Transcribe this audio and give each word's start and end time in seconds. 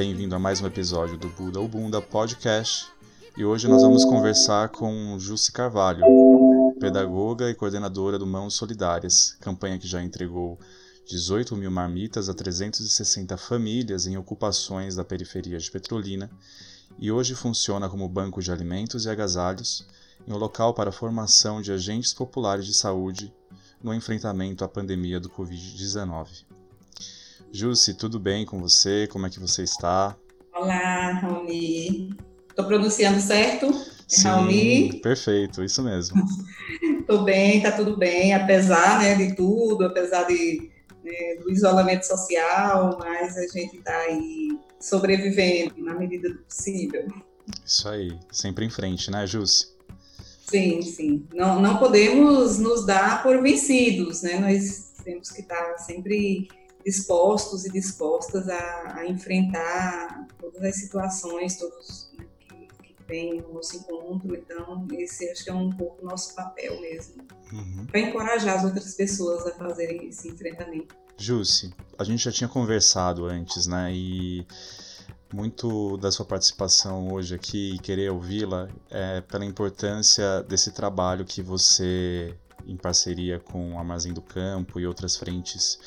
Bem-vindo 0.00 0.34
a 0.34 0.38
mais 0.38 0.62
um 0.62 0.66
episódio 0.66 1.18
do 1.18 1.28
Buda 1.28 1.60
ou 1.60 1.68
Bunda 1.68 2.00
Podcast. 2.00 2.86
E 3.36 3.44
hoje 3.44 3.68
nós 3.68 3.82
vamos 3.82 4.02
conversar 4.02 4.70
com 4.70 5.18
Jussi 5.18 5.52
Carvalho, 5.52 6.02
pedagoga 6.80 7.50
e 7.50 7.54
coordenadora 7.54 8.18
do 8.18 8.26
Mãos 8.26 8.54
Solidárias, 8.54 9.36
campanha 9.42 9.78
que 9.78 9.86
já 9.86 10.02
entregou 10.02 10.58
18 11.06 11.54
mil 11.54 11.70
marmitas 11.70 12.30
a 12.30 12.34
360 12.34 13.36
famílias 13.36 14.06
em 14.06 14.16
ocupações 14.16 14.96
da 14.96 15.04
periferia 15.04 15.58
de 15.58 15.70
Petrolina 15.70 16.30
e 16.98 17.12
hoje 17.12 17.34
funciona 17.34 17.86
como 17.86 18.08
banco 18.08 18.40
de 18.40 18.50
alimentos 18.50 19.04
e 19.04 19.10
agasalhos 19.10 19.86
em 20.26 20.32
um 20.32 20.38
local 20.38 20.72
para 20.72 20.88
a 20.88 20.94
formação 20.94 21.60
de 21.60 21.72
agentes 21.72 22.14
populares 22.14 22.64
de 22.64 22.72
saúde 22.72 23.30
no 23.82 23.92
enfrentamento 23.92 24.64
à 24.64 24.68
pandemia 24.68 25.20
do 25.20 25.28
Covid-19. 25.28 26.49
Jussi, 27.52 27.94
tudo 27.94 28.20
bem 28.20 28.46
com 28.46 28.60
você? 28.60 29.08
Como 29.08 29.26
é 29.26 29.30
que 29.30 29.40
você 29.40 29.64
está? 29.64 30.16
Olá, 30.54 31.12
Raoni. 31.14 32.10
Estou 32.48 32.64
pronunciando 32.64 33.20
certo? 33.20 33.66
É 33.66 33.72
Sim, 34.06 34.22
Raoni? 34.28 35.00
Perfeito, 35.00 35.64
isso 35.64 35.82
mesmo. 35.82 36.22
Estou 37.00 37.24
bem, 37.24 37.56
está 37.56 37.72
tudo 37.72 37.96
bem, 37.96 38.32
apesar 38.32 39.00
né, 39.00 39.16
de 39.16 39.34
tudo, 39.34 39.84
apesar 39.84 40.28
de, 40.28 40.70
né, 41.02 41.36
do 41.42 41.50
isolamento 41.50 42.06
social, 42.06 42.96
mas 43.00 43.36
a 43.36 43.48
gente 43.48 43.78
está 43.78 43.96
aí 43.96 44.56
sobrevivendo 44.78 45.74
na 45.78 45.94
medida 45.94 46.28
do 46.28 46.38
possível. 46.38 47.08
Isso 47.66 47.88
aí, 47.88 48.16
sempre 48.30 48.64
em 48.64 48.70
frente, 48.70 49.10
né, 49.10 49.26
Jussi? 49.26 49.72
Sim, 50.46 50.82
sim. 50.82 51.26
Não, 51.34 51.60
não 51.60 51.78
podemos 51.78 52.60
nos 52.60 52.86
dar 52.86 53.24
por 53.24 53.42
vencidos, 53.42 54.22
né? 54.22 54.38
Nós 54.38 54.92
temos 55.02 55.30
que 55.30 55.40
estar 55.40 55.78
sempre 55.78 56.48
dispostos 56.84 57.64
e 57.64 57.70
dispostas 57.70 58.48
a, 58.48 58.94
a 58.96 59.06
enfrentar 59.06 60.26
todas 60.38 60.62
as 60.62 60.76
situações, 60.76 61.56
todos 61.56 62.10
né, 62.18 62.26
que, 62.40 62.54
que 62.82 62.96
vêm 63.06 63.40
no 63.40 63.54
nosso 63.54 63.76
encontro. 63.76 64.34
Então, 64.34 64.86
esse 64.92 65.30
acho 65.30 65.44
que 65.44 65.50
é 65.50 65.54
um 65.54 65.70
pouco 65.70 66.04
nosso 66.04 66.34
papel 66.34 66.80
mesmo, 66.80 67.22
uhum. 67.52 67.86
para 67.86 68.00
encorajar 68.00 68.58
as 68.58 68.64
outras 68.64 68.94
pessoas 68.94 69.46
a 69.46 69.52
fazerem 69.52 70.08
esse 70.08 70.28
enfrentamento. 70.28 70.94
Jussi, 71.16 71.74
a 71.98 72.04
gente 72.04 72.24
já 72.24 72.32
tinha 72.32 72.48
conversado 72.48 73.26
antes, 73.26 73.66
né? 73.66 73.92
E 73.92 74.46
muito 75.32 75.96
da 75.98 76.10
sua 76.10 76.24
participação 76.24 77.12
hoje 77.12 77.34
aqui 77.34 77.74
e 77.74 77.78
querer 77.78 78.10
ouvi-la 78.10 78.68
é 78.90 79.20
pela 79.20 79.44
importância 79.44 80.42
desse 80.42 80.72
trabalho 80.72 81.24
que 81.24 81.42
você, 81.42 82.34
em 82.70 82.76
parceria 82.76 83.40
com 83.40 83.74
o 83.74 83.78
Armazém 83.78 84.12
do 84.12 84.22
Campo 84.22 84.78
e 84.78 84.86
outras 84.86 85.16
frentes 85.16 85.78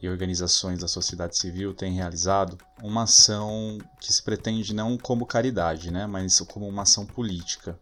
e 0.00 0.08
organizações 0.08 0.80
da 0.80 0.88
sociedade 0.88 1.36
civil, 1.36 1.74
tem 1.74 1.92
realizado 1.92 2.56
uma 2.82 3.02
ação 3.02 3.78
que 4.00 4.10
se 4.12 4.22
pretende 4.22 4.74
não 4.74 4.96
como 4.96 5.26
caridade, 5.26 5.90
né, 5.90 6.06
mas 6.06 6.40
como 6.40 6.66
uma 6.66 6.82
ação 6.82 7.04
política. 7.04 7.78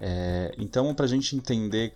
É, 0.00 0.54
então, 0.56 0.94
para 0.94 1.04
a 1.04 1.08
gente 1.08 1.34
entender 1.34 1.94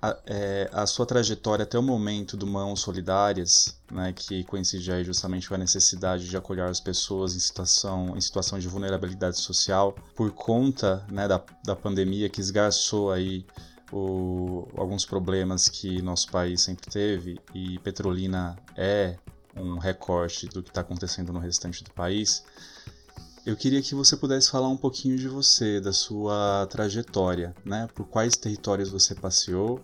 a, 0.00 0.16
é, 0.26 0.70
a, 0.72 0.86
sua 0.86 1.04
trajetória 1.04 1.64
até 1.64 1.78
o 1.78 1.82
momento 1.82 2.36
do 2.36 2.46
Mãos 2.46 2.80
Solidárias, 2.80 3.76
né, 3.90 4.12
que 4.12 4.44
coincide 4.44 4.90
aí 4.92 5.04
justamente 5.04 5.48
com 5.48 5.54
a 5.54 5.58
necessidade 5.58 6.28
de 6.28 6.36
acolher 6.36 6.64
as 6.64 6.80
pessoas 6.80 7.34
em 7.34 7.40
situação, 7.40 8.16
em 8.16 8.20
situação 8.20 8.58
de 8.58 8.68
vulnerabilidade 8.68 9.38
social 9.38 9.94
por 10.16 10.30
conta 10.30 11.04
né, 11.10 11.28
da, 11.28 11.42
da 11.64 11.76
pandemia 11.76 12.28
que 12.28 12.40
esgarçou 12.40 13.10
aí 13.10 13.44
alguns 13.90 15.04
problemas 15.04 15.68
que 15.68 16.02
nosso 16.02 16.30
país 16.30 16.62
sempre 16.62 16.90
teve 16.90 17.38
e 17.54 17.78
Petrolina 17.78 18.56
é 18.76 19.16
um 19.56 19.78
recorte 19.78 20.46
do 20.46 20.62
que 20.62 20.68
está 20.68 20.82
acontecendo 20.82 21.32
no 21.32 21.38
restante 21.38 21.82
do 21.82 21.90
país. 21.92 22.44
Eu 23.46 23.56
queria 23.56 23.80
que 23.80 23.94
você 23.94 24.16
pudesse 24.16 24.50
falar 24.50 24.68
um 24.68 24.76
pouquinho 24.76 25.16
de 25.16 25.26
você, 25.26 25.80
da 25.80 25.92
sua 25.92 26.66
trajetória, 26.70 27.54
né? 27.64 27.88
Por 27.94 28.06
quais 28.06 28.36
territórios 28.36 28.90
você 28.90 29.14
passeou 29.14 29.80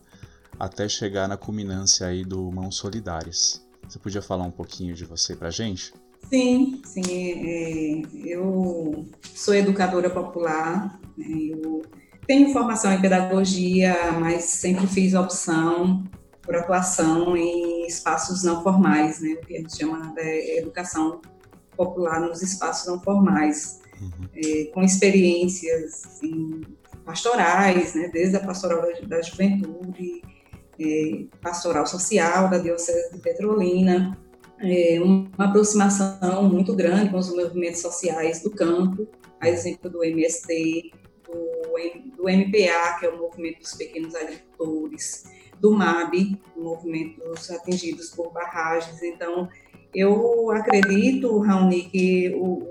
até 0.58 0.88
chegar 0.88 1.26
na 1.26 1.36
culminância 1.36 2.06
aí 2.06 2.24
do 2.24 2.50
Mãos 2.52 2.76
Solidárias. 2.76 3.64
Você 3.88 3.98
podia 3.98 4.20
falar 4.22 4.44
um 4.44 4.50
pouquinho 4.50 4.94
de 4.94 5.04
você 5.04 5.34
pra 5.34 5.50
gente? 5.50 5.94
Sim, 6.28 6.82
sim. 6.84 7.02
É, 7.06 8.02
eu 8.26 9.06
sou 9.34 9.54
educadora 9.54 10.10
popular, 10.10 11.00
né, 11.16 11.26
eu 11.26 11.82
tenho 12.26 12.52
formação 12.52 12.92
em 12.92 13.00
pedagogia, 13.00 13.96
mas 14.18 14.44
sempre 14.44 14.86
fiz 14.86 15.14
opção 15.14 16.04
por 16.42 16.56
atuação 16.56 17.36
em 17.36 17.86
espaços 17.86 18.42
não 18.42 18.62
formais, 18.62 19.20
né, 19.20 19.32
o 19.32 19.46
que 19.46 19.56
a 19.56 19.60
gente 19.60 19.76
chama 19.76 20.12
de 20.14 20.58
educação 20.58 21.20
popular 21.76 22.20
nos 22.20 22.42
espaços 22.42 22.86
não 22.86 23.00
formais, 23.00 23.80
uhum. 24.00 24.28
é, 24.34 24.64
com 24.66 24.82
experiências 24.82 26.04
assim, 26.04 26.62
pastorais, 27.04 27.94
né, 27.94 28.10
desde 28.12 28.36
a 28.36 28.40
pastoral 28.40 28.82
da, 28.82 29.06
da 29.06 29.22
juventude, 29.22 30.22
é, 30.78 31.24
pastoral 31.40 31.86
social 31.86 32.48
da 32.50 32.58
Diocese 32.58 33.12
de 33.14 33.20
Petrolina, 33.20 34.18
é, 34.60 35.00
uma 35.00 35.46
aproximação 35.46 36.48
muito 36.48 36.74
grande 36.74 37.10
com 37.10 37.18
os 37.18 37.34
movimentos 37.34 37.80
sociais 37.80 38.42
do 38.42 38.50
campo, 38.50 39.08
a 39.40 39.48
exemplo 39.48 39.90
do 39.90 40.04
MST, 40.04 40.92
do, 42.16 42.28
MPA, 42.28 42.98
que 42.98 43.06
é 43.06 43.08
o 43.08 43.18
Movimento 43.18 43.60
dos 43.60 43.74
Pequenos 43.74 44.14
Agricultores, 44.14 45.24
do 45.60 45.72
MAB, 45.72 46.38
movimentos 46.56 47.50
atingidos 47.50 48.10
por 48.10 48.32
barragens. 48.32 49.02
Então, 49.02 49.48
eu 49.94 50.50
acredito, 50.50 51.38
Raoni, 51.38 51.84
que 51.84 52.34
o, 52.36 52.70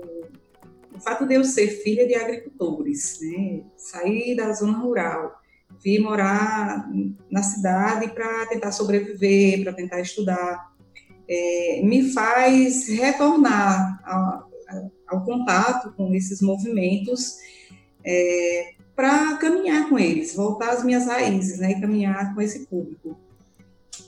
o 0.94 1.00
fato 1.00 1.26
de 1.26 1.34
eu 1.34 1.44
ser 1.44 1.68
filha 1.68 2.06
de 2.06 2.14
agricultores, 2.14 3.18
né, 3.22 3.62
sair 3.76 4.36
da 4.36 4.52
zona 4.52 4.78
rural, 4.78 5.40
vir 5.82 6.00
morar 6.00 6.88
na 7.30 7.42
cidade 7.42 8.08
para 8.14 8.46
tentar 8.46 8.72
sobreviver, 8.72 9.62
para 9.62 9.72
tentar 9.72 10.00
estudar, 10.00 10.72
é, 11.28 11.80
me 11.82 12.12
faz 12.12 12.88
retornar 12.88 14.00
ao, 14.04 14.50
ao, 15.08 15.24
contato 15.24 15.92
com 15.94 16.14
esses 16.14 16.40
movimentos 16.40 17.36
é, 18.04 18.73
para 18.94 19.36
caminhar 19.38 19.88
com 19.88 19.98
eles, 19.98 20.34
voltar 20.34 20.70
às 20.70 20.84
minhas 20.84 21.06
raízes 21.06 21.58
né, 21.58 21.72
e 21.72 21.80
caminhar 21.80 22.34
com 22.34 22.40
esse 22.40 22.66
público. 22.66 23.18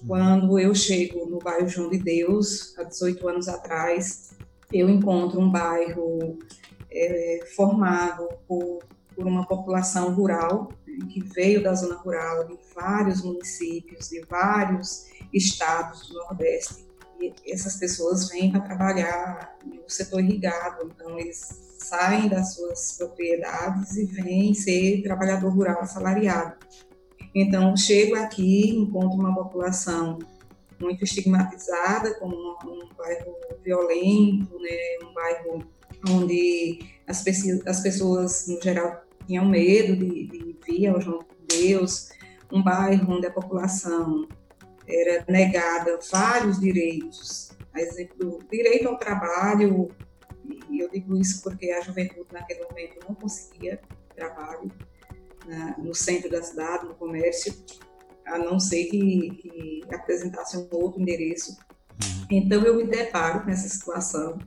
Quando 0.07 0.59
eu 0.59 0.75
chego 0.75 1.27
no 1.27 1.39
bairro 1.39 1.69
João 1.69 1.91
de 1.91 1.99
Deus, 1.99 2.77
há 2.79 2.85
18 2.85 3.29
anos 3.29 3.49
atrás, 3.49 4.31
eu 4.73 4.89
encontro 4.89 5.41
um 5.41 5.51
bairro 5.51 6.39
é, 6.91 7.41
formado 7.57 8.29
por, 8.47 8.85
por, 9.15 9.27
uma 9.27 9.47
população 9.47 10.15
rural, 10.15 10.71
né, 10.87 11.07
que 11.11 11.21
veio 11.21 11.63
da 11.63 11.75
zona 11.75 11.97
rural 11.97 12.47
de 12.47 12.57
vários 12.75 13.23
municípios, 13.23 14.09
de 14.09 14.21
vários 14.29 15.07
estados 15.33 16.09
do 16.09 16.15
Nordeste. 16.15 16.87
E 17.21 17.33
essas 17.51 17.77
pessoas 17.77 18.29
vêm 18.29 18.53
para 18.53 18.61
trabalhar 18.61 19.57
no 19.65 19.89
setor 19.89 20.21
irrigado, 20.21 20.93
então 20.95 21.19
eles 21.19 21.66
saem 21.89 22.29
das 22.29 22.55
suas 22.55 22.97
propriedades 22.99 23.97
e 23.97 24.07
vêm 24.07 24.55
ser 24.55 25.03
trabalhador 25.03 25.51
rural 25.51 25.81
assalariado. 25.81 26.57
Então, 27.35 27.77
chego 27.77 28.17
aqui, 28.17 28.71
encontro 28.71 29.19
uma 29.19 29.35
população 29.35 30.19
muito 30.81 31.05
estigmatizada, 31.05 32.15
como 32.19 32.35
um, 32.65 32.89
bairro 32.97 33.35
violento, 33.63 34.59
né, 34.59 34.99
um 35.03 35.13
bairro 35.13 35.65
onde 36.09 36.79
as, 37.07 37.25
as 37.67 37.81
pessoas, 37.81 38.47
no 38.49 38.61
geral, 38.63 39.03
tinham 39.27 39.47
medo 39.47 39.97
de, 39.97 40.27
de 40.27 40.57
vir 40.67 40.89
ao 40.89 41.01
João 41.01 41.21
de 41.49 41.57
Deus, 41.59 42.09
um 42.53 42.63
bairro 42.63 43.15
onde 43.15 43.27
a 43.27 43.31
população 43.31 44.27
era 44.89 45.25
negada 45.29 45.99
vários 46.11 46.61
direitos, 46.61 47.51
a 47.75 47.81
exemplo 47.81 48.39
direito 48.51 48.89
ao 48.89 48.99
trabalho, 48.99 49.91
e 50.71 50.81
eu 50.81 50.91
digo 50.91 51.17
isso 51.17 51.43
porque 51.43 51.71
a 51.71 51.81
juventude 51.81 52.33
naquele 52.33 52.65
momento 52.65 52.99
não 53.07 53.15
conseguia 53.15 53.81
trabalho, 54.15 54.71
na, 55.47 55.77
no 55.79 55.95
centro 55.95 56.31
da 56.31 56.43
cidade, 56.43 56.87
no 56.87 56.95
comércio, 56.95 57.55
a 58.27 58.39
não 58.39 58.59
ser 58.59 58.87
que, 58.87 59.31
que 59.31 59.83
apresentasse 59.95 60.57
um 60.57 60.69
outro 60.73 61.01
endereço. 61.01 61.53
Uhum. 61.53 62.27
Então 62.31 62.63
eu 62.65 62.77
me 62.77 62.85
deparo 62.85 63.45
com 63.45 63.51
essa 63.51 63.69
situação 63.69 64.39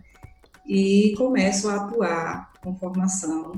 e 0.65 1.13
começo 1.17 1.69
a 1.69 1.75
atuar 1.75 2.51
com 2.61 2.75
formação 2.75 3.53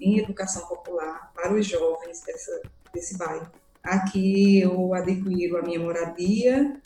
em 0.00 0.18
educação 0.18 0.66
popular 0.66 1.32
para 1.34 1.54
os 1.54 1.66
jovens 1.66 2.20
dessa, 2.22 2.62
desse 2.92 3.16
bairro. 3.16 3.50
Aqui 3.82 4.60
eu 4.60 4.92
adquiro 4.92 5.56
a 5.56 5.62
minha 5.62 5.80
moradia, 5.80 6.80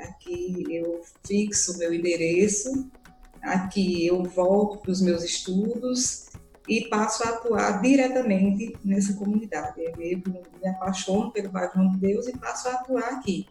aqui 0.00 0.64
eu 0.70 1.02
fixo 1.26 1.74
o 1.74 1.78
meu 1.78 1.92
endereço, 1.92 2.90
aqui 3.42 4.06
eu 4.06 4.22
volto 4.22 4.78
para 4.78 4.90
os 4.90 5.00
meus 5.00 5.22
estudos 5.22 6.26
e 6.68 6.88
passo 6.88 7.24
a 7.24 7.30
atuar 7.30 7.80
diretamente 7.80 8.76
nessa 8.84 9.14
comunidade. 9.14 9.80
Eu 9.80 9.96
me 9.96 10.68
apaixono 10.68 11.32
pelo 11.32 11.50
bairro 11.50 11.90
de 11.90 11.98
Deus 11.98 12.28
e 12.28 12.36
passo 12.36 12.68
a 12.68 12.72
atuar 12.72 13.08
aqui, 13.14 13.46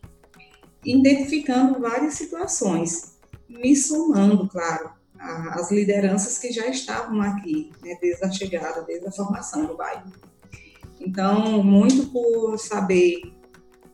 identificando 0.84 1.80
várias 1.80 2.14
situações. 2.14 3.18
me 3.50 3.76
somando, 3.76 4.48
claro, 4.48 4.92
às 5.18 5.72
lideranças 5.72 6.38
que 6.38 6.52
já 6.52 6.68
estavam 6.68 7.20
aqui, 7.22 7.72
né, 7.84 7.98
desde 8.00 8.24
a 8.24 8.32
chegada, 8.32 8.84
desde 8.84 9.08
a 9.08 9.12
formação 9.12 9.66
do 9.66 9.76
bairro. 9.76 10.12
Então, 11.02 11.64
muito 11.64 12.08
por 12.08 12.58
saber 12.60 13.34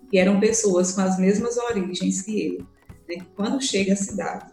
que 0.10 0.18
eram 0.18 0.40
pessoas 0.40 0.92
com 0.92 1.02
as 1.02 1.18
mesmas 1.18 1.58
origens 1.58 2.22
que 2.22 2.48
eu, 2.48 2.68
né, 3.08 3.26
quando 3.36 3.62
chega 3.62 3.94
à 3.94 3.96
cidade, 3.96 4.52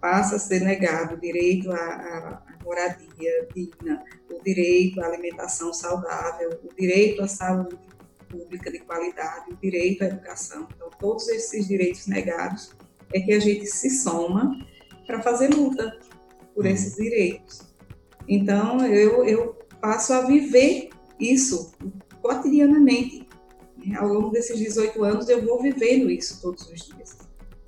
passa 0.00 0.36
a 0.36 0.38
ser 0.38 0.60
negado 0.60 1.14
o 1.14 1.20
direito 1.20 1.70
à, 1.70 1.76
à 1.76 2.42
moradia 2.64 3.48
digna, 3.54 4.04
o 4.30 4.42
direito 4.42 5.00
à 5.00 5.06
alimentação 5.06 5.72
saudável, 5.72 6.58
o 6.64 6.74
direito 6.74 7.22
à 7.22 7.28
saúde 7.28 7.78
pública 8.28 8.70
de 8.70 8.80
qualidade, 8.80 9.52
o 9.52 9.56
direito 9.56 10.02
à 10.02 10.06
educação. 10.06 10.66
Então, 10.74 10.90
todos 10.98 11.28
esses 11.28 11.68
direitos 11.68 12.06
negados 12.06 12.74
é 13.12 13.20
que 13.20 13.32
a 13.32 13.38
gente 13.38 13.66
se 13.66 13.90
soma 13.90 14.66
para 15.06 15.22
fazer 15.22 15.54
luta 15.54 15.98
por 16.54 16.64
uhum. 16.64 16.70
esses 16.70 16.96
direitos. 16.96 17.62
Então, 18.28 18.84
eu, 18.84 19.24
eu 19.24 19.56
passo 19.80 20.12
a 20.12 20.22
viver 20.22 20.90
isso 21.18 21.72
cotidianamente. 22.20 23.26
Ao 23.96 24.08
longo 24.08 24.30
desses 24.30 24.58
18 24.58 25.04
anos, 25.04 25.28
eu 25.28 25.44
vou 25.44 25.62
vivendo 25.62 26.10
isso 26.10 26.42
todos 26.42 26.68
os 26.68 26.86
dias. 26.86 26.95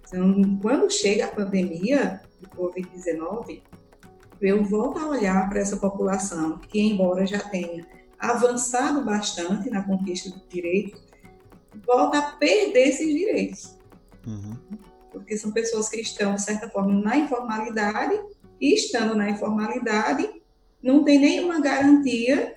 Então, 0.09 0.59
quando 0.61 0.91
chega 0.91 1.27
a 1.27 1.31
pandemia 1.31 2.21
do 2.41 2.49
Covid-19, 2.49 3.61
eu 4.41 4.65
volto 4.65 4.99
a 4.99 5.09
olhar 5.09 5.49
para 5.49 5.61
essa 5.61 5.77
população 5.77 6.59
que, 6.59 6.81
embora 6.81 7.27
já 7.27 7.41
tenha 7.41 7.87
avançado 8.19 9.05
bastante 9.05 9.71
na 9.71 9.83
conquista 9.83 10.31
do 10.31 10.41
direito, 10.49 11.01
volta 11.87 12.19
a 12.19 12.33
perder 12.33 12.89
esses 12.89 13.07
direitos. 13.07 13.77
Uhum. 14.27 14.57
Porque 15.13 15.37
são 15.37 15.53
pessoas 15.53 15.89
que 15.89 16.01
estão, 16.01 16.35
de 16.35 16.43
certa 16.43 16.69
forma, 16.69 16.95
na 17.01 17.17
informalidade 17.17 18.19
e, 18.61 18.75
estando 18.75 19.15
na 19.15 19.31
informalidade, 19.31 20.29
não 20.83 21.05
tem 21.05 21.19
nenhuma 21.19 21.61
garantia 21.61 22.57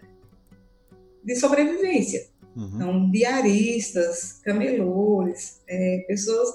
de 1.23 1.35
sobrevivência. 1.35 2.29
Uhum. 2.55 2.71
Então, 2.75 3.11
diaristas, 3.11 4.39
camelores, 4.43 5.61
é, 5.67 6.03
pessoas 6.07 6.49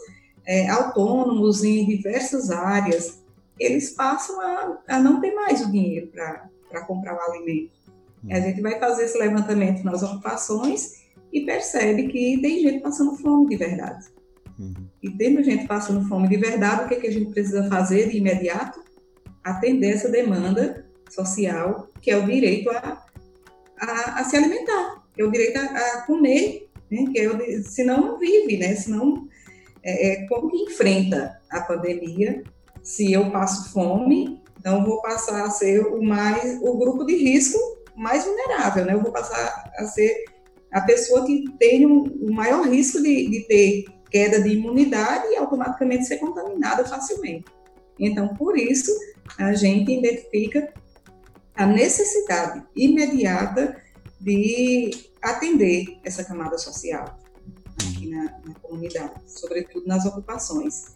é, 0.46 0.68
autônomos 0.68 1.64
em 1.64 1.84
diversas 1.86 2.50
áreas, 2.50 3.20
eles 3.58 3.90
passam 3.90 4.40
a, 4.40 4.78
a 4.88 4.98
não 4.98 5.20
ter 5.20 5.34
mais 5.34 5.62
o 5.62 5.72
dinheiro 5.72 6.08
para 6.08 6.86
comprar 6.86 7.16
o 7.16 7.20
alimento. 7.20 7.72
Uhum. 8.22 8.32
A 8.32 8.40
gente 8.40 8.60
vai 8.60 8.78
fazer 8.78 9.04
esse 9.04 9.18
levantamento 9.18 9.82
nas 9.82 10.02
ocupações 10.02 11.04
e 11.32 11.40
percebe 11.40 12.08
que 12.08 12.40
tem 12.40 12.60
gente 12.60 12.80
passando 12.80 13.16
fome 13.16 13.48
de 13.48 13.56
verdade. 13.56 14.06
Uhum. 14.58 14.74
E 15.02 15.10
tendo 15.10 15.42
gente 15.42 15.66
passando 15.66 16.06
fome 16.08 16.28
de 16.28 16.36
verdade, 16.36 16.84
o 16.84 16.88
que, 16.88 16.94
é 16.94 17.00
que 17.00 17.06
a 17.06 17.12
gente 17.12 17.30
precisa 17.30 17.68
fazer 17.68 18.08
de 18.08 18.18
imediato? 18.18 18.80
Atender 19.42 19.94
essa 19.94 20.08
demanda 20.08 20.86
social, 21.10 21.88
que 22.00 22.10
é 22.10 22.16
o 22.16 22.26
direito 22.26 22.70
a, 22.70 23.04
a, 23.80 24.20
a 24.20 24.24
se 24.24 24.36
alimentar, 24.36 25.04
que 25.14 25.22
é 25.22 25.24
o 25.24 25.30
direito 25.30 25.58
a, 25.58 25.64
a 25.64 26.02
comer, 26.02 26.68
né? 26.90 27.04
que 27.12 27.18
é 27.18 27.28
o, 27.28 27.62
senão 27.64 28.00
não 28.00 28.18
vive, 28.18 28.56
né? 28.56 28.74
senão 28.74 29.25
é, 29.86 30.08
é, 30.08 30.26
como 30.26 30.50
que 30.50 30.56
enfrenta 30.64 31.40
a 31.48 31.60
pandemia 31.60 32.42
se 32.82 33.12
eu 33.12 33.30
passo 33.30 33.72
fome, 33.72 34.42
então 34.58 34.84
vou 34.84 35.00
passar 35.00 35.44
a 35.44 35.50
ser 35.50 35.80
o 35.86 36.02
mais 36.02 36.58
o 36.60 36.76
grupo 36.76 37.04
de 37.04 37.14
risco 37.16 37.58
mais 37.94 38.24
vulnerável, 38.24 38.84
né? 38.84 38.94
Eu 38.94 39.00
vou 39.00 39.12
passar 39.12 39.72
a 39.78 39.84
ser 39.84 40.24
a 40.72 40.80
pessoa 40.80 41.24
que 41.24 41.44
tem 41.58 41.86
o 41.86 42.32
maior 42.32 42.66
risco 42.68 43.00
de, 43.00 43.30
de 43.30 43.40
ter 43.46 43.84
queda 44.10 44.40
de 44.40 44.50
imunidade 44.50 45.28
e 45.28 45.36
automaticamente 45.36 46.04
ser 46.04 46.18
contaminada 46.18 46.84
facilmente. 46.84 47.44
Então, 47.98 48.34
por 48.34 48.58
isso, 48.58 48.90
a 49.38 49.54
gente 49.54 49.92
identifica 49.92 50.72
a 51.54 51.64
necessidade 51.64 52.62
imediata 52.74 53.80
de 54.20 54.90
atender 55.22 55.98
essa 56.04 56.24
camada 56.24 56.58
social 56.58 57.16
aqui 57.82 58.08
na, 58.08 58.24
na 58.44 58.54
comunidade, 58.60 59.14
sobretudo 59.26 59.86
nas 59.86 60.04
ocupações. 60.06 60.92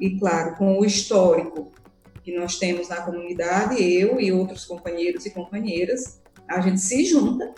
E, 0.00 0.18
claro, 0.18 0.56
com 0.56 0.78
o 0.78 0.84
histórico 0.84 1.72
que 2.22 2.36
nós 2.36 2.58
temos 2.58 2.88
na 2.88 3.02
comunidade, 3.02 3.82
eu 3.82 4.20
e 4.20 4.32
outros 4.32 4.64
companheiros 4.64 5.24
e 5.26 5.30
companheiras, 5.30 6.20
a 6.48 6.60
gente 6.60 6.80
se 6.80 7.04
junta 7.04 7.54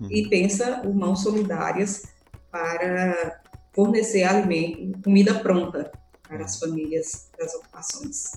uhum. 0.00 0.08
e 0.10 0.28
pensa 0.28 0.82
o 0.84 0.94
mãos 0.94 1.22
solidárias 1.22 2.04
para 2.50 3.42
fornecer 3.74 4.22
alimento, 4.22 5.02
comida 5.02 5.38
pronta 5.40 5.90
para 6.22 6.44
as 6.44 6.58
famílias 6.58 7.30
das 7.38 7.54
ocupações. 7.54 8.32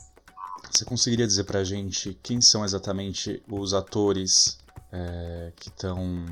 Você 0.71 0.83
conseguiria 0.83 1.25
dizer 1.25 1.43
para 1.43 1.59
a 1.59 1.63
gente 1.63 2.19
quem 2.21 2.41
são 2.41 2.65
exatamente 2.65 3.41
os 3.47 3.73
atores 3.73 4.57
é, 4.91 5.51
que 5.55 5.69
estão 5.69 6.25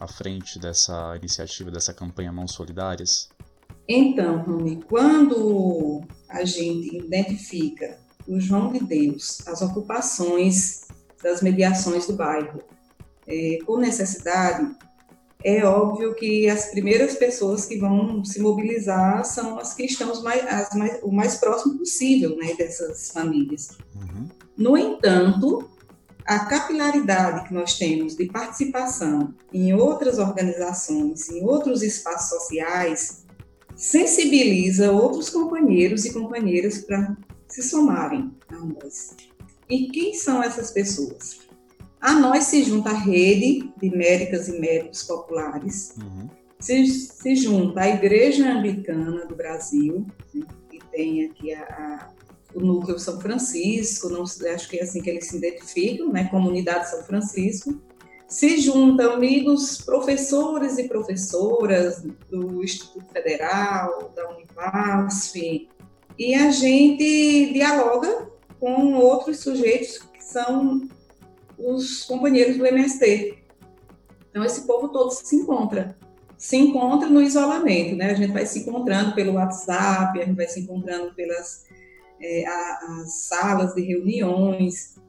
à 0.00 0.08
frente 0.08 0.58
dessa 0.58 1.14
iniciativa, 1.16 1.70
dessa 1.70 1.94
campanha 1.94 2.32
Mãos 2.32 2.52
Solidárias? 2.52 3.28
Então, 3.86 4.38
Rony, 4.42 4.80
quando 4.88 6.02
a 6.28 6.44
gente 6.44 6.96
identifica 6.96 7.98
o 8.26 8.40
João 8.40 8.72
de 8.72 8.80
Deus, 8.80 9.46
as 9.46 9.60
ocupações 9.60 10.86
das 11.22 11.42
mediações 11.42 12.06
do 12.06 12.14
bairro. 12.14 12.60
É, 13.26 13.58
com 13.64 13.76
necessidade, 13.76 14.74
é 15.44 15.64
óbvio 15.64 16.14
que 16.14 16.48
as 16.48 16.66
primeiras 16.66 17.14
pessoas 17.14 17.66
que 17.66 17.78
vão 17.78 18.24
se 18.24 18.40
mobilizar 18.40 19.24
são 19.24 19.58
as 19.58 19.74
que 19.74 19.84
estão 19.84 20.22
mais, 20.22 20.46
as 20.46 20.74
mais, 20.74 21.02
o 21.02 21.10
mais 21.10 21.36
próximo 21.36 21.78
possível 21.78 22.36
né, 22.36 22.54
dessas 22.54 23.10
famílias. 23.10 23.76
Uhum. 23.94 24.28
No 24.56 24.76
entanto, 24.76 25.70
a 26.30 26.44
capilaridade 26.44 27.48
que 27.48 27.52
nós 27.52 27.76
temos 27.76 28.16
de 28.16 28.26
participação 28.26 29.34
em 29.52 29.74
outras 29.74 30.16
organizações, 30.16 31.28
em 31.28 31.44
outros 31.44 31.82
espaços 31.82 32.28
sociais, 32.28 33.24
sensibiliza 33.74 34.92
outros 34.92 35.28
companheiros 35.28 36.04
e 36.04 36.12
companheiras 36.12 36.78
para 36.84 37.16
se 37.48 37.64
somarem 37.64 38.30
a 38.48 38.58
nós. 38.58 39.16
E 39.68 39.88
quem 39.88 40.14
são 40.14 40.40
essas 40.40 40.70
pessoas? 40.70 41.40
A 42.00 42.12
nós 42.12 42.44
se 42.44 42.62
junta 42.62 42.90
a 42.90 42.96
rede 42.96 43.68
de 43.82 43.90
médicas 43.90 44.46
e 44.46 44.60
médicos 44.60 45.02
populares, 45.02 45.94
uhum. 45.98 46.28
se, 46.60 46.86
se 46.86 47.34
junta 47.34 47.80
a 47.80 47.88
Igreja 47.88 48.52
Anglicana 48.52 49.26
do 49.26 49.34
Brasil, 49.34 50.06
né, 50.32 50.46
que 50.70 50.78
tem 50.92 51.24
aqui 51.24 51.52
a, 51.52 51.62
a, 51.64 52.08
o 52.54 52.60
núcleo 52.60 52.98
São 52.98 53.20
Francisco, 53.20 54.08
não, 54.08 54.22
acho 54.22 54.68
que 54.68 54.78
é 54.78 54.82
assim 54.82 55.00
que 55.00 55.10
eles 55.10 55.28
se 55.28 55.36
identificam, 55.36 56.10
né, 56.10 56.28
Comunidade 56.30 56.90
São 56.90 57.02
Francisco, 57.04 57.80
se 58.26 58.58
juntam 58.60 59.14
amigos 59.14 59.78
professores 59.78 60.78
e 60.78 60.88
professoras 60.88 62.02
do 62.30 62.62
Instituto 62.62 63.04
Federal, 63.12 64.12
da 64.14 64.30
Univasf, 64.30 65.68
e 66.18 66.34
a 66.34 66.50
gente 66.50 67.52
dialoga 67.52 68.30
com 68.60 68.94
outros 68.94 69.40
sujeitos 69.40 69.98
que 69.98 70.22
são 70.22 70.88
os 71.58 72.04
companheiros 72.04 72.56
do 72.56 72.66
MST. 72.66 73.38
Então, 74.30 74.44
esse 74.44 74.66
povo 74.66 74.88
todo 74.88 75.10
se 75.10 75.34
encontra. 75.34 75.96
Se 76.38 76.56
encontra 76.56 77.08
no 77.08 77.20
isolamento, 77.20 77.96
né? 77.96 78.12
A 78.12 78.14
gente 78.14 78.32
vai 78.32 78.46
se 78.46 78.60
encontrando 78.60 79.14
pelo 79.14 79.32
WhatsApp, 79.32 80.20
a 80.20 80.24
gente 80.24 80.36
vai 80.36 80.46
se 80.46 80.60
encontrando 80.60 81.12
pelas 81.14 81.64
é, 82.20 82.46
as 82.46 83.26
salas 83.26 83.74
de 83.74 83.82
reuniões 83.82 85.00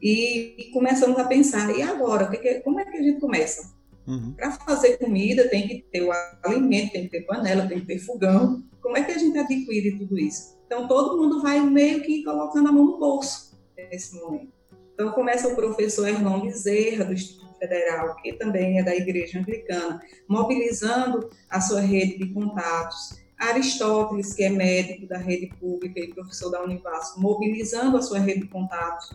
e, 0.00 0.54
e, 0.58 0.70
começamos 0.72 1.18
a 1.18 1.24
pensar, 1.24 1.74
e 1.76 1.82
agora? 1.82 2.28
Que 2.28 2.36
que, 2.36 2.60
como 2.60 2.80
é 2.80 2.84
que 2.84 2.96
a 2.96 3.02
gente 3.02 3.20
começa? 3.20 3.74
Uhum. 4.06 4.34
Para 4.34 4.52
fazer 4.52 4.98
comida 4.98 5.48
tem 5.48 5.66
que 5.66 5.84
ter 5.90 6.02
o 6.02 6.12
alimento, 6.44 6.92
tem 6.92 7.04
que 7.04 7.10
ter 7.10 7.22
panela, 7.22 7.66
tem 7.66 7.80
que 7.80 7.86
ter 7.86 7.98
fogão. 7.98 8.62
Como 8.80 8.96
é 8.96 9.02
que 9.02 9.12
a 9.12 9.18
gente 9.18 9.36
adquire 9.36 9.98
tudo 9.98 10.18
isso? 10.18 10.56
Então, 10.66 10.86
todo 10.86 11.20
mundo 11.20 11.42
vai 11.42 11.60
meio 11.60 12.02
que 12.02 12.22
colocando 12.22 12.68
a 12.68 12.72
mão 12.72 12.84
no 12.84 12.98
bolso 12.98 13.58
nesse 13.76 14.14
momento. 14.16 14.52
Então, 14.94 15.10
começa 15.12 15.48
o 15.48 15.56
professor 15.56 16.08
Erlon 16.08 16.40
Bezerra, 16.42 17.04
do 17.04 17.12
Instituto 17.12 17.58
Federal, 17.58 18.16
que 18.16 18.32
também 18.34 18.78
é 18.78 18.82
da 18.82 18.94
Igreja 18.94 19.38
Anglicana, 19.38 20.00
mobilizando 20.28 21.30
a 21.50 21.60
sua 21.60 21.80
rede 21.80 22.18
de 22.18 22.32
contatos. 22.32 23.25
Aristóteles, 23.38 24.32
que 24.32 24.42
é 24.44 24.48
médico 24.48 25.06
da 25.06 25.18
rede 25.18 25.48
pública 25.60 26.00
e 26.00 26.12
professor 26.12 26.50
da 26.50 26.62
Univasco, 26.62 27.20
mobilizando 27.20 27.96
a 27.96 28.02
sua 28.02 28.18
rede 28.18 28.40
de 28.40 28.48
contatos. 28.48 29.10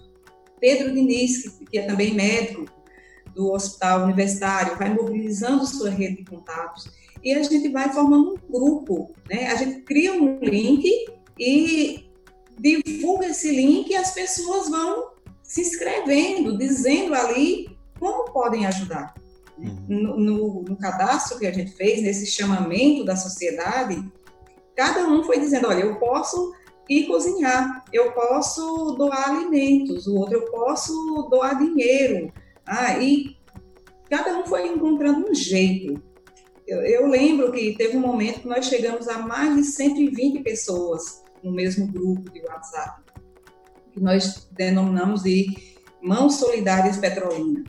Pedro 0.59 0.93
Diniz, 0.93 1.59
que 1.69 1.79
é 1.79 1.87
também 1.87 2.13
médico 2.13 2.65
do 3.33 3.51
Hospital 3.51 4.03
Universitário, 4.03 4.77
vai 4.77 4.93
mobilizando 4.93 5.65
sua 5.65 5.89
rede 5.89 6.17
de 6.17 6.25
contatos. 6.25 6.87
E 7.23 7.33
a 7.33 7.41
gente 7.41 7.69
vai 7.69 7.91
formando 7.91 8.33
um 8.33 8.51
grupo, 8.51 9.13
né? 9.29 9.47
A 9.47 9.55
gente 9.55 9.81
cria 9.81 10.13
um 10.13 10.39
link 10.39 10.87
e 11.39 12.05
divulga 12.59 13.27
esse 13.27 13.51
link 13.51 13.89
e 13.89 13.95
as 13.95 14.13
pessoas 14.13 14.69
vão 14.69 15.11
se 15.43 15.61
inscrevendo, 15.61 16.57
dizendo 16.57 17.13
ali 17.13 17.77
como 17.99 18.31
podem 18.31 18.65
ajudar. 18.65 19.13
Uhum. 19.61 19.85
No, 19.87 20.17
no, 20.17 20.63
no, 20.63 20.75
cadastro 20.75 21.37
que 21.37 21.45
a 21.45 21.53
gente 21.53 21.71
fez, 21.73 22.01
nesse 22.01 22.25
chamamento 22.25 23.05
da 23.05 23.15
sociedade, 23.15 24.03
cada 24.75 25.07
um 25.07 25.23
foi 25.23 25.39
dizendo: 25.39 25.67
olha, 25.67 25.81
eu 25.81 25.95
posso 25.97 26.53
ir 26.89 27.05
cozinhar, 27.05 27.85
eu 27.93 28.11
posso 28.11 28.95
doar 28.97 29.29
alimentos, 29.29 30.07
o 30.07 30.15
outro 30.15 30.35
eu 30.35 30.45
posso 30.51 30.93
doar 31.29 31.57
dinheiro. 31.57 32.33
Ah, 32.65 32.97
e 32.97 33.37
cada 34.09 34.37
um 34.37 34.45
foi 34.45 34.67
encontrando 34.67 35.29
um 35.29 35.33
jeito. 35.33 36.01
Eu, 36.67 36.81
eu, 36.81 37.07
lembro 37.07 37.51
que 37.51 37.75
teve 37.75 37.97
um 37.97 38.01
momento 38.01 38.41
que 38.41 38.47
nós 38.47 38.65
chegamos 38.65 39.07
a 39.07 39.19
mais 39.19 39.55
de 39.55 39.63
120 39.63 40.41
pessoas 40.41 41.21
no 41.43 41.51
mesmo 41.51 41.87
grupo 41.87 42.31
de 42.31 42.41
WhatsApp, 42.41 43.01
que 43.91 43.99
nós 43.99 44.47
denominamos 44.51 45.23
de 45.23 45.47
Mãos 46.01 46.35
Solidárias 46.35 46.97
Petrolina. 46.97 47.63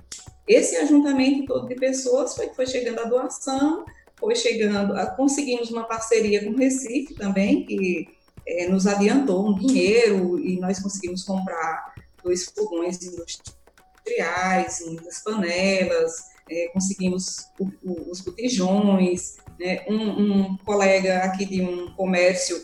Esse 0.46 0.76
ajuntamento 0.76 1.46
todo 1.46 1.68
de 1.68 1.74
pessoas 1.74 2.34
foi, 2.34 2.48
foi 2.50 2.66
chegando 2.66 3.00
a 3.00 3.04
doação, 3.04 3.84
foi 4.18 4.34
chegando, 4.34 4.94
a, 4.94 5.06
conseguimos 5.06 5.70
uma 5.70 5.84
parceria 5.84 6.44
com 6.44 6.50
o 6.50 6.56
Recife 6.56 7.14
também, 7.14 7.64
que 7.64 8.08
é, 8.46 8.68
nos 8.68 8.86
adiantou 8.86 9.48
um 9.48 9.54
dinheiro 9.54 10.38
e 10.38 10.58
nós 10.58 10.80
conseguimos 10.80 11.24
comprar 11.24 11.94
dois 12.22 12.44
fogões 12.44 12.98
industriais, 13.02 14.84
muitas 14.86 15.22
panelas, 15.22 16.32
é, 16.48 16.68
conseguimos 16.68 17.48
o, 17.58 17.66
o, 17.84 18.10
os 18.10 18.20
botijões, 18.20 19.36
né? 19.58 19.84
um, 19.88 20.42
um, 20.42 20.56
colega 20.58 21.18
aqui 21.18 21.44
de 21.44 21.62
um 21.62 21.92
comércio, 21.94 22.62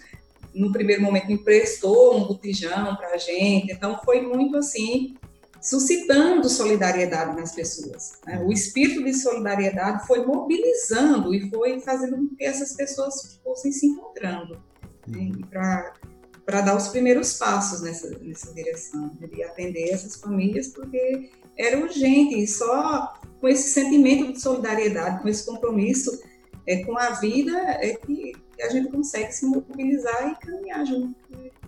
no 0.54 0.73
primeiro 0.73 1.02
momento, 1.02 1.30
emprestou 1.30 2.16
um 2.16 2.25
botijão 2.25 2.97
para 2.97 3.11
a 3.11 3.18
gente, 3.18 3.73
então 3.73 4.00
foi 4.04 4.20
muito 4.23 4.56
assim, 4.56 5.16
suscitando 5.61 6.49
solidariedade 6.49 7.37
nas 7.37 7.53
pessoas. 7.53 8.12
Né? 8.27 8.43
O 8.45 8.53
espírito 8.53 9.05
de 9.05 9.15
solidariedade 9.15 10.07
foi 10.07 10.25
mobilizando 10.25 11.35
e 11.35 11.49
foi 11.50 11.81
fazendo 11.81 12.17
com 12.17 12.37
que 12.37 12.45
essas 12.45 12.75
pessoas 12.75 13.41
fossem 13.43 13.73
se 13.73 13.87
encontrando 13.87 14.62
né? 15.07 15.31
para 15.50 16.61
dar 16.61 16.77
os 16.77 16.88
primeiros 16.88 17.35
passos 17.35 17.83
nessa, 17.83 18.09
nessa 18.21 18.53
direção, 18.55 19.11
né? 19.21 19.27
de 19.27 19.43
atender 19.43 19.91
essas 19.91 20.17
famílias, 20.17 20.69
porque 20.69 21.31
era 21.57 21.79
urgente 21.79 22.38
e 22.38 22.47
só 22.47 23.21
com 23.41 23.49
esse 23.49 23.71
sentimento 23.71 24.33
de 24.33 24.41
solidariedade, 24.41 25.23
com 25.23 25.29
esse 25.29 25.45
compromisso 25.45 26.23
é, 26.67 26.85
com 26.85 26.97
a 26.99 27.11
vida, 27.11 27.59
é 27.59 27.95
que, 27.95 28.33
a 28.61 28.69
gente 28.71 28.91
consegue 28.91 29.31
se 29.31 29.47
mobilizar 29.47 30.33
e 30.33 30.45
caminhar 30.45 30.85
junto. 30.85 31.15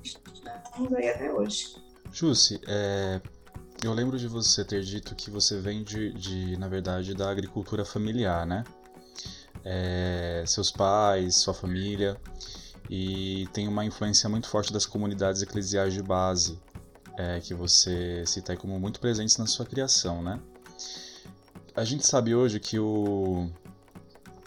Estamos 0.02 0.92
aí 0.92 1.08
até 1.08 1.32
hoje. 1.32 1.76
Jussi, 2.12 2.60
é, 2.66 3.20
eu 3.82 3.92
lembro 3.92 4.18
de 4.18 4.28
você 4.28 4.64
ter 4.64 4.82
dito 4.82 5.14
que 5.14 5.30
você 5.30 5.58
vem 5.60 5.82
de, 5.82 6.12
de 6.12 6.56
na 6.58 6.68
verdade, 6.68 7.14
da 7.14 7.30
agricultura 7.30 7.84
familiar, 7.84 8.46
né? 8.46 8.64
É, 9.64 10.44
seus 10.46 10.70
pais, 10.70 11.36
sua 11.36 11.54
família, 11.54 12.16
e 12.88 13.46
tem 13.52 13.68
uma 13.68 13.84
influência 13.84 14.28
muito 14.28 14.48
forte 14.48 14.72
das 14.72 14.86
comunidades 14.86 15.42
eclesiais 15.42 15.92
de 15.94 16.02
base, 16.02 16.58
é, 17.16 17.40
que 17.40 17.54
você 17.54 18.24
cita 18.26 18.52
aí 18.52 18.58
como 18.58 18.78
muito 18.78 19.00
presentes 19.00 19.36
na 19.36 19.46
sua 19.46 19.64
criação, 19.64 20.22
né? 20.22 20.40
A 21.74 21.84
gente 21.84 22.06
sabe 22.06 22.34
hoje 22.34 22.58
que 22.58 22.78
o 22.78 23.48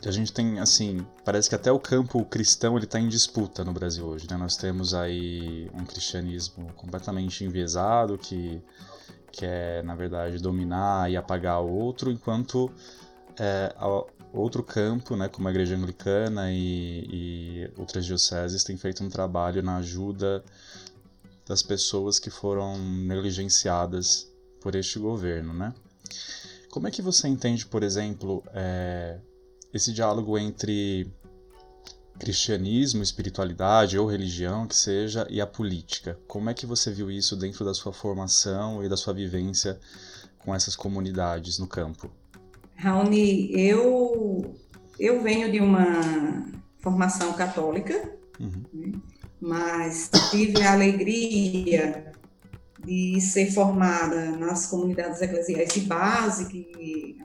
a 0.06 0.12
gente 0.12 0.34
tem 0.34 0.60
assim, 0.60 1.06
parece 1.24 1.48
que 1.48 1.56
até 1.56 1.72
o 1.72 1.80
campo 1.80 2.26
cristão 2.26 2.76
ele 2.76 2.84
está 2.84 3.00
em 3.00 3.08
disputa 3.08 3.64
no 3.64 3.72
Brasil 3.72 4.06
hoje, 4.06 4.28
né? 4.30 4.36
Nós 4.36 4.58
temos 4.58 4.94
aí 4.94 5.72
um 5.74 5.86
cristianismo 5.86 6.74
completamente 6.74 7.46
enviesado 7.46 8.18
que 8.18 8.62
quer, 9.34 9.84
na 9.84 9.96
verdade, 9.96 10.38
dominar 10.38 11.12
e 11.12 11.18
apagar 11.18 11.62
o 11.62 11.70
outro, 11.70 12.12
enquanto 12.12 12.72
é, 13.38 13.76
outro 14.32 14.64
campo, 14.64 15.16
né, 15.16 15.28
como 15.28 15.48
a 15.48 15.52
Igreja 15.52 15.76
Anglicana 15.76 16.52
e, 16.52 17.08
e 17.12 17.72
outras 17.76 18.06
dioceses, 18.06 18.64
tem 18.64 18.78
feito 18.78 19.04
um 19.04 19.10
trabalho 19.10 19.64
na 19.64 19.78
ajuda 19.78 20.44
das 21.46 21.64
pessoas 21.64 22.20
que 22.20 22.30
foram 22.30 22.78
negligenciadas 22.78 24.32
por 24.62 24.76
este 24.76 25.00
governo, 25.00 25.54
né? 25.54 25.74
Como 26.70 26.88
é 26.88 26.92
que 26.92 27.02
você 27.02 27.28
entende, 27.28 27.66
por 27.66 27.84
exemplo, 27.84 28.44
é, 28.54 29.20
esse 29.74 29.92
diálogo 29.92 30.38
entre 30.38 31.12
cristianismo, 32.20 33.02
espiritualidade 33.02 33.98
ou 33.98 34.08
religião, 34.08 34.68
que 34.68 34.76
seja, 34.76 35.28
e 35.30 35.42
a 35.42 35.48
política. 35.48 36.18
Como 36.28 36.50
é 36.50 36.54
que 36.54 36.66
você 36.66 36.92
viu 36.92 37.10
isso 37.12 37.36
dentro 37.36 37.66
da 37.66 37.74
sua 37.74 37.92
formação 37.92 38.84
e 38.84 38.90
da 38.90 38.96
sua 38.98 39.14
vivência 39.14 39.80
com 40.40 40.54
essas 40.54 40.76
comunidades 40.76 41.60
no 41.60 41.68
campo? 41.68 42.12
Raoni, 42.76 43.52
eu, 43.60 44.56
eu 45.00 45.22
venho 45.22 45.52
de 45.52 45.60
uma 45.60 46.52
formação 46.80 47.34
católica, 47.34 48.12
uhum. 48.40 48.64
né? 48.74 48.92
mas 49.40 50.10
tive 50.32 50.62
a 50.62 50.74
alegria 50.74 52.12
de 52.84 53.20
ser 53.22 53.52
formada 53.52 54.32
nas 54.32 54.68
comunidades 54.68 55.22
eclesiais 55.22 55.74
de 55.74 55.82
base, 55.82 56.50
que 56.50 57.18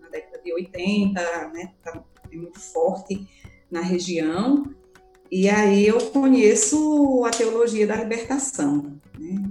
na 0.00 0.08
década 0.08 0.42
de 0.42 0.52
80, 0.52 1.20
né, 1.52 1.72
tá, 1.82 2.02
é 2.30 2.36
muito 2.36 2.58
forte 2.58 3.26
na 3.74 3.80
região, 3.80 4.72
e 5.28 5.48
aí 5.48 5.88
eu 5.88 5.98
conheço 6.12 7.24
a 7.26 7.30
teologia 7.30 7.84
da 7.88 7.96
libertação, 7.96 8.96
né, 9.18 9.42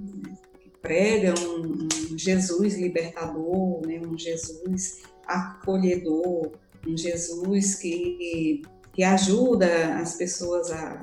que 0.61 0.69
prega 0.81 1.33
um, 1.41 1.89
um 2.13 2.17
Jesus 2.17 2.75
libertador, 2.75 3.85
né, 3.85 3.99
um 3.99 4.17
Jesus 4.17 5.01
acolhedor, 5.27 6.53
um 6.87 6.97
Jesus 6.97 7.75
que, 7.75 8.61
que 8.93 9.03
ajuda 9.03 9.97
as 9.97 10.15
pessoas 10.15 10.71
a, 10.71 11.01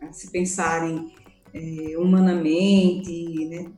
a, 0.00 0.12
se 0.12 0.30
pensarem 0.30 1.12
é, 1.52 1.98
humanamente, 1.98 3.44
né? 3.46 3.70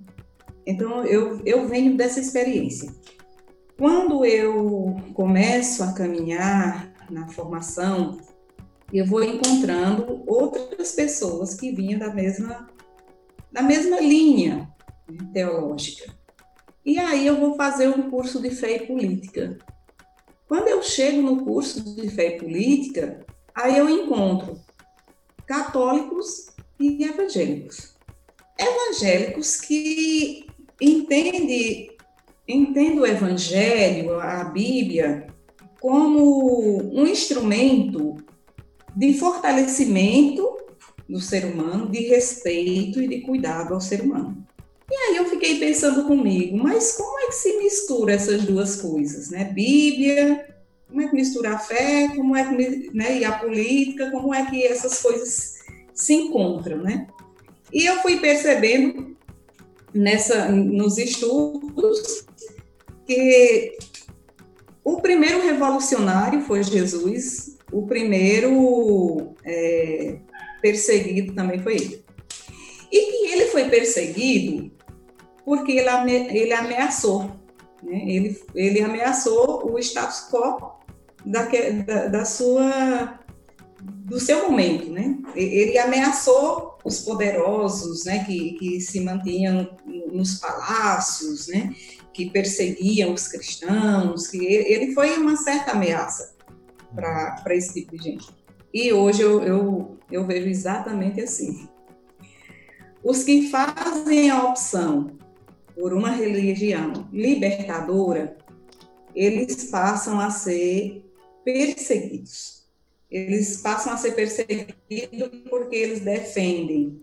Então 0.64 1.04
eu, 1.04 1.40
eu 1.44 1.66
venho 1.66 1.96
dessa 1.96 2.20
experiência. 2.20 2.92
Quando 3.76 4.24
eu 4.24 4.96
começo 5.14 5.82
a 5.82 5.92
caminhar 5.92 6.92
na 7.10 7.28
formação, 7.28 8.18
eu 8.92 9.04
vou 9.04 9.22
encontrando 9.22 10.22
outras 10.26 10.92
pessoas 10.92 11.54
que 11.54 11.72
vinham 11.72 11.98
da 11.98 12.12
mesma, 12.12 12.68
da 13.52 13.62
mesma 13.62 14.00
linha 14.00 14.68
né, 15.08 15.30
teológica. 15.32 16.14
E 16.84 16.98
aí 16.98 17.26
eu 17.26 17.38
vou 17.38 17.54
fazer 17.54 17.88
um 17.88 18.10
curso 18.10 18.40
de 18.40 18.50
fé 18.50 18.76
e 18.76 18.86
política. 18.86 19.58
Quando 20.46 20.68
eu 20.68 20.82
chego 20.82 21.20
no 21.20 21.44
curso 21.44 21.82
de 21.94 22.08
fé 22.08 22.36
e 22.36 22.38
política, 22.38 23.24
aí 23.54 23.76
eu 23.76 23.88
encontro 23.88 24.58
católicos 25.46 26.46
e 26.80 27.04
evangélicos. 27.04 27.94
Evangélicos 28.58 29.60
que 29.60 30.46
entendem 30.80 31.96
entende 32.48 32.98
o 32.98 33.06
evangelho, 33.06 34.18
a 34.18 34.44
Bíblia, 34.44 35.26
como 35.80 36.82
um 36.92 37.06
instrumento 37.06 38.16
de 38.96 39.14
fortalecimento 39.14 40.58
do 41.08 41.20
ser 41.20 41.44
humano, 41.44 41.88
de 41.88 42.00
respeito 42.00 43.00
e 43.00 43.08
de 43.08 43.20
cuidado 43.20 43.74
ao 43.74 43.80
ser 43.80 44.02
humano. 44.02 44.46
E 44.90 44.94
aí 44.94 45.16
eu 45.16 45.26
fiquei 45.26 45.58
pensando 45.58 46.04
comigo, 46.04 46.56
mas 46.56 46.92
como 46.92 47.18
é 47.20 47.26
que 47.26 47.34
se 47.34 47.58
mistura 47.58 48.14
essas 48.14 48.44
duas 48.44 48.76
coisas, 48.76 49.30
né? 49.30 49.44
Bíblia, 49.44 50.46
como 50.88 51.02
é 51.02 51.08
que 51.08 51.14
mistura 51.14 51.54
a 51.54 51.58
fé, 51.58 52.08
como 52.16 52.34
é 52.34 52.44
que, 52.44 52.90
né, 52.94 53.18
e 53.18 53.24
a 53.24 53.32
política, 53.32 54.10
como 54.10 54.34
é 54.34 54.48
que 54.48 54.64
essas 54.64 55.00
coisas 55.02 55.58
se 55.92 56.14
encontram, 56.14 56.78
né? 56.78 57.06
E 57.72 57.84
eu 57.84 57.96
fui 57.96 58.18
percebendo 58.18 59.16
nessa 59.92 60.48
nos 60.48 60.96
estudos 60.96 62.24
que 63.06 63.76
o 64.84 65.00
primeiro 65.00 65.42
revolucionário 65.42 66.40
foi 66.42 66.62
Jesus, 66.62 67.56
o 67.72 67.86
primeiro 67.86 69.34
é, 69.44 70.18
perseguido 70.60 71.34
também 71.34 71.58
foi 71.60 71.76
ele. 71.76 72.04
E 72.90 73.32
ele 73.32 73.46
foi 73.46 73.68
perseguido 73.68 74.70
porque 75.44 75.72
ele, 75.72 75.88
ame, 75.88 76.12
ele 76.12 76.52
ameaçou, 76.52 77.24
né? 77.82 78.02
ele, 78.06 78.40
ele 78.54 78.80
ameaçou 78.80 79.70
o 79.70 79.78
status 79.78 80.28
quo 80.30 80.78
da, 81.24 81.48
da, 81.86 82.06
da 82.06 82.24
sua 82.24 83.18
do 83.80 84.18
seu 84.18 84.48
momento, 84.48 84.90
né? 84.90 85.18
Ele 85.34 85.78
ameaçou 85.78 86.78
os 86.82 87.00
poderosos, 87.00 88.06
né, 88.06 88.24
que, 88.24 88.52
que 88.52 88.80
se 88.80 89.00
mantinham 89.00 89.68
nos 90.10 90.36
palácios, 90.36 91.46
né, 91.48 91.74
que 92.12 92.30
perseguiam 92.30 93.12
os 93.12 93.28
cristãos, 93.28 94.28
que 94.28 94.44
ele 94.44 94.92
foi 94.92 95.16
uma 95.16 95.36
certa 95.36 95.72
ameaça 95.72 96.36
para 96.94 97.54
esse 97.54 97.74
tipo 97.74 97.96
de 97.96 98.02
gente. 98.02 98.28
E 98.72 98.92
hoje 98.92 99.22
eu, 99.22 99.42
eu, 99.42 99.98
eu 100.10 100.26
vejo 100.26 100.48
exatamente 100.48 101.20
assim. 101.20 101.68
Os 103.02 103.24
que 103.24 103.48
fazem 103.50 104.30
a 104.30 104.42
opção 104.44 105.16
por 105.74 105.92
uma 105.92 106.10
religião 106.10 107.08
libertadora, 107.12 108.36
eles 109.14 109.64
passam 109.64 110.20
a 110.20 110.30
ser 110.30 111.04
perseguidos 111.44 112.58
eles 113.10 113.58
passam 113.58 113.92
a 113.92 113.96
ser 113.96 114.12
perseguidos 114.12 115.30
porque 115.48 115.76
eles 115.76 116.00
defendem 116.00 117.00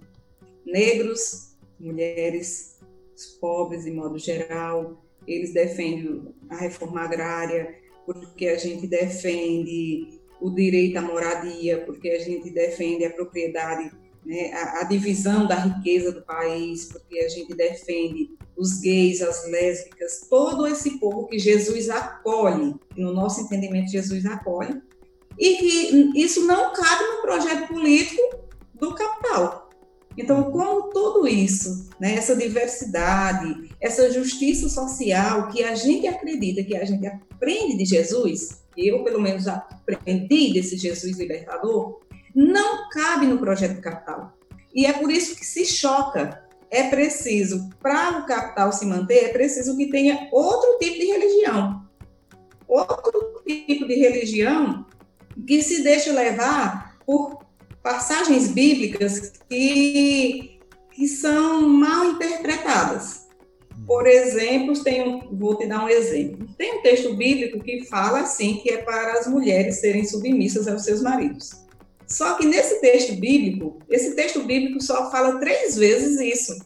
negros, 0.66 1.56
mulheres, 1.80 2.75
os 3.16 3.26
pobres 3.40 3.86
de 3.86 3.92
modo 3.92 4.18
geral, 4.18 5.04
eles 5.28 5.54
defendem 5.54 6.34
a 6.50 6.56
reforma 6.58 7.02
agrária, 7.02 7.76
porque 8.06 8.48
a 8.48 8.58
gente 8.58 8.86
defende 8.88 10.20
o 10.40 10.50
direito 10.50 10.98
à 10.98 11.02
moradia, 11.02 11.84
porque 11.86 12.10
a 12.10 12.20
gente 12.20 12.50
defende 12.52 13.06
a 13.06 13.10
propriedade, 13.10 13.92
né, 14.26 14.52
a, 14.54 14.82
a, 14.82 14.84
divisão 14.84 15.48
da 15.48 15.56
riqueza 15.56 16.12
do 16.12 16.22
país, 16.24 16.86
porque 16.86 17.20
a 17.20 17.30
gente 17.30 17.56
defende 17.56 18.30
os 18.56 18.80
gays, 18.80 19.22
as 19.22 19.50
lésbicas, 19.50 20.28
todo 20.30 20.68
esse 20.68 21.00
povo 21.00 21.28
que 21.28 21.40
Jesus 21.40 21.90
acolhe, 21.90 22.76
no 22.96 23.14
nosso 23.14 23.42
entendimento, 23.42 23.92
Jesus 23.92 24.26
acolhe, 24.26 24.82
e 25.38 25.56
que 25.58 26.22
isso 26.22 26.46
não 26.46 26.72
cabe 26.74 27.04
no 27.04 27.22
projeto 27.22 27.68
político 27.68 28.22
do 28.74 28.94
capital. 28.94 29.65
Então, 30.18 30.50
como 30.52 30.90
tudo 30.90 31.28
isso, 31.28 31.90
né, 32.00 32.16
essa 32.16 32.36
diversidade, 32.36 33.70
essa 33.82 34.10
justiça 34.12 34.70
social 34.70 35.50
que 35.50 35.64
a 35.64 35.76
gente 35.76 36.08
acredita, 36.08 36.64
que 36.64 36.76
a 36.76 36.86
gente 36.86 37.06
aprende 37.06 37.78
de 37.78 37.86
Jesus, 37.86 38.62
eu 38.78 39.04
pelo 39.04 39.22
menos 39.22 39.48
aprendi 39.48 40.54
desse 40.54 40.78
Jesus 40.78 41.18
libertador, 41.18 42.00
não 42.34 42.90
cabe 42.90 43.28
no 43.28 43.40
projeto 43.40 43.82
capital. 43.82 44.38
E 44.74 44.86
é 44.86 44.94
por 44.94 45.12
isso 45.12 45.36
que 45.36 45.46
se 45.46 45.66
choca. 45.66 46.44
É 46.70 46.90
preciso, 46.90 47.70
para 47.82 48.20
o 48.20 48.26
capital 48.26 48.72
se 48.74 48.86
manter, 48.86 49.26
é 49.26 49.28
preciso 49.30 49.78
que 49.78 49.90
tenha 49.90 50.28
outro 50.32 50.78
tipo 50.80 51.00
de 51.00 51.06
religião. 51.06 51.86
Outro 52.68 53.42
tipo 53.46 53.88
de 53.88 53.96
religião 53.96 54.86
que 55.48 55.62
se 55.62 55.84
deixe 55.84 56.12
levar 56.12 56.98
por 57.06 57.45
passagens 57.86 58.48
bíblicas 58.48 59.34
que, 59.48 60.60
que 60.92 61.08
são 61.08 61.70
mal 61.70 62.04
interpretadas. 62.06 63.28
Por 63.86 64.08
exemplo, 64.08 64.84
tem 64.84 65.08
um, 65.08 65.38
vou 65.38 65.56
te 65.56 65.68
dar 65.68 65.86
um 65.86 65.88
exemplo. 65.88 66.48
Tem 66.58 66.80
um 66.80 66.82
texto 66.82 67.16
bíblico 67.16 67.64
que 67.64 67.86
fala 67.86 68.22
assim 68.22 68.56
que 68.56 68.72
é 68.72 68.78
para 68.78 69.20
as 69.20 69.28
mulheres 69.28 69.82
serem 69.82 70.04
submissas 70.04 70.68
aos 70.68 70.84
seus 70.84 71.04
maridos. 71.04 71.52
Só 72.08 72.34
que 72.34 72.48
nesse 72.48 72.82
texto 72.82 73.16
bíblico, 73.18 73.78
esse 73.88 74.16
texto 74.16 74.42
bíblico 74.42 74.82
só 74.82 75.12
fala 75.12 75.40
três 75.40 75.76
vezes 75.76 76.20
isso. 76.20 76.58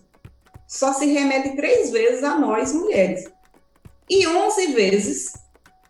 Só 0.69 0.93
se 0.93 1.05
remete 1.05 1.57
três 1.57 1.91
vezes 1.91 2.23
a 2.23 2.39
nós 2.39 2.71
mulheres. 2.71 3.25
E 4.09 4.25
onze 4.25 4.67
vezes 4.67 5.33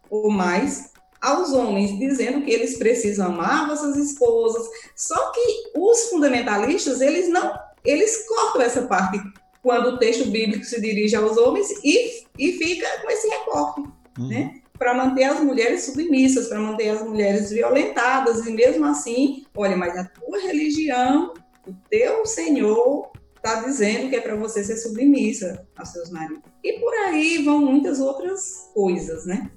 ou 0.09 0.31
mais 0.31 0.89
aos 1.21 1.51
homens, 1.51 1.97
dizendo 1.97 2.41
que 2.43 2.51
eles 2.51 2.77
precisam 2.77 3.27
amar 3.27 3.67
vossas 3.67 3.95
esposas. 3.97 4.67
Só 4.95 5.31
que 5.31 5.71
os 5.75 6.09
fundamentalistas, 6.09 7.01
eles 7.01 7.29
não, 7.29 7.53
eles 7.83 8.27
cortam 8.27 8.61
essa 8.61 8.83
parte 8.83 9.19
quando 9.61 9.89
o 9.89 9.97
texto 9.99 10.29
bíblico 10.29 10.63
se 10.63 10.79
dirige 10.79 11.15
aos 11.15 11.37
homens 11.37 11.69
e, 11.83 12.23
e 12.37 12.53
fica 12.53 12.87
com 13.01 13.09
esse 13.09 13.27
recorte, 13.27 13.81
uhum. 14.17 14.27
né? 14.27 14.55
Para 14.77 14.93
manter 14.93 15.25
as 15.25 15.41
mulheres 15.41 15.83
submissas, 15.83 16.47
para 16.47 16.59
manter 16.59 16.89
as 16.89 17.03
mulheres 17.03 17.49
violentadas, 17.51 18.47
e 18.47 18.51
mesmo 18.51 18.85
assim, 18.85 19.45
olha, 19.53 19.75
mas 19.75 19.97
a 19.97 20.05
tua 20.05 20.39
religião, 20.39 21.33
o 21.67 21.73
teu 21.89 22.25
Senhor 22.25 23.11
está 23.35 23.55
dizendo 23.61 24.09
que 24.09 24.15
é 24.15 24.21
para 24.21 24.35
você 24.35 24.63
ser 24.63 24.77
submissa 24.77 25.67
aos 25.75 25.89
seus 25.89 26.09
maridos. 26.09 26.43
E 26.63 26.79
por 26.79 26.93
aí 26.93 27.43
vão 27.43 27.59
muitas 27.59 27.99
outras 27.99 28.69
coisas, 28.73 29.25
né? 29.25 29.51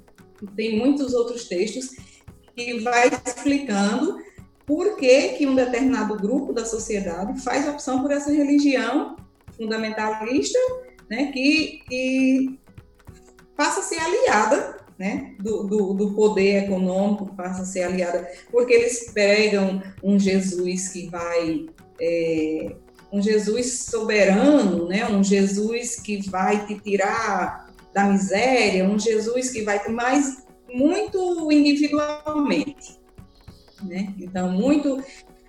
Tem 0.56 0.78
muitos 0.78 1.14
outros 1.14 1.48
textos 1.48 1.90
que 2.54 2.80
vai 2.80 3.08
explicando 3.08 4.18
por 4.66 4.96
que, 4.96 5.30
que 5.30 5.46
um 5.46 5.54
determinado 5.54 6.16
grupo 6.16 6.52
da 6.52 6.64
sociedade 6.64 7.40
faz 7.40 7.68
opção 7.68 8.00
por 8.00 8.10
essa 8.10 8.30
religião 8.30 9.16
fundamentalista, 9.56 10.58
né, 11.10 11.32
que, 11.32 11.82
que 11.88 12.58
passa 13.56 13.80
a 13.80 13.82
ser 13.82 13.98
aliada 13.98 14.76
né, 14.98 15.34
do, 15.38 15.64
do, 15.64 15.94
do, 15.94 16.14
poder 16.14 16.64
econômico, 16.64 17.34
passa 17.34 17.62
a 17.62 17.66
ser 17.66 17.82
aliada, 17.82 18.30
porque 18.50 18.72
eles 18.72 19.10
pregam 19.12 19.82
um 20.02 20.18
Jesus 20.18 20.88
que 20.88 21.08
vai. 21.08 21.66
É, 22.00 22.76
um 23.12 23.20
Jesus 23.20 23.80
soberano, 23.90 24.88
né, 24.88 25.06
um 25.06 25.22
Jesus 25.22 25.96
que 25.96 26.26
vai 26.30 26.64
te 26.66 26.80
tirar 26.80 27.61
da 27.92 28.04
miséria, 28.04 28.84
um 28.84 28.98
Jesus 28.98 29.50
que 29.50 29.62
vai 29.62 29.86
mais 29.88 30.46
muito 30.72 31.50
individualmente, 31.52 32.98
né? 33.82 34.14
Então 34.18 34.50
muito 34.50 35.02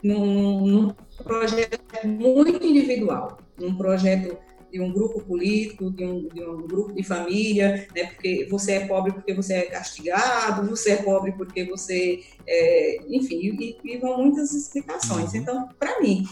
num, 0.04 0.68
num 0.68 0.96
projeto 1.24 1.80
muito 2.06 2.66
individual, 2.66 3.38
num 3.58 3.76
projeto 3.76 4.38
de 4.74 4.82
um 4.82 4.92
grupo 4.92 5.22
político, 5.22 5.92
de 5.92 6.04
um, 6.04 6.28
de 6.30 6.44
um, 6.44 6.66
grupo 6.66 6.94
de 6.94 7.04
família, 7.04 7.88
né? 7.96 8.06
Porque 8.08 8.48
você 8.50 8.74
é 8.74 8.88
pobre 8.88 9.14
porque 9.14 9.32
você 9.32 9.54
é 9.54 9.62
castigado, 9.68 10.68
você 10.68 10.94
é 10.94 10.96
pobre 10.98 11.32
porque 11.34 11.64
você, 11.64 12.22
é, 12.48 12.98
enfim, 13.08 13.36
e, 13.40 13.78
e, 13.84 13.98
vão 13.98 14.18
muitas 14.18 14.52
explicações. 14.52 15.32
Uhum. 15.34 15.40
Então, 15.40 15.70
para 15.78 16.02
mim, 16.02 16.26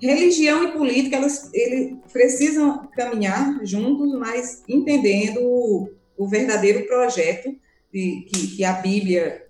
religião 0.00 0.64
e 0.64 0.72
política 0.72 1.16
elas 1.16 1.50
eles 1.52 1.96
precisam 2.12 2.88
caminhar 2.96 3.64
juntos, 3.64 4.12
mas 4.18 4.62
entendendo 4.68 5.40
o, 5.42 5.90
o 6.16 6.28
verdadeiro 6.28 6.86
projeto 6.86 7.54
de, 7.92 8.26
que, 8.28 8.56
que, 8.56 8.64
a 8.64 8.74
Bíblia 8.74 9.46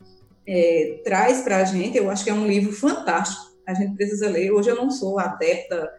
é, 0.46 1.00
traz 1.04 1.42
para 1.42 1.58
a 1.58 1.64
gente. 1.64 1.98
Eu 1.98 2.10
acho 2.10 2.24
que 2.24 2.30
é 2.30 2.34
um 2.34 2.46
livro 2.46 2.72
fantástico. 2.72 3.56
A 3.66 3.74
gente 3.74 3.96
precisa 3.96 4.28
ler. 4.28 4.50
Hoje 4.52 4.70
eu 4.70 4.76
não 4.76 4.90
sou 4.90 5.18
adepta 5.18 5.90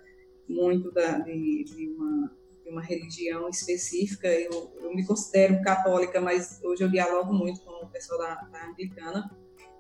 muito 0.47 0.91
da, 0.91 1.19
de, 1.19 1.63
de, 1.65 1.87
uma, 1.89 2.31
de 2.63 2.69
uma 2.71 2.81
religião 2.81 3.49
específica. 3.49 4.27
Eu, 4.27 4.71
eu, 4.81 4.95
me 4.95 5.05
considero 5.05 5.61
católica, 5.61 6.19
mas 6.19 6.59
hoje 6.63 6.83
eu 6.83 6.89
dialogo 6.89 7.33
muito 7.33 7.61
com 7.61 7.85
o 7.85 7.89
pessoal 7.89 8.19
da, 8.19 8.35
da 8.35 8.69
anglicana. 8.69 9.29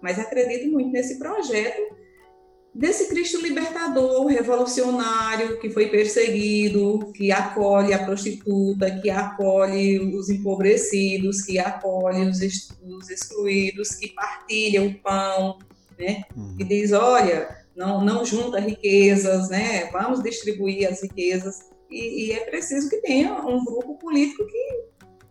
Mas 0.01 0.19
acredito 0.19 0.71
muito 0.71 0.91
nesse 0.91 1.17
projeto 1.17 1.98
desse 2.79 3.09
Cristo 3.09 3.41
libertador, 3.41 4.25
revolucionário, 4.27 5.59
que 5.59 5.69
foi 5.69 5.89
perseguido, 5.89 7.11
que 7.13 7.29
acolhe 7.29 7.93
a 7.93 8.05
prostituta, 8.05 8.89
que 9.01 9.09
acolhe 9.09 9.99
os 9.99 10.29
empobrecidos, 10.29 11.41
que 11.41 11.59
acolhe 11.59 12.21
os, 12.29 12.39
os 12.81 13.09
excluídos, 13.09 13.95
que 13.95 14.07
partilha 14.07 14.81
o 14.81 14.93
pão, 14.99 15.59
né? 15.99 16.23
Uhum. 16.33 16.55
Que 16.55 16.63
diz, 16.63 16.93
olha, 16.93 17.53
não, 17.75 18.03
não 18.05 18.23
junta 18.23 18.61
riquezas, 18.61 19.49
né? 19.49 19.89
Vamos 19.91 20.23
distribuir 20.23 20.87
as 20.87 21.03
riquezas. 21.03 21.59
E, 21.91 22.27
e 22.27 22.31
é 22.31 22.39
preciso 22.45 22.89
que 22.89 23.01
tenha 23.01 23.33
um 23.45 23.65
grupo 23.65 23.95
político 23.95 24.47
que 24.47 24.83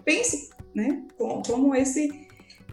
pense, 0.04 0.50
né? 0.74 1.02
Como, 1.16 1.42
como 1.42 1.74
esse 1.74 2.28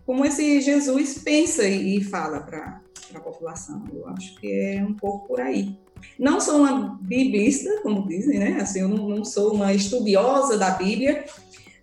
como 0.05 0.23
esse 0.23 0.61
Jesus 0.61 1.17
pensa 1.23 1.63
e, 1.67 1.97
e 1.97 2.03
fala 2.03 2.41
para 2.41 2.84
para 3.07 3.19
a 3.19 3.23
população. 3.23 3.83
Eu 3.93 4.07
acho 4.09 4.35
que 4.35 4.51
é 4.51 4.83
um 4.83 4.93
pouco 4.93 5.27
por 5.27 5.41
aí. 5.41 5.77
Não 6.17 6.39
sou 6.39 6.57
uma 6.57 6.97
biblista, 7.01 7.81
como 7.81 8.07
dizem, 8.07 8.39
né? 8.39 8.57
Assim, 8.61 8.81
eu 8.81 8.87
não, 8.87 9.09
não 9.09 9.25
sou 9.25 9.53
uma 9.53 9.73
estudiosa 9.73 10.57
da 10.57 10.71
Bíblia, 10.71 11.25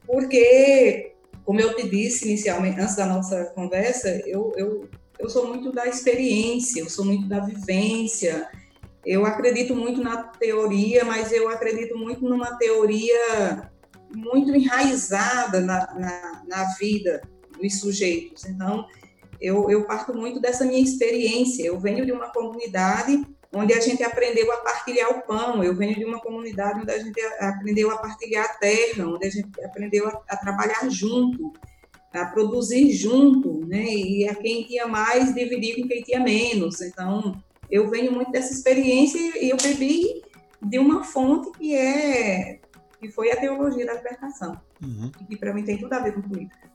porque, 0.06 1.12
como 1.44 1.60
eu 1.60 1.74
te 1.74 1.88
disse 1.88 2.26
inicialmente, 2.26 2.80
antes 2.80 2.96
da 2.96 3.06
nossa 3.06 3.46
conversa, 3.46 4.08
eu, 4.26 4.52
eu, 4.56 4.88
eu 5.18 5.28
sou 5.28 5.48
muito 5.48 5.72
da 5.72 5.86
experiência, 5.86 6.80
eu 6.80 6.90
sou 6.90 7.04
muito 7.04 7.26
da 7.28 7.40
vivência. 7.40 8.48
Eu 9.04 9.26
acredito 9.26 9.74
muito 9.74 10.02
na 10.02 10.22
teoria, 10.22 11.04
mas 11.04 11.32
eu 11.32 11.48
acredito 11.48 11.96
muito 11.98 12.22
numa 12.28 12.56
teoria 12.56 13.70
muito 14.14 14.54
enraizada 14.54 15.60
na, 15.60 15.92
na, 15.94 16.42
na 16.46 16.64
vida 16.74 17.22
dos 17.60 17.80
sujeitos. 17.80 18.44
Então, 18.44 18.86
eu, 19.42 19.68
eu 19.68 19.84
parto 19.84 20.14
muito 20.14 20.40
dessa 20.40 20.64
minha 20.64 20.80
experiência. 20.80 21.64
Eu 21.64 21.78
venho 21.80 22.06
de 22.06 22.12
uma 22.12 22.30
comunidade 22.30 23.26
onde 23.52 23.74
a 23.74 23.80
gente 23.80 24.02
aprendeu 24.02 24.50
a 24.52 24.58
partilhar 24.58 25.10
o 25.10 25.22
pão. 25.22 25.62
Eu 25.62 25.74
venho 25.76 25.96
de 25.96 26.04
uma 26.04 26.20
comunidade 26.20 26.80
onde 26.80 26.92
a 26.92 26.98
gente 26.98 27.20
aprendeu 27.40 27.90
a 27.90 27.98
partilhar 27.98 28.44
a 28.44 28.54
terra, 28.54 29.06
onde 29.06 29.26
a 29.26 29.30
gente 29.30 29.48
aprendeu 29.64 30.06
a, 30.06 30.22
a 30.28 30.36
trabalhar 30.36 30.88
junto, 30.88 31.52
a 32.12 32.24
produzir 32.26 32.92
junto, 32.92 33.66
né? 33.66 33.84
E 33.84 34.28
a 34.28 34.34
quem 34.36 34.62
tinha 34.64 34.86
mais 34.86 35.34
dividir 35.34 35.82
com 35.82 35.88
quem 35.88 36.02
tinha 36.02 36.20
menos. 36.20 36.80
Então, 36.80 37.36
eu 37.68 37.90
venho 37.90 38.12
muito 38.12 38.30
dessa 38.30 38.52
experiência 38.52 39.18
e 39.42 39.50
eu 39.50 39.56
bebi 39.56 40.22
de 40.62 40.78
uma 40.78 41.02
fonte 41.02 41.50
que 41.58 41.74
é 41.74 42.60
que 43.00 43.10
foi 43.10 43.32
a 43.32 43.36
teologia 43.36 43.84
da 43.84 43.94
libertação, 43.94 44.60
uhum. 44.80 45.10
que 45.28 45.36
para 45.36 45.52
mim 45.52 45.64
tem 45.64 45.76
tudo 45.76 45.92
a 45.92 45.98
ver 45.98 46.14
com 46.14 46.22
política. 46.22 46.70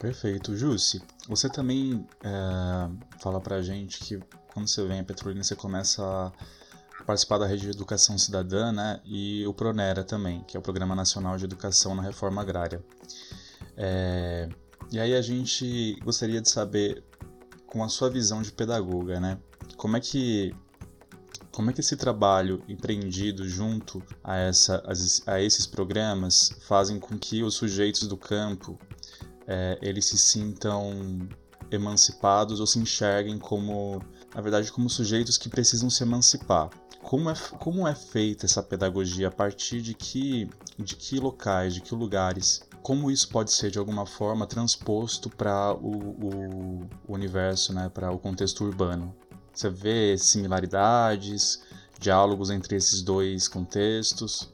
Perfeito. 0.00 0.56
Jussi, 0.56 1.02
você 1.28 1.46
também 1.50 2.06
é, 2.24 3.20
fala 3.20 3.38
pra 3.38 3.60
gente 3.60 4.00
que 4.00 4.18
quando 4.50 4.66
você 4.66 4.82
vem 4.86 4.98
a 4.98 5.04
Petrolina 5.04 5.44
você 5.44 5.54
começa 5.54 6.02
a 6.02 7.04
participar 7.04 7.36
da 7.36 7.46
rede 7.46 7.64
de 7.64 7.70
educação 7.70 8.16
cidadã, 8.16 8.72
né? 8.72 9.02
E 9.04 9.46
o 9.46 9.52
Pronera 9.52 10.02
também, 10.02 10.42
que 10.44 10.56
é 10.56 10.60
o 10.60 10.62
Programa 10.62 10.94
Nacional 10.94 11.36
de 11.36 11.44
Educação 11.44 11.94
na 11.94 12.00
Reforma 12.00 12.40
Agrária. 12.40 12.82
É, 13.76 14.48
e 14.90 14.98
aí 14.98 15.14
a 15.14 15.20
gente 15.20 15.98
gostaria 16.02 16.40
de 16.40 16.48
saber 16.48 17.04
com 17.66 17.84
a 17.84 17.88
sua 17.90 18.08
visão 18.08 18.40
de 18.40 18.50
pedagoga, 18.50 19.20
né? 19.20 19.38
Como 19.76 19.98
é 19.98 20.00
que 20.00 20.54
como 21.52 21.68
é 21.68 21.74
que 21.74 21.80
esse 21.80 21.96
trabalho 21.96 22.62
empreendido 22.66 23.46
junto 23.46 24.02
a, 24.24 24.36
essa, 24.36 24.82
a 25.26 25.42
esses 25.42 25.66
programas 25.66 26.56
fazem 26.62 26.98
com 26.98 27.18
que 27.18 27.42
os 27.42 27.54
sujeitos 27.54 28.08
do 28.08 28.16
campo 28.16 28.78
é, 29.50 29.76
eles 29.82 30.04
se 30.04 30.16
sintam 30.16 31.28
emancipados 31.72 32.60
ou 32.60 32.66
se 32.68 32.78
enxerguem 32.78 33.36
como, 33.36 34.00
na 34.32 34.40
verdade, 34.40 34.70
como 34.70 34.88
sujeitos 34.88 35.36
que 35.36 35.48
precisam 35.48 35.90
se 35.90 36.04
emancipar? 36.04 36.70
Como 37.02 37.28
é, 37.28 37.34
como 37.58 37.88
é 37.88 37.94
feita 37.94 38.46
essa 38.46 38.62
pedagogia? 38.62 39.26
A 39.26 39.30
partir 39.32 39.82
de 39.82 39.92
que, 39.92 40.48
de 40.78 40.94
que 40.94 41.18
locais, 41.18 41.74
de 41.74 41.80
que 41.80 41.92
lugares? 41.96 42.62
Como 42.80 43.10
isso 43.10 43.28
pode 43.28 43.50
ser, 43.50 43.72
de 43.72 43.78
alguma 43.78 44.06
forma, 44.06 44.46
transposto 44.46 45.28
para 45.28 45.74
o, 45.74 46.86
o, 47.08 47.12
universo, 47.12 47.72
né, 47.74 47.88
para 47.88 48.12
o 48.12 48.18
contexto 48.20 48.64
urbano? 48.64 49.14
Você 49.52 49.68
vê 49.68 50.16
similaridades, 50.16 51.60
diálogos 51.98 52.50
entre 52.50 52.76
esses 52.76 53.02
dois 53.02 53.48
contextos? 53.48 54.48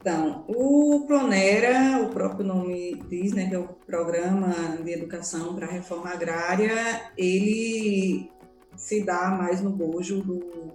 Então, 0.00 0.46
o 0.48 1.04
PRONERA, 1.06 2.02
o 2.02 2.08
próprio 2.08 2.46
nome 2.46 2.94
diz, 3.10 3.34
né, 3.34 3.46
que 3.50 3.54
é 3.54 3.58
o 3.58 3.68
Programa 3.68 4.78
de 4.82 4.92
Educação 4.92 5.54
para 5.54 5.66
a 5.66 5.70
Reforma 5.70 6.08
Agrária, 6.08 7.12
ele 7.18 8.30
se 8.74 9.04
dá 9.04 9.28
mais 9.28 9.60
no 9.60 9.68
bojo 9.68 10.22
do, 10.22 10.72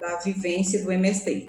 da 0.00 0.16
vivência 0.16 0.82
do 0.82 0.90
MST. 0.90 1.48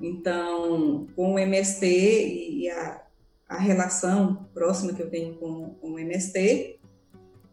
Então, 0.00 1.08
com 1.16 1.34
o 1.34 1.38
MST 1.38 1.84
e 1.84 2.70
a, 2.70 3.02
a 3.48 3.58
relação 3.58 4.48
próxima 4.54 4.92
que 4.92 5.02
eu 5.02 5.10
tenho 5.10 5.34
com, 5.34 5.70
com 5.80 5.94
o 5.94 5.98
MST, 5.98 6.78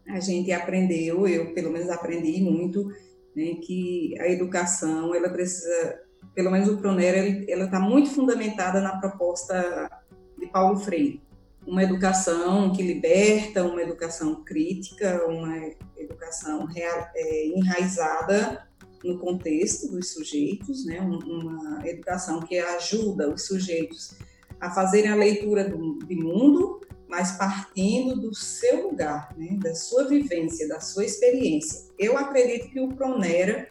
a 0.08 0.20
gente 0.20 0.52
aprendeu, 0.52 1.26
eu 1.26 1.52
pelo 1.52 1.72
menos 1.72 1.90
aprendi 1.90 2.40
muito, 2.40 2.86
né, 3.34 3.56
que 3.60 4.14
a 4.20 4.28
educação 4.28 5.12
ela 5.12 5.30
precisa, 5.30 6.03
pelo 6.34 6.50
menos 6.50 6.68
o 6.68 6.76
Pronera, 6.76 7.18
ela 7.48 7.64
está 7.64 7.80
muito 7.80 8.10
fundamentada 8.10 8.80
na 8.80 8.98
proposta 8.98 9.90
de 10.38 10.46
Paulo 10.46 10.78
Freire, 10.78 11.22
uma 11.66 11.82
educação 11.82 12.72
que 12.72 12.82
liberta, 12.82 13.64
uma 13.64 13.82
educação 13.82 14.44
crítica, 14.44 15.24
uma 15.26 15.56
educação 15.96 16.66
real, 16.66 17.08
é, 17.14 17.46
enraizada 17.48 18.68
no 19.02 19.18
contexto 19.18 19.90
dos 19.90 20.12
sujeitos, 20.12 20.84
né, 20.86 21.00
uma 21.00 21.86
educação 21.86 22.40
que 22.40 22.58
ajuda 22.58 23.32
os 23.32 23.46
sujeitos 23.46 24.16
a 24.60 24.70
fazerem 24.70 25.10
a 25.10 25.16
leitura 25.16 25.68
do, 25.68 25.98
de 25.98 26.14
mundo 26.14 26.80
mas 27.14 27.32
partindo 27.32 28.16
do 28.16 28.34
seu 28.34 28.88
lugar, 28.88 29.32
né, 29.36 29.56
da 29.62 29.72
sua 29.74 30.08
vivência, 30.08 30.66
da 30.66 30.80
sua 30.80 31.04
experiência. 31.04 31.88
Eu 31.96 32.18
acredito 32.18 32.70
que 32.70 32.80
o 32.80 32.88
Pronera 32.88 33.68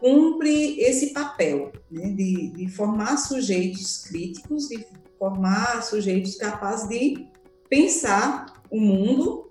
cumpre 0.00 0.80
esse 0.80 1.12
papel 1.12 1.72
né, 1.90 2.10
de, 2.10 2.50
de 2.50 2.68
formar 2.68 3.16
sujeitos 3.16 4.04
críticos, 4.04 4.68
de 4.68 4.84
formar 5.18 5.82
sujeitos 5.82 6.36
capazes 6.36 6.88
de 6.88 7.26
pensar 7.68 8.46
o 8.70 8.80
mundo 8.80 9.50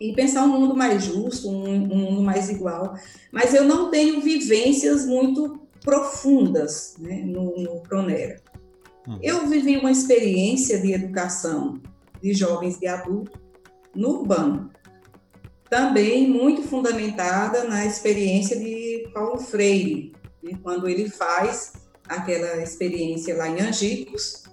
e 0.00 0.12
pensar 0.12 0.44
um 0.44 0.48
mundo 0.48 0.76
mais 0.76 1.04
justo, 1.04 1.48
um, 1.48 1.74
um, 1.74 1.96
mundo 1.96 2.22
mais 2.22 2.48
igual. 2.48 2.94
Mas 3.32 3.52
eu 3.52 3.64
não 3.64 3.90
tenho 3.90 4.20
vivências 4.20 5.04
muito 5.04 5.60
profundas 5.80 6.96
né, 6.98 7.22
no, 7.24 7.56
no 7.56 7.80
Pronera. 7.80 8.40
Uhum. 9.06 9.18
Eu 9.22 9.46
vivi 9.46 9.76
uma 9.76 9.90
experiência 9.90 10.80
de 10.80 10.92
educação 10.92 11.80
de 12.22 12.32
jovens 12.32 12.78
e 12.80 12.86
adultos 12.86 13.40
no 13.94 14.20
urbano. 14.20 14.70
Também 15.68 16.28
muito 16.28 16.62
fundamentada 16.62 17.64
na 17.64 17.84
experiência 17.84 18.58
de 18.58 19.10
Paulo 19.12 19.38
Freire, 19.38 20.12
né, 20.42 20.58
quando 20.62 20.88
ele 20.88 21.10
faz 21.10 21.72
aquela 22.08 22.62
experiência 22.62 23.36
lá 23.36 23.48
em 23.48 23.60
Angicos 23.60 24.44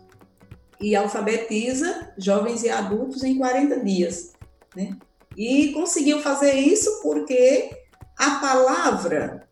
e 0.79 0.95
alfabetiza 0.95 2.13
jovens 2.17 2.63
e 2.63 2.69
adultos 2.69 3.23
em 3.23 3.37
40 3.37 3.79
dias. 3.79 4.33
Né? 4.75 4.97
E 5.37 5.71
conseguiu 5.71 6.21
fazer 6.21 6.53
isso 6.53 7.01
porque 7.01 7.69
a 8.17 8.31
palavra 8.39 9.47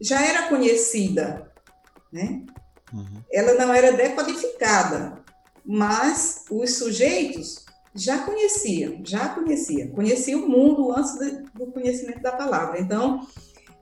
já 0.00 0.20
era 0.24 0.48
conhecida, 0.48 1.52
né? 2.12 2.42
Uhum. 2.92 3.22
Ela 3.32 3.54
não 3.54 3.72
era 3.72 3.92
decodificada, 3.92 5.22
mas 5.64 6.44
os 6.50 6.76
sujeitos 6.76 7.64
já 7.94 8.18
conheciam, 8.18 9.00
já 9.04 9.28
conheciam, 9.28 9.88
conheciam 9.88 10.44
o 10.44 10.48
mundo 10.48 10.92
antes 10.92 11.12
do 11.54 11.66
conhecimento 11.66 12.20
da 12.20 12.32
palavra. 12.32 12.80
Então, 12.80 13.26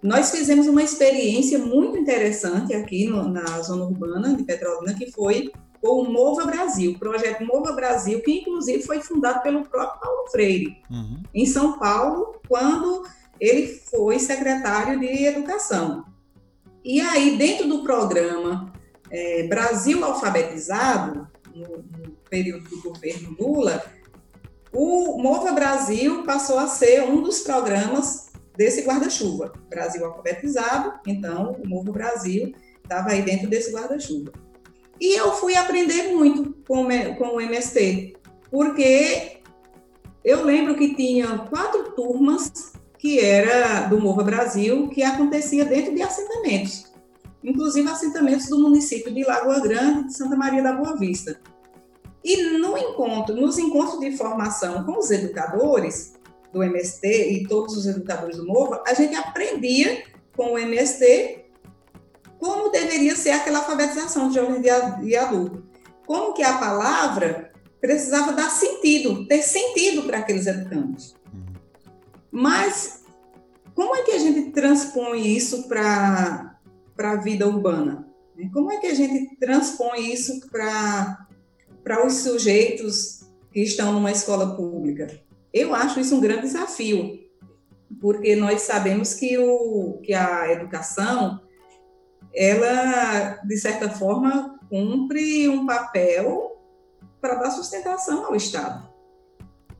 nós 0.03 0.31
fizemos 0.31 0.67
uma 0.67 0.83
experiência 0.83 1.59
muito 1.59 1.97
interessante 1.97 2.73
aqui 2.73 3.07
no, 3.07 3.29
na 3.29 3.61
zona 3.61 3.85
urbana 3.85 4.35
de 4.35 4.45
Petrolina, 4.45 4.95
que 4.95 5.11
foi 5.11 5.51
o 5.83 6.05
Mova 6.05 6.45
Brasil, 6.45 6.93
o 6.93 6.99
projeto 6.99 7.45
Mova 7.45 7.73
Brasil, 7.73 8.21
que 8.23 8.41
inclusive 8.41 8.83
foi 8.83 9.01
fundado 9.01 9.43
pelo 9.43 9.65
próprio 9.69 10.01
Paulo 10.01 10.31
Freire, 10.31 10.77
uhum. 10.91 11.23
em 11.35 11.47
São 11.47 11.79
Paulo, 11.79 12.41
quando 12.49 13.05
ele 13.41 13.67
foi 13.91 14.19
secretário 14.19 14.99
de 14.99 15.27
Educação. 15.27 16.05
E 16.85 17.01
aí, 17.01 17.37
dentro 17.37 17.69
do 17.69 17.83
programa 17.83 18.73
é, 19.11 19.45
Brasil 19.45 20.05
Alfabetizado, 20.05 21.29
no, 21.55 21.67
no 21.79 22.17
período 22.31 22.69
do 22.69 22.83
governo 22.83 23.37
Lula, 23.39 23.85
o 24.73 25.21
Mova 25.23 25.53
Brasil 25.53 26.23
passou 26.25 26.59
a 26.59 26.67
ser 26.67 27.03
um 27.05 27.23
dos 27.23 27.41
programas 27.41 28.27
desse 28.57 28.83
guarda-chuva. 28.83 29.53
Brasil 29.69 30.05
alfabetizado, 30.05 31.01
então 31.07 31.57
o 31.65 31.69
Mova 31.69 31.93
Brasil 31.93 32.55
estava 32.83 33.11
aí 33.11 33.23
dentro 33.23 33.49
desse 33.49 33.73
guarda-chuva. 33.73 34.33
E 35.01 35.19
eu 35.19 35.33
fui 35.33 35.55
aprender 35.57 36.15
muito 36.15 36.57
com, 36.67 36.85
o 36.85 37.41
MST, 37.41 38.17
porque 38.51 39.41
eu 40.25 40.45
lembro 40.45 40.77
que 40.77 40.95
tinha 40.95 41.39
quatro 41.51 41.93
turmas 41.93 42.73
que 42.99 43.21
era 43.21 43.83
do 43.83 44.01
Mova 44.01 44.25
Brasil, 44.25 44.89
que 44.89 45.05
acontecia 45.05 45.65
dentro 45.65 45.95
de 45.95 46.03
assentamentos 46.03 46.89
inclusive 47.43 47.89
assentamentos 47.89 48.49
do 48.49 48.59
município 48.59 49.13
de 49.13 49.25
Lagoa 49.25 49.61
Grande 49.61 50.09
de 50.09 50.17
Santa 50.17 50.37
Maria 50.37 50.63
da 50.63 50.73
Boa 50.73 50.97
Vista. 50.97 51.41
E 52.25 52.43
no 52.59 52.77
encontro, 52.77 53.35
nos 53.35 53.59
encontros 53.59 54.01
de 54.01 54.17
formação 54.17 54.85
com 54.85 54.99
os 54.99 55.11
educadores 55.11 56.15
do 56.53 56.63
MST 56.63 57.07
e 57.07 57.47
todos 57.47 57.77
os 57.77 57.87
educadores 57.87 58.37
do 58.37 58.47
MOVA, 58.47 58.83
a 58.87 58.95
gente 58.95 59.15
aprendia 59.15 60.05
com 60.37 60.53
o 60.53 60.59
MST 60.59 61.45
como 62.39 62.71
deveria 62.71 63.17
ser 63.17 63.31
aquela 63.31 63.59
alfabetização 63.59 64.29
de 64.29 64.37
jovens 64.37 64.65
e 65.03 65.17
adultos. 65.17 65.63
Como 66.07 66.33
que 66.33 66.43
a 66.43 66.59
palavra 66.59 67.53
precisava 67.81 68.33
dar 68.33 68.51
sentido, 68.51 69.27
ter 69.27 69.43
sentido 69.43 70.05
para 70.05 70.19
aqueles 70.19 70.47
educandos. 70.47 71.17
Mas 72.31 73.05
como 73.75 73.95
é 73.95 74.03
que 74.03 74.13
a 74.13 74.19
gente 74.19 74.51
transpõe 74.51 75.37
isso 75.37 75.69
para 75.69 76.59
a 76.99 77.17
vida 77.17 77.47
urbana? 77.47 78.09
Como 78.53 78.73
é 78.73 78.79
que 78.79 78.87
a 78.87 78.95
gente 78.95 79.37
transpõe 79.37 80.13
isso 80.13 80.41
para 80.51 81.28
os 82.07 82.15
sujeitos 82.15 83.21
que 83.53 83.61
estão 83.61 83.93
numa 83.93 84.11
escola 84.11 84.57
pública? 84.57 85.09
Eu 85.53 85.75
acho 85.75 85.99
isso 86.01 86.15
um 86.15 86.21
grande 86.21 86.43
desafio, 86.43 87.19
porque 88.01 88.37
nós 88.37 88.63
sabemos 88.63 89.15
que, 89.15 89.39
o, 89.39 89.99
que 90.03 90.13
a 90.13 90.53
educação, 90.53 91.41
ela, 92.35 93.41
de 93.45 93.57
certa 93.57 93.89
forma, 93.89 94.59
cumpre 94.69 95.49
um 95.49 95.67
papel 95.67 96.61
para 97.21 97.37
dar 97.37 97.51
sustentação 97.51 98.27
ao 98.27 98.37
Estado. 98.37 98.89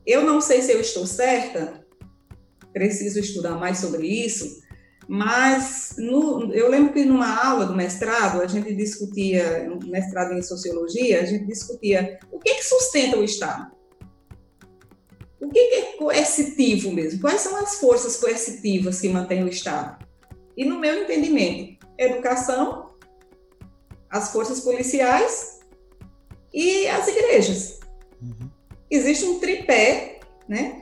Eu 0.05 0.23
não 0.23 0.41
sei 0.41 0.61
se 0.61 0.71
eu 0.71 0.81
estou 0.81 1.05
certa, 1.05 1.85
preciso 2.73 3.19
estudar 3.19 3.55
mais 3.55 3.77
sobre 3.77 4.07
isso, 4.07 4.61
mas 5.11 5.95
no, 5.97 6.53
eu 6.53 6.69
lembro 6.69 6.93
que 6.93 7.03
numa 7.03 7.43
aula 7.43 7.65
do 7.65 7.75
mestrado, 7.75 8.43
a 8.43 8.45
gente 8.45 8.71
discutia, 8.75 9.67
mestrado 9.87 10.33
em 10.33 10.43
sociologia, 10.43 11.19
a 11.19 11.25
gente 11.25 11.47
discutia 11.47 12.19
o 12.31 12.37
que, 12.37 12.53
que 12.53 12.63
sustenta 12.63 13.17
o 13.17 13.23
Estado. 13.23 13.71
O 15.41 15.49
que, 15.49 15.67
que 15.67 15.75
é 15.75 15.81
coercitivo 15.97 16.91
mesmo? 16.91 17.21
Quais 17.21 17.41
são 17.41 17.55
as 17.55 17.79
forças 17.79 18.17
coercitivas 18.17 19.01
que 19.01 19.09
mantêm 19.09 19.43
o 19.43 19.47
Estado? 19.47 20.05
E 20.55 20.63
no 20.63 20.77
meu 20.77 21.01
entendimento, 21.01 21.87
educação, 21.97 22.91
as 24.11 24.31
forças 24.31 24.59
policiais 24.59 25.61
e 26.53 26.87
as 26.87 27.07
igrejas. 27.07 27.79
Uhum. 28.21 28.47
Existe 28.91 29.25
um 29.25 29.39
tripé, 29.39 30.19
né? 30.47 30.81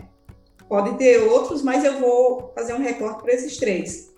Pode 0.68 0.98
ter 0.98 1.20
outros, 1.20 1.62
mas 1.62 1.86
eu 1.86 1.98
vou 1.98 2.52
fazer 2.54 2.74
um 2.74 2.84
recorte 2.84 3.22
para 3.22 3.34
esses 3.34 3.56
três. 3.56 4.17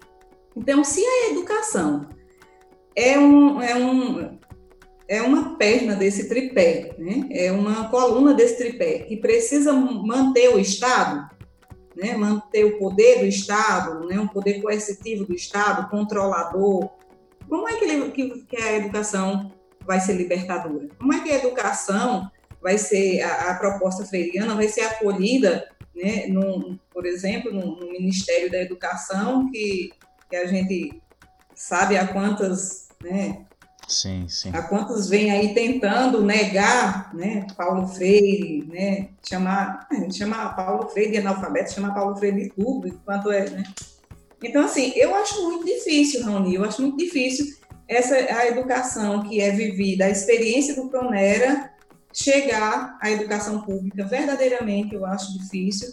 Então, 0.55 0.83
se 0.83 1.01
a 1.01 1.31
educação 1.31 2.09
é, 2.95 3.17
um, 3.17 3.61
é, 3.61 3.75
um, 3.75 4.39
é 5.07 5.21
uma 5.21 5.57
perna 5.57 5.95
desse 5.95 6.27
tripé, 6.27 6.95
né? 6.97 7.27
é 7.31 7.51
uma 7.51 7.89
coluna 7.89 8.33
desse 8.33 8.57
tripé 8.57 8.99
que 8.99 9.17
precisa 9.17 9.73
manter 9.73 10.49
o 10.49 10.59
Estado, 10.59 11.29
né, 11.95 12.15
manter 12.15 12.63
o 12.63 12.77
poder 12.77 13.19
do 13.19 13.25
Estado, 13.25 14.07
né, 14.07 14.19
um 14.19 14.27
poder 14.27 14.61
coercitivo 14.61 15.25
do 15.25 15.33
Estado, 15.33 15.89
controlador. 15.89 16.89
Como 17.47 17.67
é 17.67 17.75
que, 17.75 17.85
ele, 17.85 18.11
que, 18.11 18.45
que 18.45 18.57
a 18.57 18.77
educação 18.77 19.51
vai 19.85 19.99
ser 19.99 20.13
libertadora? 20.13 20.87
Como 20.97 21.13
é 21.13 21.21
que 21.21 21.31
a 21.31 21.37
educação 21.37 22.29
vai 22.61 22.77
ser, 22.77 23.21
a, 23.21 23.51
a 23.51 23.55
proposta 23.55 24.05
freiriana 24.05 24.55
vai 24.55 24.67
ser 24.67 24.81
acolhida, 24.81 25.67
né, 25.95 26.27
num, 26.27 26.77
por 26.93 27.05
exemplo, 27.05 27.51
no, 27.51 27.75
no, 27.75 27.91
Ministério 27.91 28.49
da 28.49 28.61
Educação, 28.61 29.49
que, 29.51 29.91
que 30.29 30.35
a 30.35 30.45
gente 30.45 31.01
sabe 31.55 31.97
a 31.97 32.07
quantas 32.07 32.89
né, 33.03 33.45
Sim, 33.89 34.27
sim. 34.29 34.51
Há 34.53 34.61
quantos 34.61 35.09
vêm 35.09 35.31
aí 35.31 35.55
tentando 35.55 36.23
negar, 36.23 37.11
né, 37.11 37.47
Paulo 37.57 37.87
Freire, 37.87 38.63
né, 38.67 39.09
chamar, 39.27 39.87
chamar 40.13 40.55
Paulo 40.55 40.89
Freire 40.89 41.13
de 41.13 41.17
analfabeto, 41.17 41.73
chamar 41.73 41.95
Paulo 41.95 42.15
Freire 42.15 42.43
de 42.43 42.49
tudo, 42.51 42.87
enquanto 42.87 43.31
é, 43.31 43.49
né? 43.49 43.63
Então, 44.43 44.63
assim, 44.63 44.93
eu 44.95 45.15
acho 45.15 45.43
muito 45.43 45.65
difícil, 45.65 46.23
Raoni, 46.23 46.53
eu 46.53 46.63
acho 46.63 46.83
muito 46.83 46.97
difícil 46.97 47.47
essa 47.87 48.15
a 48.15 48.47
educação 48.47 49.23
que 49.23 49.41
é 49.41 49.49
vivida, 49.49 50.05
a 50.05 50.11
experiência 50.11 50.75
do 50.75 50.87
Pronera 50.87 51.73
chegar 52.13 52.95
à 53.01 53.09
educação 53.09 53.61
pública, 53.61 54.05
verdadeiramente 54.05 54.93
eu 54.93 55.03
acho 55.03 55.37
difícil, 55.39 55.91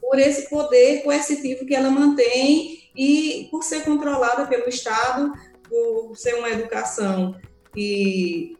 por 0.00 0.18
esse 0.18 0.48
poder 0.48 1.02
coercitivo 1.02 1.66
que 1.66 1.74
ela 1.74 1.90
mantém 1.90 2.81
e 2.94 3.48
por 3.50 3.62
ser 3.62 3.84
controlada 3.84 4.46
pelo 4.46 4.68
Estado, 4.68 5.32
por 5.68 6.16
ser 6.16 6.34
uma 6.34 6.50
educação 6.50 7.34
que 7.74 8.56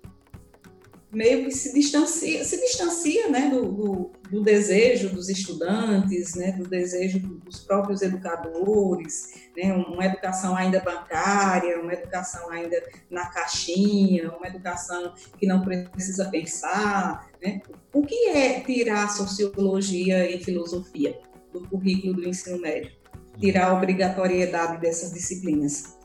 meio 1.13 1.45
que 1.45 1.51
se 1.51 1.75
distancia, 1.75 2.43
se 2.43 2.59
distancia 2.59 3.29
né, 3.29 3.51
do, 3.51 3.71
do, 3.71 4.11
do, 4.31 4.43
desejo 4.43 5.11
dos 5.11 5.29
estudantes, 5.29 6.35
né, 6.35 6.53
do 6.53 6.67
desejo 6.67 7.19
dos 7.19 7.61
próprios 7.61 8.01
educadores, 8.01 9.35
né, 9.55 9.75
uma 9.75 10.07
educação 10.07 10.57
ainda 10.57 10.81
bancária, 10.81 11.79
uma 11.79 11.93
educação 11.93 12.51
ainda 12.51 12.83
na 13.11 13.27
caixinha, 13.27 14.33
uma 14.33 14.47
educação 14.47 15.13
que 15.39 15.47
não 15.47 15.61
precisa 15.61 16.31
pensar. 16.31 17.29
Né? 17.43 17.61
O 17.93 18.03
que 18.03 18.31
é 18.31 18.61
tirar 18.61 19.11
sociologia 19.11 20.31
e 20.31 20.43
filosofia 20.43 21.19
do 21.53 21.69
currículo 21.69 22.15
do 22.15 22.27
ensino 22.27 22.59
médio? 22.59 23.02
Tirar 23.39 23.71
a 23.71 23.75
obrigatoriedade 23.75 24.81
dessas 24.81 25.13
disciplinas 25.13 25.97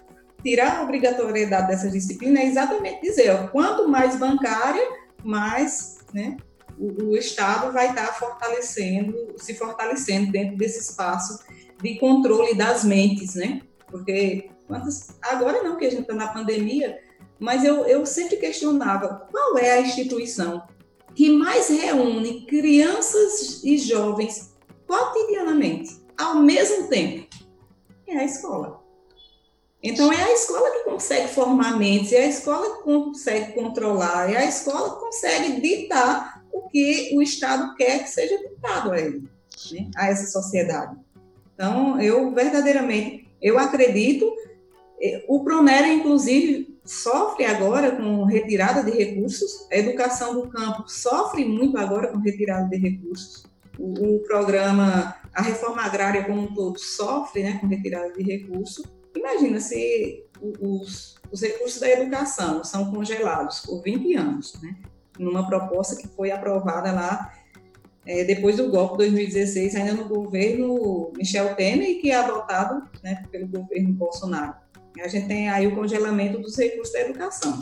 tirar 0.44 0.78
a 0.78 0.84
obrigatoriedade 0.84 1.68
dessa 1.68 1.90
disciplina 1.90 2.40
é 2.40 2.46
exatamente 2.46 3.02
dizer, 3.02 3.32
ó, 3.32 3.48
quanto 3.48 3.88
mais 3.88 4.18
bancária, 4.18 4.82
mais 5.24 5.98
né, 6.13 6.38
o, 6.78 7.10
o, 7.10 7.18
Estado 7.18 7.72
vai 7.74 7.90
estar 7.90 8.08
fortalecendo, 8.13 9.13
se 9.38 9.56
fortalecendo 9.56 10.32
dentro 10.32 10.56
desse 10.56 10.80
espaço 10.80 11.44
de 11.82 12.00
controle 12.00 12.56
das 12.56 12.84
mentes, 12.84 13.36
né? 13.36 13.62
Porque 13.88 14.50
agora 15.22 15.63
não, 15.63 15.78
que 15.78 15.86
a 15.86 15.90
gente 15.90 16.02
está 16.02 16.13
na 16.13 16.28
pandemia, 16.28 17.00
mas 17.40 17.63
eu, 17.63 17.86
eu 17.86 18.06
sempre 18.06 18.38
questionava 18.38 19.28
qual 19.32 19.58
é 19.58 19.72
a 19.72 19.82
instituição 19.82 20.63
que 21.16 21.30
mais 21.30 21.70
reúne 21.70 22.46
crianças 22.46 23.63
e 23.63 23.78
jovens 23.78 24.54
cotidianamente, 24.86 26.00
ao 26.18 26.36
mesmo 26.36 26.88
tempo. 26.88 27.28
É 28.08 28.18
a 28.18 28.24
escola. 28.24 28.88
Então, 29.82 30.12
é 30.12 30.24
a 30.24 30.34
escola 30.34 30.72
que 30.72 30.84
consegue 30.84 31.28
formar 31.28 31.78
mentes, 31.78 32.12
é 32.12 32.24
a 32.24 32.28
escola 32.28 32.78
que 32.78 32.84
consegue 32.84 33.54
controlar, 33.54 34.32
é 34.32 34.38
a 34.38 34.46
escola 34.46 34.96
que 34.96 35.00
consegue 35.02 35.62
ditar 35.62 36.44
o 36.52 36.68
que 36.68 37.12
o 37.16 37.22
Estado 37.22 37.76
quer 37.76 38.04
que 38.04 38.10
seja 38.10 38.38
ditado 38.38 38.92
a 38.92 39.00
ele, 39.00 39.30
né, 39.72 39.92
a 39.96 40.08
essa 40.08 40.26
sociedade. 40.28 40.98
Então, 41.54 42.02
eu 42.02 42.32
verdadeiramente, 42.34 43.28
eu 43.42 43.60
acredito, 43.60 44.34
eh, 45.02 45.24
o 45.28 45.44
Pronera, 45.44 45.88
inclusive, 45.88 46.78
sofre 46.84 47.46
agora 47.46 47.96
com 47.96 48.24
retirada 48.24 48.84
de 48.84 48.92
recursos, 48.92 49.68
a 49.72 49.78
educação 49.78 50.34
do 50.34 50.50
campo 50.50 50.88
sofre 50.88 51.46
muito 51.46 51.78
agora 51.78 52.08
com 52.08 52.18
retirada 52.18 52.68
de 52.68 52.78
recursos, 52.78 53.46
o, 53.80 54.20
programa, 54.20 55.16
a 55.34 55.42
reforma 55.42 55.82
agrária 55.84 56.24
como 56.24 56.42
um 56.42 56.54
todo 56.54 56.80
sofre 56.80 57.44
né, 57.44 57.58
com 57.60 57.68
retirada 57.68 58.12
de 58.13 58.24
recursos, 58.24 58.86
Imagina 59.18 59.60
se 59.60 60.26
os, 60.60 61.16
os 61.32 61.42
recursos 61.42 61.80
da 61.80 61.90
educação 61.90 62.63
são 62.63 62.92
congelados 62.92 63.62
por 63.62 63.82
20 63.82 64.16
anos, 64.16 64.54
né? 64.62 64.76
numa 65.18 65.48
proposta 65.48 65.96
que 65.96 66.08
foi 66.08 66.30
aprovada 66.30 66.92
lá 66.92 67.34
é, 68.06 68.24
depois 68.24 68.56
do 68.58 68.70
golpe 68.70 69.04
de 69.04 69.10
2016, 69.10 69.76
ainda 69.76 69.94
no 69.94 70.08
governo 70.08 71.12
Michel 71.18 71.56
Temer, 71.56 71.90
e 71.90 71.96
que 71.96 72.12
é 72.12 72.16
adotado 72.16 72.88
né, 73.04 73.24
pelo 73.32 73.48
governo 73.48 73.92
Bolsonaro. 73.94 74.56
A 75.00 75.08
gente 75.08 75.28
tem 75.28 75.50
aí 75.50 75.68
o 75.68 75.76
congelamento 75.76 76.40
dos 76.40 76.58
recursos 76.58 76.94
da 76.94 77.02
educação. 77.02 77.60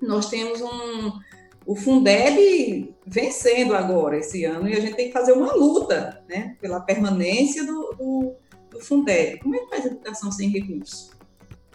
Nós 0.00 0.30
temos 0.30 0.60
um, 0.60 1.12
o 1.66 1.74
Fundeb 1.76 2.94
vencendo 3.06 3.74
agora 3.74 4.18
esse 4.18 4.44
ano, 4.44 4.68
e 4.68 4.74
a 4.74 4.80
gente 4.80 4.94
tem 4.94 5.06
que 5.06 5.12
fazer 5.12 5.32
uma 5.32 5.52
luta 5.54 6.22
né, 6.28 6.56
pela 6.60 6.80
permanência 6.80 7.64
do, 7.64 7.94
do 7.98 8.36
do 8.74 8.80
Fundeb. 8.80 9.38
Como 9.38 9.54
é 9.54 9.60
que 9.60 9.70
faz 9.70 9.86
educação 9.86 10.30
sem 10.30 10.50
recursos? 10.50 11.10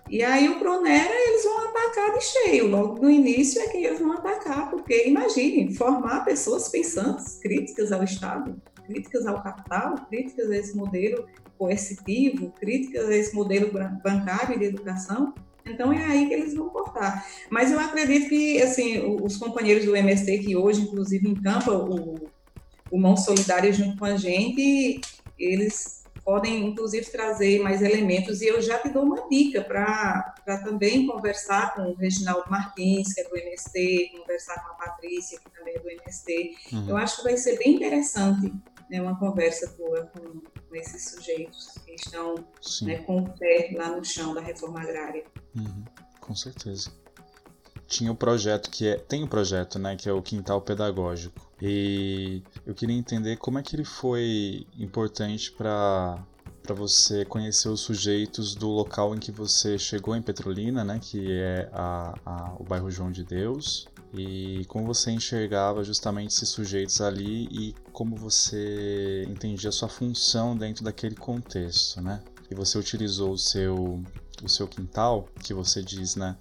E 0.09 0.23
aí 0.23 0.49
o 0.49 0.57
Pronera, 0.57 1.13
eles 1.13 1.43
vão 1.43 1.69
atacar 1.69 2.17
de 2.17 2.23
cheio, 2.23 2.67
logo 2.67 2.99
no 2.99 3.09
início 3.09 3.61
é 3.61 3.67
que 3.67 3.77
eles 3.77 3.99
vão 3.99 4.13
atacar, 4.13 4.69
porque 4.71 5.07
imagine, 5.07 5.73
formar 5.75 6.25
pessoas 6.25 6.67
pensantes, 6.69 7.37
críticas 7.39 7.91
ao 7.91 8.03
Estado, 8.03 8.59
críticas 8.87 9.27
ao 9.27 9.41
capital, 9.41 10.07
críticas 10.09 10.49
a 10.49 10.57
esse 10.57 10.75
modelo 10.75 11.27
coercitivo, 11.59 12.51
críticas 12.59 13.07
a 13.07 13.15
esse 13.15 13.35
modelo 13.35 13.71
bancário 14.03 14.57
de 14.57 14.65
educação, 14.65 15.33
então 15.65 15.93
é 15.93 16.05
aí 16.05 16.27
que 16.27 16.33
eles 16.33 16.53
vão 16.53 16.69
cortar. 16.69 17.25
Mas 17.49 17.71
eu 17.71 17.79
acredito 17.79 18.29
que, 18.29 18.61
assim, 18.61 18.99
os 19.21 19.37
companheiros 19.37 19.85
do 19.85 19.95
MST, 19.95 20.39
que 20.39 20.55
hoje, 20.55 20.81
inclusive, 20.81 21.27
encampam 21.27 21.85
o, 21.89 22.29
o 22.91 22.99
Mão 22.99 23.15
Solidária 23.15 23.71
junto 23.71 23.97
com 23.97 24.05
a 24.05 24.17
gente, 24.17 25.01
eles 25.37 25.99
podem 26.23 26.67
inclusive 26.67 27.09
trazer 27.09 27.59
mais 27.61 27.81
elementos. 27.81 28.41
E 28.41 28.47
eu 28.47 28.61
já 28.61 28.77
te 28.77 28.89
dou 28.89 29.03
uma 29.03 29.27
dica 29.27 29.63
para 29.63 30.57
também 30.63 31.07
conversar 31.07 31.73
com 31.73 31.81
o 31.81 31.95
Reginaldo 31.95 32.49
Martins, 32.49 33.13
que 33.13 33.21
é 33.21 33.23
do 33.23 33.35
MST, 33.35 34.11
conversar 34.17 34.63
com 34.63 34.73
a 34.73 34.75
Patrícia, 34.75 35.39
que 35.39 35.49
também 35.57 35.75
é 35.75 35.79
do 35.79 35.89
MST. 35.89 36.55
Uhum. 36.71 36.89
Eu 36.89 36.97
acho 36.97 37.17
que 37.17 37.23
vai 37.23 37.37
ser 37.37 37.57
bem 37.57 37.75
interessante 37.75 38.53
né, 38.89 39.01
uma 39.01 39.17
conversa 39.17 39.67
tua 39.69 40.05
com, 40.13 40.41
com 40.69 40.75
esses 40.75 41.09
sujeitos 41.09 41.69
que 41.85 41.95
estão 41.95 42.35
né, 42.83 42.99
com 42.99 43.17
o 43.17 43.29
pé 43.37 43.71
lá 43.75 43.95
no 43.95 44.05
chão 44.05 44.33
da 44.33 44.41
reforma 44.41 44.81
agrária. 44.81 45.25
Uhum. 45.55 45.83
Com 46.21 46.35
certeza 46.35 46.91
tinha 47.87 48.11
o 48.11 48.13
um 48.13 48.15
projeto 48.15 48.69
que 48.69 48.87
é 48.87 48.97
tem 48.97 49.23
o 49.23 49.25
um 49.25 49.27
projeto 49.27 49.79
né 49.79 49.95
que 49.95 50.07
é 50.07 50.13
o 50.13 50.21
quintal 50.21 50.61
pedagógico 50.61 51.49
e 51.59 52.43
eu 52.63 52.75
queria 52.75 52.95
entender 52.95 53.35
como 53.37 53.57
é 53.57 53.63
que 53.63 53.75
ele 53.75 53.83
foi 53.83 54.67
importante 54.77 55.51
para 55.51 56.23
para 56.61 56.75
você 56.75 57.25
conhecer 57.25 57.67
os 57.67 57.81
sujeitos 57.81 58.53
do 58.53 58.69
local 58.69 59.15
em 59.15 59.17
que 59.17 59.31
você 59.31 59.79
chegou 59.79 60.15
em 60.15 60.21
Petrolina, 60.21 60.83
né, 60.83 60.99
que 61.01 61.31
é 61.31 61.67
a, 61.73 62.13
a, 62.23 62.53
o 62.59 62.63
bairro 62.63 62.91
João 62.91 63.11
de 63.11 63.23
Deus, 63.23 63.87
e 64.13 64.65
como 64.67 64.85
você 64.85 65.11
enxergava 65.11 65.83
justamente 65.83 66.33
esses 66.33 66.49
sujeitos 66.49 66.99
ali 66.99 67.47
e 67.51 67.75
como 67.93 68.15
você 68.15 69.25
entendia 69.27 69.71
sua 69.71 69.87
função 69.87 70.57
dentro 70.57 70.83
daquele 70.83 71.15
contexto, 71.15 72.01
né? 72.01 72.23
E 72.49 72.55
você 72.55 72.77
utilizou 72.77 73.31
o 73.31 73.37
seu 73.37 74.03
o 74.41 74.47
seu 74.47 74.67
quintal, 74.67 75.27
que 75.43 75.53
você 75.53 75.83
diz, 75.83 76.15
né, 76.15 76.37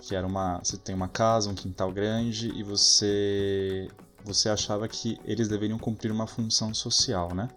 que 0.00 0.14
era 0.14 0.26
uma 0.26 0.58
você 0.62 0.76
tem 0.76 0.94
uma 0.94 1.08
casa, 1.08 1.50
um 1.50 1.54
quintal 1.54 1.90
grande 1.90 2.48
e 2.48 2.62
você 2.62 3.88
você 4.24 4.48
achava 4.48 4.86
que 4.86 5.18
eles 5.24 5.48
deveriam 5.48 5.78
cumprir 5.78 6.12
uma 6.12 6.28
função 6.28 6.72
social, 6.72 7.34
né? 7.34 7.48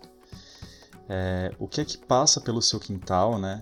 É, 1.08 1.54
o 1.60 1.68
que 1.68 1.82
é 1.82 1.86
que 1.86 1.98
passa 2.00 2.42
pelo 2.42 2.62
seu 2.62 2.80
quintal, 2.80 3.38
né? 3.38 3.62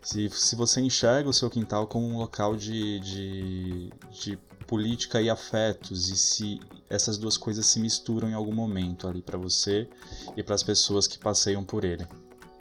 Se, 0.00 0.28
se 0.30 0.54
você 0.54 0.80
enxerga 0.80 1.28
o 1.28 1.32
seu 1.32 1.50
quintal 1.50 1.86
como 1.88 2.06
um 2.06 2.18
local 2.18 2.54
de, 2.54 3.00
de, 3.00 3.92
de 4.12 4.38
política 4.66 5.20
e 5.20 5.30
afetos 5.30 6.08
e 6.08 6.16
se 6.16 6.60
essas 6.88 7.18
duas 7.18 7.36
coisas 7.36 7.66
se 7.66 7.80
misturam 7.80 8.28
em 8.28 8.34
algum 8.34 8.54
momento 8.54 9.08
ali 9.08 9.22
para 9.22 9.38
você 9.38 9.88
e 10.36 10.42
para 10.42 10.54
as 10.54 10.62
pessoas 10.62 11.06
que 11.06 11.18
passeiam 11.18 11.64
por 11.64 11.84
ele. 11.84 12.06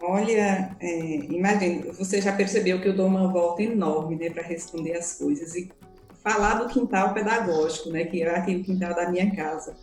Olha, 0.02 0.76
é, 0.82 1.16
imagine, 1.30 1.92
você 1.94 2.22
já 2.22 2.34
percebeu 2.34 2.82
que 2.82 2.90
eu 2.90 2.96
dou 2.96 3.08
uma 3.08 3.32
volta 3.32 3.64
enorme 3.64 4.18
né, 4.18 4.30
para 4.30 4.44
responder 4.44 4.98
as 4.98 5.18
coisas 5.18 5.56
e 5.56 5.72
falar 6.22 6.56
do 6.56 6.68
quintal 6.68 7.14
pedagógico, 7.14 7.90
né, 7.90 8.04
que 8.06 8.22
é 8.22 8.36
aqui 8.36 8.56
o 8.56 8.64
quintal 8.64 8.94
da 8.94 9.10
minha 9.10 9.34
casa. 9.34 9.76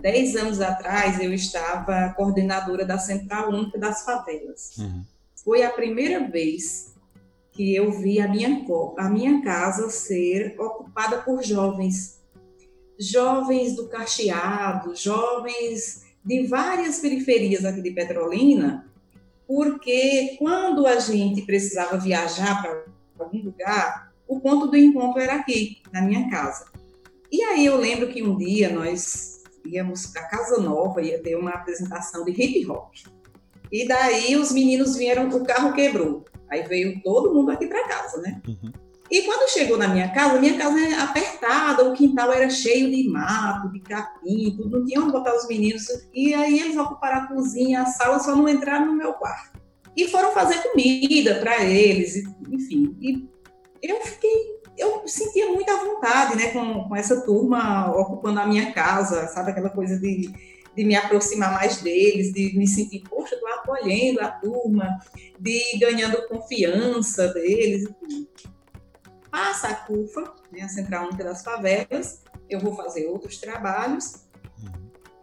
Dez 0.00 0.34
anos 0.36 0.60
atrás 0.60 1.20
eu 1.20 1.32
estava 1.32 2.14
coordenadora 2.16 2.84
da 2.84 2.98
Central 2.98 3.50
Única 3.50 3.78
das 3.78 4.04
Favelas. 4.04 4.76
Uhum. 4.78 5.04
Foi 5.44 5.62
a 5.62 5.70
primeira 5.70 6.26
vez 6.28 6.91
que 7.52 7.74
eu 7.74 7.92
vi 7.92 8.18
a 8.18 8.26
minha, 8.26 8.64
a 8.98 9.08
minha 9.08 9.42
casa 9.42 9.90
ser 9.90 10.54
ocupada 10.58 11.18
por 11.18 11.42
jovens. 11.42 12.20
Jovens 12.98 13.76
do 13.76 13.88
cacheado, 13.88 14.96
jovens 14.96 16.02
de 16.24 16.46
várias 16.46 16.98
periferias 16.98 17.64
aqui 17.64 17.82
de 17.82 17.90
Petrolina, 17.90 18.90
porque 19.46 20.36
quando 20.38 20.86
a 20.86 20.98
gente 20.98 21.42
precisava 21.42 21.98
viajar 21.98 22.62
para 22.62 22.84
algum 23.18 23.42
lugar, 23.42 24.12
o 24.26 24.40
ponto 24.40 24.68
do 24.68 24.76
encontro 24.76 25.20
era 25.20 25.34
aqui, 25.34 25.82
na 25.92 26.00
minha 26.00 26.30
casa. 26.30 26.66
E 27.30 27.42
aí 27.42 27.66
eu 27.66 27.76
lembro 27.76 28.08
que 28.08 28.22
um 28.22 28.36
dia 28.36 28.70
nós 28.70 29.42
íamos 29.64 30.06
para 30.06 30.28
Casa 30.28 30.60
Nova, 30.60 31.02
ia 31.02 31.22
ter 31.22 31.36
uma 31.36 31.50
apresentação 31.50 32.24
de 32.24 32.30
hip 32.30 32.66
hop. 32.70 32.92
E 33.70 33.86
daí 33.86 34.36
os 34.36 34.52
meninos 34.52 34.96
vieram, 34.96 35.28
o 35.28 35.44
carro 35.44 35.72
quebrou. 35.72 36.24
Aí 36.52 36.62
veio 36.64 37.00
todo 37.02 37.32
mundo 37.32 37.50
aqui 37.50 37.66
para 37.66 37.88
casa, 37.88 38.20
né? 38.20 38.42
Uhum. 38.46 38.70
E 39.10 39.22
quando 39.22 39.50
chegou 39.50 39.78
na 39.78 39.88
minha 39.88 40.10
casa, 40.10 40.38
minha 40.38 40.56
casa 40.58 40.78
é 40.78 40.94
apertada, 40.94 41.88
o 41.88 41.94
quintal 41.94 42.30
era 42.30 42.50
cheio 42.50 42.90
de 42.90 43.08
mato, 43.08 43.72
de 43.72 43.80
capim, 43.80 44.54
tudo, 44.54 44.78
não 44.78 44.86
tinha 44.86 45.00
onde 45.00 45.12
botar 45.12 45.34
os 45.34 45.48
meninos. 45.48 45.82
E 46.12 46.34
aí 46.34 46.60
eles 46.60 46.76
ocuparam 46.76 47.22
a 47.22 47.26
cozinha, 47.26 47.82
a 47.82 47.86
sala, 47.86 48.18
só 48.18 48.36
não 48.36 48.46
entraram 48.46 48.86
no 48.86 48.94
meu 48.94 49.14
quarto. 49.14 49.58
E 49.96 50.08
foram 50.08 50.32
fazer 50.32 50.62
comida 50.62 51.36
para 51.36 51.64
eles, 51.64 52.22
enfim. 52.50 52.94
E 53.00 53.26
eu 53.82 54.00
fiquei, 54.02 54.60
eu 54.76 55.02
sentia 55.06 55.50
muita 55.50 55.74
vontade, 55.76 56.36
né, 56.36 56.48
com, 56.48 56.84
com 56.86 56.96
essa 56.96 57.22
turma 57.22 57.90
ocupando 57.96 58.40
a 58.40 58.46
minha 58.46 58.72
casa, 58.72 59.26
sabe, 59.28 59.52
aquela 59.52 59.70
coisa 59.70 59.98
de 59.98 60.30
de 60.74 60.84
me 60.84 60.94
aproximar 60.94 61.52
mais 61.52 61.80
deles, 61.82 62.32
de 62.32 62.56
me 62.56 62.66
sentir, 62.66 63.02
poxa, 63.08 63.34
estou 63.34 63.48
acolhendo 63.48 64.20
a 64.20 64.28
turma, 64.28 64.98
de 65.38 65.74
ir 65.74 65.78
ganhando 65.78 66.26
confiança 66.28 67.28
deles. 67.28 67.88
Passa 69.30 69.68
a 69.68 69.74
CUFA, 69.74 70.34
né, 70.50 70.62
a 70.62 70.68
Central 70.68 71.06
Única 71.06 71.24
das 71.24 71.42
Favelas, 71.42 72.22
eu 72.48 72.60
vou 72.60 72.74
fazer 72.74 73.06
outros 73.06 73.38
trabalhos 73.38 74.22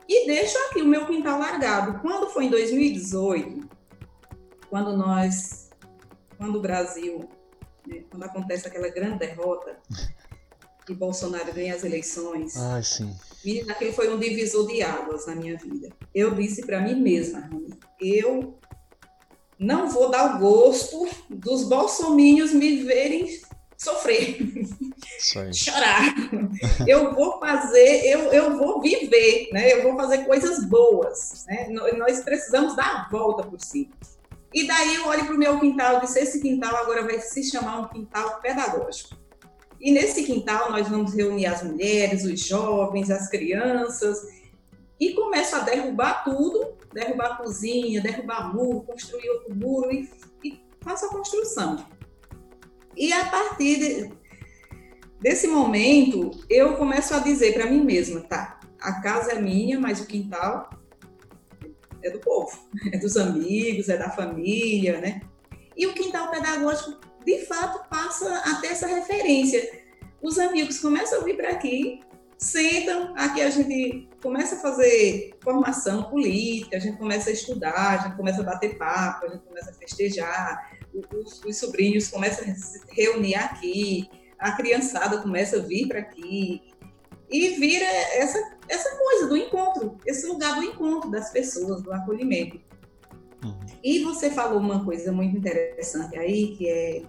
e 0.08 0.26
deixo 0.26 0.58
aqui 0.66 0.82
o 0.82 0.88
meu 0.88 1.06
quintal 1.06 1.38
largado. 1.38 2.00
Quando 2.00 2.30
foi 2.32 2.46
em 2.46 2.50
2018, 2.50 3.70
quando 4.68 4.98
nós, 4.98 5.70
quando 6.38 6.58
o 6.58 6.62
Brasil, 6.62 7.30
né, 7.88 8.04
quando 8.10 8.24
acontece 8.24 8.68
aquela 8.68 8.90
grande 8.90 9.20
derrota 9.20 9.78
e 10.90 10.96
Bolsonaro 10.96 11.54
ganha 11.54 11.76
as 11.76 11.84
eleições, 11.84 12.56
ah, 12.58 12.82
sim. 12.82 13.16
Menina, 13.44 13.74
aquele 13.74 13.94
foi 13.94 14.14
um 14.14 14.20
divisor 14.20 14.68
de 14.68 14.82
águas 14.82 15.26
na 15.26 15.36
minha 15.36 15.58
vida. 15.58 15.90
Eu 16.14 16.36
disse 16.36 16.66
para 16.66 16.82
mim 16.82 17.00
mesma, 17.00 17.50
eu 18.00 18.60
não 19.58 19.90
vou 19.90 20.10
dar 20.10 20.36
o 20.36 20.40
gosto 20.40 21.08
dos 21.30 21.64
bolsominhos 21.64 22.52
me 22.52 22.84
verem 22.84 23.40
sofrer, 23.78 24.38
chorar. 25.54 26.14
Eu 26.86 27.14
vou 27.14 27.40
fazer, 27.40 28.06
eu, 28.06 28.34
eu 28.34 28.58
vou 28.58 28.82
viver, 28.82 29.50
né? 29.54 29.74
Eu 29.74 29.84
vou 29.84 29.96
fazer 29.96 30.26
coisas 30.26 30.66
boas, 30.66 31.46
né? 31.48 31.68
Nós 31.98 32.22
precisamos 32.22 32.76
dar 32.76 33.06
a 33.06 33.10
volta 33.10 33.44
por 33.44 33.60
cima. 33.62 33.94
E 34.54 34.68
daí 34.68 34.96
eu 34.96 35.08
olho 35.08 35.26
para 35.26 35.36
o 35.36 35.38
meu 35.38 35.60
quintal 35.60 35.98
e 35.98 36.02
disse, 36.02 36.20
esse 36.20 36.42
quintal 36.42 36.76
agora 36.76 37.04
vai 37.04 37.20
se 37.20 37.44
chamar 37.44 37.80
um 37.82 37.88
quintal 37.88 38.42
pedagógico. 38.42 39.16
E 39.80 39.92
nesse 39.92 40.24
quintal 40.24 40.72
nós 40.72 40.88
vamos 40.88 41.14
reunir 41.14 41.46
as 41.46 41.64
mulheres, 41.64 42.26
os 42.26 42.40
jovens, 42.42 43.10
as 43.10 43.30
crianças, 43.30 44.28
e 45.00 45.14
começo 45.14 45.56
a 45.56 45.60
derrubar 45.60 46.24
tudo, 46.24 46.74
derrubar 46.94 47.34
a 47.34 47.36
cozinha, 47.38 48.02
derrubar 48.02 48.54
muro, 48.54 48.82
construir 48.82 49.30
outro 49.30 49.56
muro 49.56 49.92
e, 49.92 50.10
e 50.44 50.62
faço 50.82 51.06
a 51.06 51.10
construção. 51.10 51.86
E 52.96 53.14
a 53.14 53.26
partir 53.26 53.80
de, 53.80 54.12
desse 55.22 55.48
momento, 55.48 56.32
eu 56.50 56.76
começo 56.76 57.14
a 57.14 57.20
dizer 57.20 57.54
para 57.54 57.68
mim 57.68 57.84
mesma, 57.84 58.20
tá, 58.22 58.60
a 58.82 59.02
casa 59.02 59.32
é 59.32 59.42
minha, 59.42 59.80
mas 59.80 60.02
o 60.02 60.06
quintal 60.06 60.70
é 62.02 62.10
do 62.10 62.20
povo, 62.20 62.58
é 62.92 62.98
dos 62.98 63.16
amigos, 63.16 63.88
é 63.88 63.98
da 63.98 64.10
família, 64.10 65.00
né? 65.00 65.22
E 65.78 65.88
o 65.88 65.94
quintal 65.94 66.30
pedagógico, 66.30 67.00
de 67.26 67.46
fato, 67.46 67.88
passa 67.90 68.34
a 68.46 68.56
ter 68.56 68.68
essa 68.68 68.88
referência. 68.88 69.84
Os 70.22 70.38
amigos 70.38 70.80
começam 70.80 71.22
a 71.22 71.24
vir 71.24 71.38
para 71.38 71.52
aqui, 71.52 72.02
sentam, 72.38 73.14
aqui 73.18 73.42
a 73.42 73.50
gente 73.50 74.10
começa 74.22 74.56
a 74.56 74.60
fazer 74.60 75.34
formação 75.42 76.04
política, 76.04 76.78
a 76.78 76.80
gente 76.80 76.98
começa 76.98 77.30
a 77.30 77.34
estudar, 77.34 78.00
a 78.00 78.08
gente 78.08 78.18
começa 78.18 78.42
a 78.42 78.46
bater 78.46 78.78
papo, 78.78 79.26
a 79.26 79.30
gente 79.30 79.44
começa 79.44 79.72
a 79.72 79.74
festejar, 79.74 80.78
os, 80.94 81.42
os 81.44 81.58
sobrinhos 81.58 82.10
começam 82.10 82.50
a 82.50 82.56
se 82.56 82.82
reunir 82.92 83.36
aqui, 83.36 84.10
a 84.38 84.54
criançada 84.54 85.20
começa 85.20 85.58
a 85.58 85.62
vir 85.62 85.88
para 85.88 86.00
aqui, 86.00 86.62
e 87.30 87.50
vira 87.60 87.86
essa, 87.86 88.58
essa 88.68 88.98
coisa 88.98 89.28
do 89.28 89.38
encontro, 89.38 89.98
esse 90.06 90.26
lugar 90.26 90.56
do 90.56 90.64
encontro 90.64 91.12
das 91.12 91.30
pessoas, 91.32 91.82
do 91.82 91.94
acolhimento. 91.94 92.60
Uhum. 93.44 93.60
E 93.84 94.00
você 94.04 94.30
falou 94.30 94.60
uma 94.60 94.84
coisa 94.84 95.12
muito 95.12 95.38
interessante 95.38 96.18
aí, 96.18 96.56
que 96.56 96.68
é. 96.68 97.04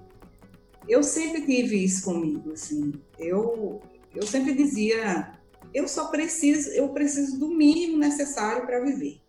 Eu 0.88 1.02
sempre 1.02 1.42
tive 1.42 1.84
isso 1.84 2.04
comigo, 2.04 2.52
assim. 2.52 2.94
Eu, 3.18 3.80
eu 4.14 4.26
sempre 4.26 4.54
dizia, 4.54 5.32
eu 5.72 5.86
só 5.86 6.08
preciso, 6.08 6.70
eu 6.70 6.88
preciso 6.88 7.38
do 7.38 7.48
mínimo 7.48 7.98
necessário 7.98 8.66
para 8.66 8.80
viver. 8.80 9.20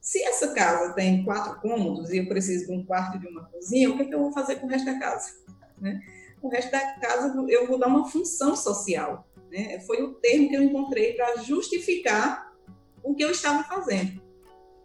Se 0.00 0.22
essa 0.22 0.54
casa 0.54 0.94
tem 0.94 1.24
quatro 1.24 1.60
cômodos 1.60 2.10
e 2.10 2.18
eu 2.18 2.28
preciso 2.28 2.66
de 2.66 2.72
um 2.72 2.84
quarto 2.84 3.16
e 3.16 3.20
de 3.20 3.26
uma 3.26 3.44
cozinha, 3.44 3.90
o 3.90 3.96
que, 3.96 4.02
é 4.02 4.04
que 4.06 4.14
eu 4.14 4.20
vou 4.20 4.32
fazer 4.32 4.56
com 4.56 4.66
o 4.66 4.70
resto 4.70 4.86
da 4.86 4.98
casa? 4.98 5.32
Né? 5.78 6.00
O 6.40 6.48
resto 6.48 6.70
da 6.70 6.94
casa 6.94 7.34
eu 7.48 7.66
vou 7.66 7.78
dar 7.78 7.88
uma 7.88 8.08
função 8.08 8.56
social. 8.56 9.28
Né? 9.50 9.80
Foi 9.80 10.02
o 10.02 10.14
termo 10.14 10.48
que 10.48 10.56
eu 10.56 10.62
encontrei 10.62 11.14
para 11.14 11.42
justificar 11.42 12.54
o 13.02 13.14
que 13.14 13.24
eu 13.24 13.30
estava 13.30 13.64
fazendo. 13.64 14.27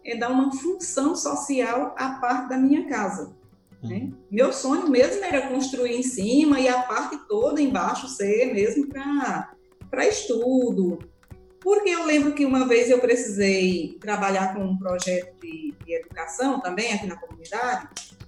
É 0.06 0.18
dar 0.18 0.30
uma 0.30 0.52
função 0.52 1.16
social 1.16 1.96
à 1.98 2.16
parte 2.16 2.50
da 2.50 2.58
minha 2.58 2.88
casa. 2.88 3.34
Né? 3.82 3.96
Uhum. 3.96 4.14
Meu 4.30 4.54
sonho 4.54 4.90
mesmo 4.90 5.24
era 5.24 5.48
construir 5.48 5.96
em 5.96 6.04
cima 6.04 6.60
e 6.60 6.68
a 6.68 6.84
parte 6.84 7.18
toda 7.28 7.62
embaixo 7.62 8.08
ser 8.08 8.54
mesmo 8.54 8.88
para 8.88 10.08
estudo, 10.08 11.00
porque 11.64 11.90
eu 11.90 12.06
lembro 12.06 12.34
que 12.34 12.46
uma 12.46 12.68
vez 12.68 12.90
eu 12.90 13.00
precisei 13.00 13.98
trabalhar 14.02 14.54
com 14.54 14.66
um 14.66 14.78
projeto 14.78 15.34
de, 15.42 15.74
de 15.86 15.94
educação 15.96 16.60
também 16.60 16.94
aqui 16.94 17.08
na 17.08 17.16
comunidade, 17.16 17.88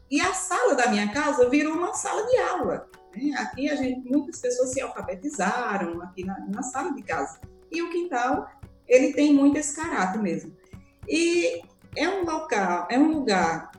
e 0.09 0.21
a 0.21 0.33
sala 0.33 0.73
da 0.73 0.87
minha 0.87 1.11
casa 1.11 1.49
virou 1.49 1.73
uma 1.73 1.93
sala 1.93 2.25
de 2.27 2.37
aula. 2.37 2.87
Né? 3.13 3.35
Aqui 3.37 3.69
a 3.69 3.75
gente, 3.75 4.09
muitas 4.09 4.39
pessoas 4.39 4.71
se 4.71 4.79
alfabetizaram 4.79 6.01
aqui 6.01 6.23
na, 6.23 6.39
na 6.47 6.63
sala 6.63 6.93
de 6.93 7.03
casa. 7.03 7.41
E 7.69 7.81
o 7.81 7.89
quintal, 7.89 8.47
ele 8.87 9.11
tem 9.13 9.33
muito 9.33 9.57
esse 9.57 9.75
caráter 9.75 10.21
mesmo. 10.21 10.55
E 11.07 11.61
é 11.95 12.09
um 12.09 12.25
local, 12.25 12.87
é 12.89 12.97
um 12.97 13.11
lugar 13.11 13.71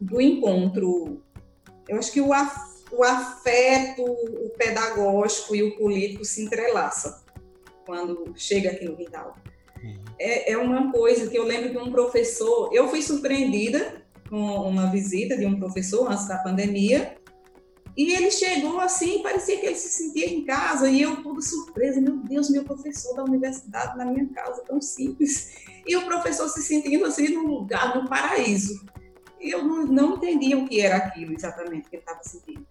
do 0.00 0.20
encontro. 0.20 1.22
Eu 1.88 1.98
acho 1.98 2.12
que 2.12 2.20
o, 2.20 2.32
af, 2.32 2.54
o 2.92 3.02
afeto, 3.02 4.02
o 4.02 4.50
pedagógico 4.56 5.54
e 5.54 5.62
o 5.62 5.76
político 5.76 6.24
se 6.24 6.42
entrelaçam 6.44 7.14
quando 7.86 8.32
chega 8.36 8.70
aqui 8.70 8.84
no 8.84 8.96
quintal. 8.96 9.34
Uhum. 9.82 10.04
É, 10.18 10.52
é 10.52 10.58
uma 10.58 10.92
coisa 10.92 11.28
que 11.28 11.38
eu 11.38 11.44
lembro 11.44 11.70
que 11.70 11.78
um 11.78 11.90
professor, 11.90 12.70
eu 12.72 12.88
fui 12.88 13.00
surpreendida 13.00 14.02
com 14.28 14.36
uma 14.36 14.90
visita 14.90 15.36
de 15.36 15.46
um 15.46 15.58
professor 15.58 16.10
antes 16.10 16.28
da 16.28 16.38
pandemia, 16.38 17.16
e 17.98 18.12
ele 18.12 18.30
chegou 18.30 18.78
assim, 18.78 19.24
parecia 19.24 19.58
que 19.58 19.66
ele 19.66 19.74
se 19.74 19.88
sentia 19.88 20.32
em 20.32 20.44
casa, 20.44 20.88
e 20.88 21.02
eu 21.02 21.20
toda 21.20 21.40
surpresa, 21.40 22.00
meu 22.00 22.16
Deus, 22.18 22.48
meu 22.48 22.62
professor 22.62 23.16
da 23.16 23.24
universidade 23.24 23.98
na 23.98 24.04
minha 24.04 24.24
casa, 24.28 24.62
tão 24.62 24.80
simples. 24.80 25.56
E 25.84 25.96
o 25.96 26.04
professor 26.04 26.48
se 26.48 26.62
sentindo 26.62 27.04
assim 27.04 27.30
num 27.30 27.48
lugar, 27.48 27.96
num 27.96 28.06
paraíso. 28.06 28.86
E 29.40 29.50
eu 29.50 29.64
não, 29.64 29.84
não 29.84 30.14
entendia 30.14 30.56
o 30.56 30.68
que 30.68 30.80
era 30.80 30.96
aquilo 30.96 31.34
exatamente 31.34 31.90
que 31.90 31.96
ele 31.96 32.02
estava 32.02 32.22
sentindo. 32.22 32.64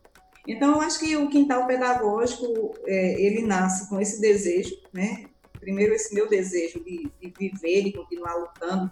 Então, 0.48 0.76
eu 0.76 0.80
acho 0.80 0.98
que 0.98 1.18
o 1.18 1.28
quintal 1.28 1.68
pedagógico, 1.68 2.74
é, 2.86 3.22
ele 3.22 3.42
nasce 3.42 3.90
com 3.90 4.00
esse 4.00 4.22
desejo, 4.22 4.78
né? 4.94 5.26
Primeiro, 5.60 5.94
esse 5.94 6.16
meu 6.16 6.30
desejo 6.30 6.82
de, 6.86 7.12
de 7.20 7.34
viver, 7.38 7.84
de 7.84 7.92
continuar 7.92 8.36
lutando, 8.36 8.90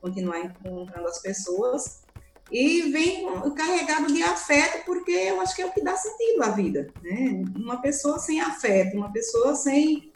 continuar 0.00 0.38
encontrando 0.38 1.08
as 1.08 1.20
pessoas, 1.20 2.02
e 2.50 2.90
vem 2.90 3.26
carregado 3.54 4.12
de 4.12 4.22
afeto, 4.22 4.84
porque 4.84 5.10
eu 5.10 5.40
acho 5.40 5.54
que 5.54 5.62
é 5.62 5.66
o 5.66 5.72
que 5.72 5.82
dá 5.82 5.96
sentido 5.96 6.42
à 6.42 6.50
vida, 6.50 6.86
né? 7.02 7.42
Uma 7.56 7.80
pessoa 7.80 8.18
sem 8.18 8.40
afeto, 8.40 8.96
uma 8.96 9.12
pessoa 9.12 9.54
sem 9.54 10.12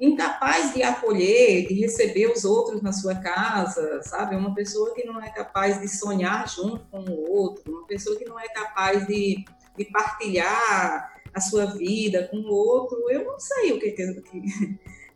incapaz 0.00 0.74
de 0.74 0.82
acolher, 0.82 1.66
de 1.66 1.74
receber 1.74 2.30
os 2.30 2.44
outros 2.44 2.82
na 2.82 2.92
sua 2.92 3.16
casa, 3.16 4.00
sabe? 4.02 4.36
Uma 4.36 4.54
pessoa 4.54 4.94
que 4.94 5.04
não 5.04 5.20
é 5.20 5.30
capaz 5.30 5.80
de 5.80 5.88
sonhar 5.88 6.48
junto 6.48 6.86
com 6.90 7.00
o 7.00 7.30
outro, 7.30 7.62
uma 7.66 7.86
pessoa 7.86 8.16
que 8.16 8.24
não 8.24 8.38
é 8.38 8.48
capaz 8.48 9.06
de 9.06 9.44
de 9.78 9.84
partilhar 9.84 11.14
a 11.32 11.40
sua 11.40 11.66
vida 11.66 12.26
com 12.30 12.38
o 12.38 12.52
outro, 12.52 13.08
eu 13.10 13.24
não 13.24 13.38
sei 13.38 13.72
o 13.72 13.78
que, 13.78 13.92
que 13.92 14.02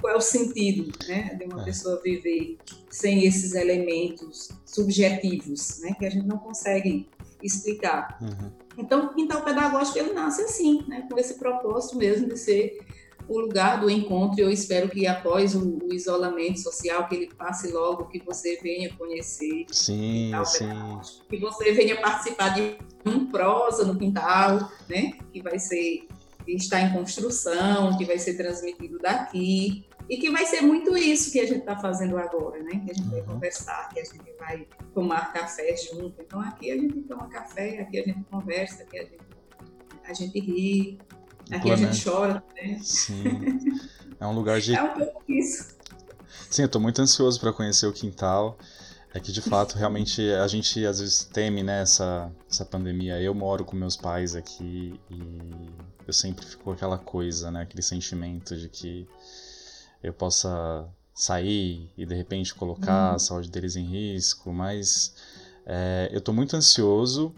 qual 0.02 0.14
é 0.14 0.16
o 0.16 0.20
sentido 0.20 0.92
né, 1.08 1.34
de 1.38 1.44
uma 1.44 1.62
é. 1.62 1.64
pessoa 1.64 2.00
viver 2.02 2.58
sem 2.90 3.24
esses 3.24 3.54
elementos 3.54 4.50
subjetivos, 4.66 5.80
né, 5.80 5.94
que 5.96 6.04
a 6.04 6.10
gente 6.10 6.26
não 6.26 6.38
consegue 6.38 7.08
explicar. 7.42 8.18
Uhum. 8.20 8.50
Então, 8.76 9.06
o 9.06 9.14
quintal 9.14 9.42
pedagógico 9.42 9.98
ele 9.98 10.12
nasce 10.12 10.42
assim, 10.42 10.84
né, 10.88 11.06
com 11.10 11.18
esse 11.18 11.34
propósito 11.34 11.96
mesmo 11.96 12.28
de 12.28 12.38
ser 12.38 12.80
o 13.28 13.38
lugar 13.38 13.80
do 13.80 13.88
encontro. 13.88 14.40
Eu 14.40 14.50
espero 14.50 14.88
que 14.88 15.06
após 15.06 15.54
o, 15.54 15.78
o, 15.82 15.94
isolamento 15.94 16.58
social, 16.58 17.06
que 17.08 17.14
ele 17.14 17.30
passe 17.34 17.70
logo, 17.70 18.08
que 18.08 18.18
você 18.18 18.58
venha 18.60 18.92
conhecer. 18.94 19.66
Sim, 19.70 20.26
quintal, 20.26 20.44
sim. 20.44 21.20
Que 21.28 21.38
você 21.38 21.72
venha 21.72 22.00
participar 22.00 22.50
de 22.50 22.76
um 23.06 23.26
prosa 23.26 23.84
no 23.84 23.96
quintal, 23.96 24.70
né? 24.88 25.12
Que 25.32 25.40
vai 25.40 25.58
ser 25.58 26.06
que 26.44 26.52
está 26.52 26.80
em 26.80 26.92
construção, 26.92 27.96
que 27.96 28.04
vai 28.04 28.18
ser 28.18 28.36
transmitido 28.36 28.98
daqui 28.98 29.84
e 30.12 30.18
que 30.18 30.30
vai 30.30 30.44
ser 30.44 30.60
muito 30.60 30.94
isso 30.96 31.32
que 31.32 31.40
a 31.40 31.46
gente 31.46 31.60
está 31.60 31.76
fazendo 31.76 32.18
agora, 32.18 32.62
né? 32.62 32.82
Que 32.84 32.90
a 32.90 32.94
gente 32.94 33.08
vai 33.08 33.20
uhum. 33.20 33.26
conversar, 33.26 33.88
que 33.88 34.00
a 34.00 34.04
gente 34.04 34.32
vai 34.38 34.66
tomar 34.94 35.32
café 35.32 35.74
junto. 35.76 36.20
Então 36.20 36.38
aqui 36.40 36.70
a 36.70 36.76
gente 36.76 37.00
toma 37.02 37.28
café, 37.28 37.80
aqui 37.80 37.98
a 37.98 38.02
gente 38.02 38.22
conversa, 38.30 38.82
aqui 38.82 38.98
a 38.98 39.02
gente, 39.04 39.18
a 40.04 40.12
gente 40.12 40.38
ri, 40.38 40.98
Aqui 41.50 41.70
a 41.70 41.76
gente 41.76 42.04
chora, 42.04 42.42
né? 42.54 42.78
Sim. 42.82 43.24
É 44.20 44.26
um 44.26 44.32
lugar 44.32 44.60
de. 44.60 44.74
É 44.74 44.82
um 44.82 44.94
pouco 44.94 45.22
isso. 45.28 45.74
Sim, 46.48 46.62
eu 46.62 46.68
tô 46.68 46.78
muito 46.78 47.00
ansioso 47.02 47.40
para 47.40 47.52
conhecer 47.52 47.86
o 47.86 47.92
quintal. 47.92 48.56
É 49.14 49.20
que 49.20 49.32
de 49.32 49.42
fato, 49.42 49.76
realmente, 49.76 50.22
a 50.32 50.46
gente 50.46 50.86
às 50.86 51.00
vezes 51.00 51.24
teme 51.24 51.62
né, 51.62 51.82
essa, 51.82 52.32
essa 52.48 52.64
pandemia. 52.64 53.20
Eu 53.20 53.34
moro 53.34 53.64
com 53.64 53.76
meus 53.76 53.96
pais 53.96 54.34
aqui 54.34 54.98
e 55.10 55.70
eu 56.06 56.12
sempre 56.12 56.46
fico 56.46 56.64
com 56.64 56.72
aquela 56.72 56.96
coisa, 56.96 57.50
né? 57.50 57.62
Aquele 57.62 57.82
sentimento 57.82 58.56
de 58.56 58.68
que 58.68 59.06
eu 60.02 60.12
possa 60.12 60.88
sair 61.14 61.92
e 61.96 62.04
de 62.06 62.14
repente 62.14 62.54
colocar 62.54 63.12
hum. 63.12 63.14
a 63.14 63.18
saúde 63.18 63.50
deles 63.50 63.76
em 63.76 63.84
risco, 63.84 64.52
mas 64.52 65.14
é, 65.66 66.08
eu 66.12 66.20
tô 66.20 66.32
muito 66.32 66.56
ansioso 66.56 67.34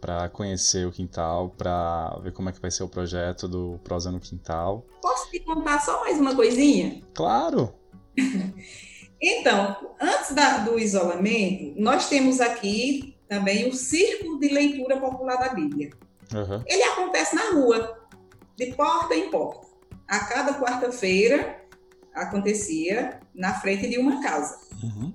para 0.00 0.28
conhecer 0.28 0.86
o 0.86 0.92
quintal, 0.92 1.50
para 1.50 2.18
ver 2.22 2.32
como 2.32 2.48
é 2.48 2.52
que 2.52 2.60
vai 2.60 2.70
ser 2.70 2.84
o 2.84 2.88
projeto 2.88 3.48
do 3.48 3.80
Prosa 3.82 4.12
no 4.12 4.20
Quintal. 4.20 4.86
Posso 5.02 5.28
te 5.30 5.40
contar 5.40 5.80
só 5.80 6.00
mais 6.00 6.18
uma 6.20 6.36
coisinha? 6.36 7.02
Claro! 7.14 7.74
então, 9.20 9.76
antes 10.00 10.34
da, 10.34 10.58
do 10.58 10.78
isolamento, 10.78 11.74
nós 11.76 12.08
temos 12.08 12.40
aqui 12.40 13.16
também 13.28 13.68
o 13.68 13.74
Círculo 13.74 14.38
de 14.38 14.48
Leitura 14.48 14.98
Popular 14.98 15.36
da 15.36 15.48
Bíblia. 15.48 15.90
Uhum. 16.32 16.62
Ele 16.64 16.82
acontece 16.84 17.34
na 17.34 17.50
rua, 17.50 17.98
de 18.56 18.66
porta 18.72 19.14
em 19.14 19.30
porta. 19.30 19.66
A 20.06 20.20
cada 20.20 20.58
quarta-feira 20.58 21.67
acontecia 22.22 23.20
na 23.34 23.54
frente 23.54 23.88
de 23.88 23.98
uma 23.98 24.22
casa. 24.22 24.58
Uhum. 24.82 25.12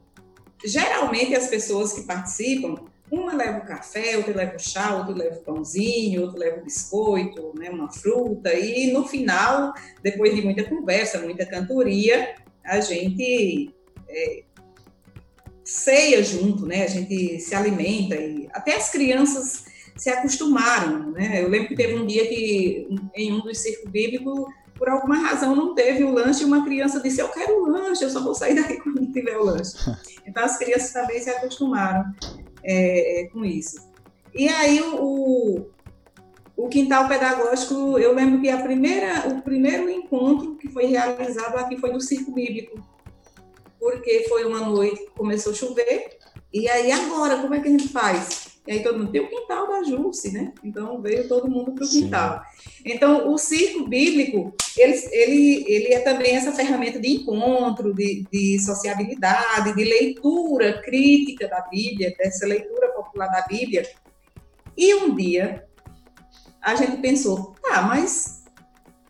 Geralmente 0.64 1.36
as 1.36 1.48
pessoas 1.48 1.94
que 1.94 2.04
participam 2.04 2.76
uma 3.12 3.34
leva 3.34 3.60
o 3.60 3.66
café, 3.66 4.18
outra 4.18 4.36
leva 4.36 4.56
o 4.56 4.60
chá, 4.60 4.96
outra 4.96 5.14
leva 5.14 5.36
o 5.36 5.44
pãozinho, 5.44 6.24
outra 6.24 6.40
leva 6.40 6.62
o 6.62 6.64
biscoito, 6.64 7.54
né, 7.56 7.70
uma 7.70 7.92
fruta, 7.92 8.52
e 8.54 8.92
no 8.92 9.08
final, 9.08 9.72
depois 10.02 10.34
de 10.36 10.42
muita 10.42 10.64
conversa, 10.64 11.20
muita 11.20 11.46
cantoria, 11.46 12.36
a 12.66 12.80
gente 12.80 13.72
é, 14.10 14.44
ceia 15.64 16.24
junto, 16.24 16.66
né? 16.66 16.84
A 16.84 16.88
gente 16.88 17.40
se 17.40 17.56
alimenta 17.56 18.16
e 18.16 18.48
até 18.52 18.76
as 18.76 18.90
crianças 18.90 19.66
se 19.96 20.10
acostumaram, 20.10 21.12
né? 21.12 21.42
Eu 21.42 21.50
lembro 21.50 21.70
que 21.70 21.76
teve 21.76 21.96
um 21.96 22.06
dia 22.06 22.28
que 22.28 22.88
em 23.16 23.32
um 23.32 23.42
dos 23.42 23.60
circos 23.60 23.90
bíblicos, 23.92 24.46
por 24.84 24.90
alguma 24.90 25.16
razão 25.16 25.56
não 25.56 25.74
teve 25.74 26.04
o 26.04 26.12
lanche 26.12 26.44
e 26.44 26.46
uma 26.46 26.66
criança 26.66 27.00
disse: 27.00 27.22
"Eu 27.22 27.30
quero 27.30 27.64
o 27.64 27.70
lanche, 27.70 28.04
eu 28.04 28.10
só 28.10 28.22
vou 28.22 28.36
sair 28.36 28.54
daqui 28.54 28.76
quando 28.84 29.10
tiver 29.14 29.38
o 29.38 29.46
lanche". 29.46 29.78
Então 30.28 30.44
as 30.44 30.58
crianças 30.58 30.92
também 30.92 31.22
se 31.22 31.30
acostumaram 31.30 32.04
é, 32.64 33.30
com 33.32 33.46
isso. 33.46 33.78
E 34.34 34.48
aí 34.48 34.82
o, 34.82 35.68
o 36.56 36.70
quintal 36.70 37.08
pedagógico, 37.08 37.98
eu 37.98 38.14
lembro 38.14 38.42
que 38.42 38.50
a 38.50 38.62
primeira, 38.62 39.28
o 39.28 39.42
primeiro 39.42 39.90
encontro 39.90 40.56
que 40.56 40.70
foi 40.70 40.86
realizado 40.86 41.58
aqui 41.58 41.78
foi 41.78 41.92
no 41.92 42.02
Circo 42.02 42.34
Bíblico, 42.34 42.82
porque 43.80 44.26
foi 44.28 44.46
uma 44.46 44.62
noite 44.62 44.98
que 44.98 45.12
começou 45.12 45.52
a 45.52 45.56
chover, 45.56 46.18
e 46.54 46.70
aí 46.70 46.92
agora, 46.92 47.38
como 47.38 47.54
é 47.54 47.60
que 47.60 47.68
a 47.68 47.72
gente 47.72 47.90
faz? 47.90 48.53
E 48.66 48.72
aí 48.72 48.82
todo 48.82 48.98
mundo 48.98 49.12
tem 49.12 49.22
o 49.22 49.30
quintal 49.30 49.68
da 49.68 49.84
Jússi, 49.84 50.32
né? 50.32 50.54
Então 50.64 51.02
veio 51.02 51.28
todo 51.28 51.50
mundo 51.50 51.74
para 51.74 51.86
o 51.86 51.90
quintal. 51.90 52.42
Então 52.86 53.32
o 53.32 53.38
circo 53.38 53.88
bíblico, 53.88 54.56
ele, 54.78 55.10
ele, 55.12 55.66
ele 55.68 55.94
é 55.94 56.00
também 56.00 56.36
essa 56.36 56.54
ferramenta 56.54 57.00
de 57.00 57.10
encontro, 57.10 57.94
de, 57.94 58.26
de 58.32 58.60
sociabilidade, 58.60 59.76
de 59.76 59.84
leitura 59.84 60.82
crítica 60.82 61.48
da 61.48 61.62
Bíblia, 61.62 62.16
dessa 62.18 62.46
leitura 62.46 62.90
popular 62.94 63.28
da 63.28 63.42
Bíblia. 63.42 63.86
E 64.78 64.96
um 64.96 65.14
dia 65.14 65.68
a 66.62 66.76
gente 66.76 66.98
pensou, 66.98 67.54
tá, 67.62 67.82
mas 67.82 68.44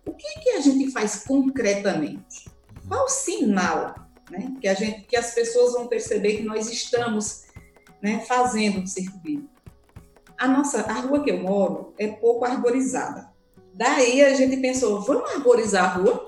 o 0.04 0.12
que, 0.14 0.39
que 0.39 0.49
a 0.49 0.62
gente 0.62 0.91
faz 0.91 1.24
concretamente? 1.24 2.49
Qual 2.88 3.06
o 3.06 3.10
sinal 3.10 3.93
né, 4.32 4.51
que, 4.60 4.68
a 4.68 4.74
gente, 4.74 5.01
que 5.04 5.16
as 5.16 5.34
pessoas 5.34 5.74
vão 5.74 5.88
perceber 5.88 6.38
que 6.38 6.43
nós 6.43 6.72
estamos 6.72 7.43
né, 8.04 8.20
fazendo 8.28 8.84
o 8.84 8.88
circo 8.88 9.18
bíblico. 9.20 9.49
A 10.38 10.47
nossa, 10.47 10.82
a 10.82 10.93
rua 10.93 11.24
que 11.24 11.32
eu 11.32 11.41
moro 11.41 11.93
é 11.97 12.08
pouco 12.08 12.43
arborizada. 12.43 13.32
Daí 13.74 14.22
a 14.22 14.34
gente 14.34 14.58
pensou, 14.58 15.01
vamos 15.01 15.32
arborizar 15.32 15.86
a 15.86 15.93
rua? 15.93 16.26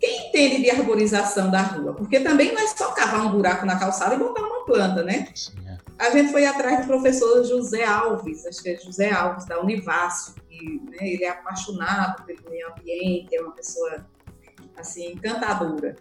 Quem 0.00 0.28
entende 0.28 0.62
de 0.62 0.70
arborização 0.70 1.48
da 1.48 1.62
rua? 1.62 1.94
Porque 1.94 2.18
também 2.18 2.52
não 2.52 2.60
é 2.60 2.66
só 2.66 2.90
cavar 2.90 3.24
um 3.24 3.30
buraco 3.30 3.64
na 3.64 3.78
calçada 3.78 4.16
e 4.16 4.18
botar 4.18 4.42
uma 4.42 4.64
planta, 4.66 5.04
né? 5.04 5.28
Sim, 5.34 5.52
é. 5.64 5.78
A 5.96 6.10
gente 6.10 6.32
foi 6.32 6.44
atrás 6.44 6.80
do 6.80 6.86
professor 6.88 7.44
José 7.44 7.84
Alves, 7.84 8.44
acho 8.44 8.60
que 8.60 8.70
é 8.70 8.76
José 8.76 9.12
Alves, 9.12 9.46
da 9.46 9.60
Univasso, 9.60 10.34
que 10.48 10.82
né, 10.90 10.98
ele 11.00 11.24
é 11.24 11.30
apaixonado 11.30 12.24
pelo 12.24 12.50
meio 12.50 12.68
ambiente, 12.72 13.34
é 13.34 13.40
uma 13.40 13.52
pessoa 13.52 14.04
assim 14.76 15.12
encantadora. 15.12 15.94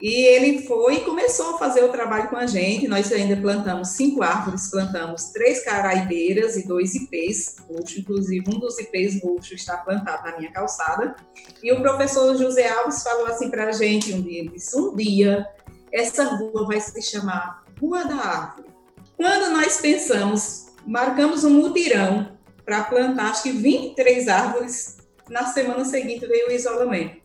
E 0.00 0.26
ele 0.26 0.66
foi 0.66 0.96
e 0.96 1.00
começou 1.00 1.54
a 1.54 1.58
fazer 1.58 1.84
o 1.84 1.88
trabalho 1.88 2.28
com 2.28 2.36
a 2.36 2.46
gente. 2.46 2.88
Nós 2.88 3.10
ainda 3.12 3.36
plantamos 3.36 3.88
cinco 3.90 4.22
árvores, 4.22 4.68
plantamos 4.70 5.30
três 5.30 5.64
caraibeiras 5.64 6.56
e 6.56 6.66
dois 6.66 6.94
ipês 6.94 7.56
roxos. 7.68 7.98
Inclusive, 7.98 8.44
um 8.48 8.58
dos 8.58 8.78
ipês 8.78 9.22
roxos 9.22 9.52
está 9.52 9.76
plantado 9.78 10.24
na 10.24 10.36
minha 10.36 10.52
calçada. 10.52 11.14
E 11.62 11.72
o 11.72 11.80
professor 11.80 12.36
José 12.36 12.68
Alves 12.68 13.02
falou 13.02 13.26
assim 13.26 13.50
para 13.50 13.68
a 13.68 13.72
gente 13.72 14.12
um 14.12 14.20
dia: 14.20 14.48
disse, 14.50 14.76
um 14.76 14.94
dia 14.94 15.46
essa 15.92 16.24
rua 16.24 16.66
vai 16.66 16.80
se 16.80 17.00
chamar 17.00 17.62
Rua 17.80 18.04
da 18.04 18.16
Árvore. 18.16 18.68
Quando 19.16 19.52
nós 19.52 19.80
pensamos, 19.80 20.66
marcamos 20.84 21.44
um 21.44 21.50
mutirão 21.50 22.36
para 22.64 22.82
plantar 22.82 23.30
acho 23.30 23.44
que 23.44 23.52
23 23.52 24.26
árvores, 24.26 24.96
na 25.28 25.46
semana 25.46 25.84
seguinte 25.84 26.26
veio 26.26 26.48
o 26.48 26.52
isolamento. 26.52 27.23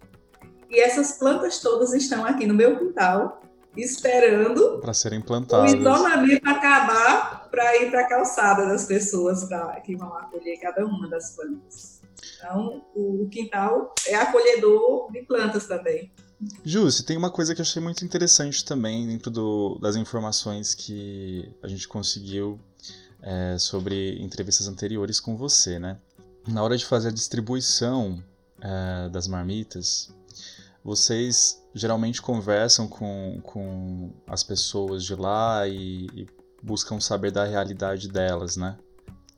E 0.70 0.80
essas 0.80 1.14
plantas 1.14 1.60
todas 1.60 1.94
estão 1.94 2.26
aqui 2.26 2.46
no 2.46 2.54
meu 2.54 2.78
quintal, 2.78 3.42
esperando 3.76 4.80
para 4.80 4.94
serem 4.94 5.22
plantadas. 5.22 5.74
O 5.74 5.78
isolamento 5.78 6.48
acabar 6.48 7.48
para 7.50 7.76
ir 7.78 7.90
para 7.90 8.02
a 8.02 8.08
calçada 8.08 8.68
das 8.68 8.86
pessoas 8.86 9.46
pra, 9.46 9.80
que 9.82 9.96
vão 9.96 10.14
acolher 10.16 10.60
cada 10.60 10.86
uma 10.86 11.10
das 11.10 11.36
plantas. 11.36 12.02
Então, 12.36 12.86
o 12.96 13.28
quintal 13.32 13.94
é 14.08 14.16
acolhedor 14.16 15.12
de 15.12 15.22
plantas 15.24 15.66
também. 15.66 16.12
Júcio, 16.64 17.04
tem 17.04 17.18
uma 17.18 17.30
coisa 17.30 17.54
que 17.54 17.60
eu 17.60 17.64
achei 17.64 17.82
muito 17.82 18.06
interessante 18.06 18.64
também 18.64 19.08
dentro 19.08 19.30
do, 19.30 19.78
das 19.82 19.96
informações 19.96 20.74
que 20.74 21.52
a 21.62 21.68
gente 21.68 21.88
conseguiu 21.88 22.60
é, 23.22 23.58
sobre 23.58 24.22
entrevistas 24.22 24.68
anteriores 24.68 25.20
com 25.20 25.36
você, 25.36 25.80
né? 25.80 25.98
Na 26.48 26.64
hora 26.64 26.78
de 26.78 26.86
fazer 26.86 27.10
a 27.10 27.12
distribuição 27.12 28.24
é, 28.62 29.10
das 29.10 29.28
marmitas, 29.28 30.14
vocês 30.84 31.62
geralmente 31.74 32.22
conversam 32.22 32.88
com, 32.88 33.40
com 33.44 34.14
as 34.28 34.44
pessoas 34.44 35.04
de 35.04 35.16
lá 35.16 35.68
e, 35.68 36.08
e 36.14 36.28
buscam 36.62 37.00
saber 37.00 37.32
da 37.32 37.46
realidade 37.46 38.08
delas, 38.08 38.56
né? 38.56 38.78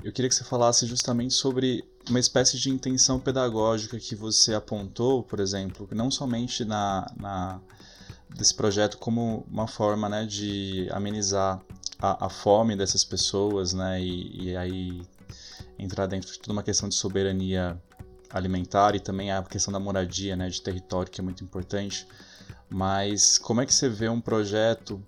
Eu 0.04 0.12
queria 0.12 0.30
que 0.30 0.36
você 0.36 0.44
falasse 0.44 0.86
justamente 0.88 1.34
sobre 1.34 1.84
uma 2.10 2.20
espécie 2.20 2.58
de 2.58 2.70
intenção 2.70 3.20
pedagógica 3.20 4.00
que 4.00 4.16
você 4.16 4.54
apontou, 4.54 5.22
por 5.22 5.40
exemplo, 5.40 5.88
não 5.92 6.10
somente 6.10 6.66
na, 6.66 7.06
na 7.20 7.62
desse 8.30 8.56
projeto 8.56 8.98
como 8.98 9.46
uma 9.50 9.68
forma 9.68 10.10
né, 10.10 10.26
de 10.26 10.88
amenizar 10.92 11.62
a, 12.00 12.26
a 12.26 12.30
fome 12.30 12.76
dessas 12.76 13.04
pessoas, 13.04 13.74
né, 13.74 14.02
e, 14.02 14.46
e 14.46 14.58
aí 14.58 15.02
entrar 15.78 16.08
dentro 16.08 16.32
de 16.32 16.40
toda 16.40 16.54
uma 16.54 16.64
questão 16.64 16.88
de 16.88 16.96
soberania 16.96 17.80
alimentar 18.34 18.96
e 18.96 19.00
também 19.00 19.32
a 19.32 19.44
questão 19.44 19.72
da 19.72 19.80
moradia, 19.80 20.36
né, 20.36 20.50
de 20.50 20.62
território, 20.62 21.12
que 21.12 21.22
é 21.22 21.24
muito 21.24 21.44
importante. 21.44 22.08
Mas 22.70 23.38
como 23.38 23.62
é 23.62 23.66
que 23.66 23.74
você 23.74 23.90
vê 23.90 24.08
um 24.08 24.22
projeto 24.22 25.02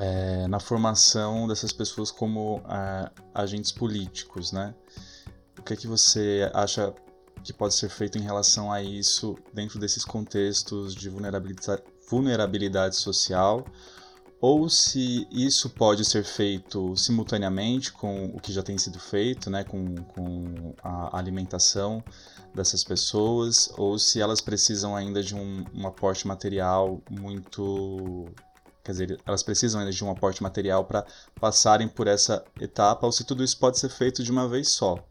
é, 0.00 0.46
na 0.46 0.60
formação 0.60 1.48
dessas 1.48 1.72
pessoas 1.72 2.10
como 2.10 2.62
é, 2.68 3.10
agentes 3.34 3.72
políticos, 3.72 4.52
né? 4.52 4.74
O 5.58 5.62
que 5.62 5.72
é 5.72 5.76
que 5.76 5.86
você 5.86 6.50
acha 6.54 6.94
que 7.42 7.52
pode 7.52 7.74
ser 7.74 7.88
feito 7.88 8.18
em 8.18 8.22
relação 8.22 8.70
a 8.70 8.82
isso 8.82 9.36
dentro 9.52 9.78
desses 9.78 10.04
contextos 10.04 10.94
de 10.94 11.08
vulnerabilidade, 11.08 11.82
vulnerabilidade 12.08 12.96
social 12.96 13.64
ou 14.40 14.68
se 14.68 15.26
isso 15.30 15.68
pode 15.70 16.04
ser 16.04 16.24
feito 16.24 16.96
simultaneamente 16.96 17.92
com 17.92 18.26
o 18.26 18.40
que 18.40 18.52
já 18.52 18.62
tem 18.62 18.78
sido 18.78 18.98
feito, 18.98 19.50
né, 19.50 19.64
com, 19.64 19.96
com 19.96 20.74
a 20.82 21.18
alimentação 21.18 22.02
dessas 22.54 22.84
pessoas, 22.84 23.72
ou 23.76 23.98
se 23.98 24.20
elas 24.20 24.40
precisam 24.40 24.94
ainda 24.94 25.22
de 25.22 25.34
um, 25.34 25.64
um 25.74 25.86
aporte 25.86 26.26
material 26.26 27.00
muito. 27.10 28.26
Quer 28.84 28.92
dizer, 28.92 29.20
elas 29.26 29.42
precisam 29.42 29.80
ainda 29.80 29.92
de 29.92 30.02
um 30.02 30.10
aporte 30.10 30.42
material 30.42 30.84
para 30.84 31.04
passarem 31.38 31.88
por 31.88 32.06
essa 32.06 32.42
etapa, 32.60 33.04
ou 33.04 33.12
se 33.12 33.24
tudo 33.24 33.44
isso 33.44 33.58
pode 33.58 33.78
ser 33.78 33.90
feito 33.90 34.22
de 34.22 34.30
uma 34.30 34.48
vez 34.48 34.68
só. 34.68 35.04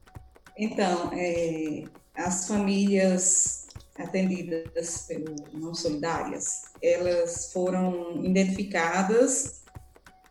Então, 0.58 1.12
é, 1.14 1.84
as 2.16 2.48
famílias 2.48 3.67
atendidas 3.98 5.06
pelo 5.08 5.36
Não 5.54 5.74
Solidárias, 5.74 6.72
elas 6.82 7.52
foram 7.52 8.24
identificadas 8.24 9.64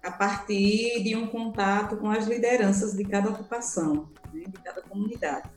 a 0.02 0.10
partir 0.12 1.02
de 1.02 1.16
um 1.16 1.26
contato 1.26 1.96
com 1.96 2.08
as 2.08 2.26
lideranças 2.26 2.94
de 2.94 3.04
cada 3.04 3.28
ocupação, 3.28 4.08
né, 4.32 4.44
de 4.46 4.62
cada 4.62 4.80
comunidade. 4.82 5.50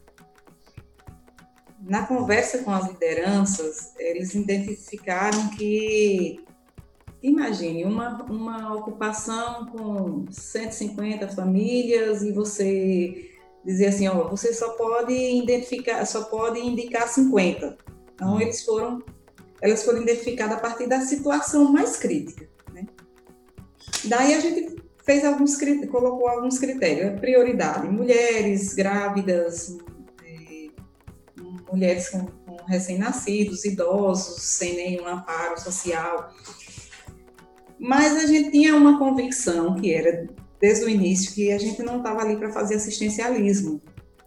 Na 1.81 2.05
conversa 2.05 2.59
com 2.63 2.71
as 2.71 2.87
lideranças, 2.87 3.93
eles 3.97 4.33
identificaram 4.33 5.49
que, 5.51 6.43
imagine, 7.21 7.85
uma, 7.85 8.23
uma 8.23 8.73
ocupação 8.73 9.67
com 9.67 10.25
150 10.31 11.29
famílias 11.29 12.23
e 12.23 12.31
você 12.31 13.29
dizer 13.63 13.87
assim, 13.87 14.07
ó, 14.07 14.27
você 14.27 14.53
só 14.53 14.69
pode 14.69 15.13
identificar, 15.13 16.03
só 16.05 16.23
pode 16.23 16.59
indicar 16.59 17.07
50. 17.07 17.77
Então 18.19 18.35
hum. 18.35 18.41
eles 18.41 18.63
foram, 18.63 19.01
elas 19.61 19.83
foram 19.83 20.01
identificadas 20.01 20.57
a 20.57 20.59
partir 20.59 20.87
da 20.87 20.99
situação 20.99 21.71
mais 21.71 21.95
crítica. 21.95 22.49
Né? 22.73 22.85
Daí 24.05 24.33
a 24.33 24.39
gente 24.41 24.75
fez 25.05 25.23
alguns 25.23 25.57
colocou 25.89 26.27
alguns 26.27 26.59
critérios, 26.59 27.19
prioridade, 27.19 27.87
mulheres 27.87 28.73
grávidas, 28.73 29.77
é, 30.23 30.67
mulheres 31.71 32.09
com, 32.09 32.25
com 32.25 32.57
recém-nascidos, 32.65 33.63
idosos, 33.63 34.43
sem 34.43 34.75
nenhum 34.75 35.07
amparo 35.07 35.59
social. 35.59 36.33
Mas 37.79 38.17
a 38.17 38.27
gente 38.27 38.51
tinha 38.51 38.75
uma 38.75 38.99
convicção 38.99 39.75
que 39.75 39.93
era 39.93 40.27
desde 40.59 40.83
o 40.83 40.89
início 40.89 41.33
que 41.33 41.51
a 41.51 41.57
gente 41.57 41.81
não 41.81 41.99
estava 41.99 42.21
ali 42.21 42.35
para 42.35 42.51
fazer 42.51 42.75
assistencialismo. 42.75 43.81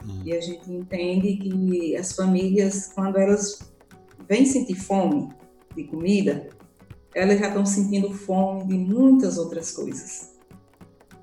Uhum. 0.04 0.22
E 0.24 0.32
a 0.32 0.40
gente 0.40 0.70
entende 0.72 1.36
que 1.36 1.96
as 1.96 2.12
famílias, 2.12 2.90
quando 2.94 3.18
elas 3.18 3.71
vêm 4.32 4.46
sentir 4.46 4.76
fome 4.76 5.28
de 5.76 5.84
comida, 5.84 6.48
elas 7.14 7.38
já 7.38 7.48
estão 7.48 7.66
sentindo 7.66 8.10
fome 8.10 8.64
de 8.64 8.78
muitas 8.78 9.36
outras 9.36 9.70
coisas. 9.72 10.32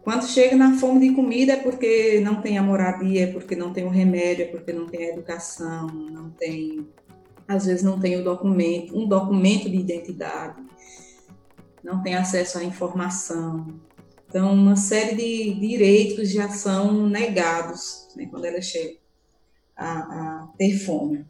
Quando 0.03 0.27
chega 0.27 0.55
na 0.55 0.77
fome 0.77 1.07
de 1.09 1.15
comida 1.15 1.53
é 1.53 1.57
porque 1.57 2.19
não 2.19 2.39
tem 2.39 2.59
a 2.59 2.63
moradia, 2.63 3.23
é 3.23 3.27
porque 3.31 3.55
não 3.55 3.73
tem 3.73 3.83
o 3.83 3.89
remédio, 3.89 4.43
é 4.43 4.47
porque 4.47 4.71
não 4.71 4.85
tem 4.85 5.05
a 5.05 5.13
educação, 5.13 5.87
não 5.87 6.29
tem, 6.29 6.87
às 7.47 7.65
vezes 7.65 7.81
não 7.81 7.99
tem 7.99 8.15
o 8.15 8.23
documento, 8.23 8.95
um 8.95 9.07
documento 9.07 9.67
de 9.67 9.77
identidade, 9.77 10.61
não 11.83 12.03
tem 12.03 12.13
acesso 12.13 12.59
à 12.59 12.63
informação, 12.63 13.65
então, 14.29 14.53
uma 14.53 14.75
série 14.75 15.15
de 15.15 15.59
direitos 15.59 16.29
já 16.29 16.47
são 16.49 17.09
negados 17.09 18.09
né, 18.15 18.27
quando 18.27 18.45
ela 18.45 18.61
chega 18.61 18.99
a, 19.75 19.97
a 19.97 20.47
ter 20.55 20.77
fome. 20.77 21.25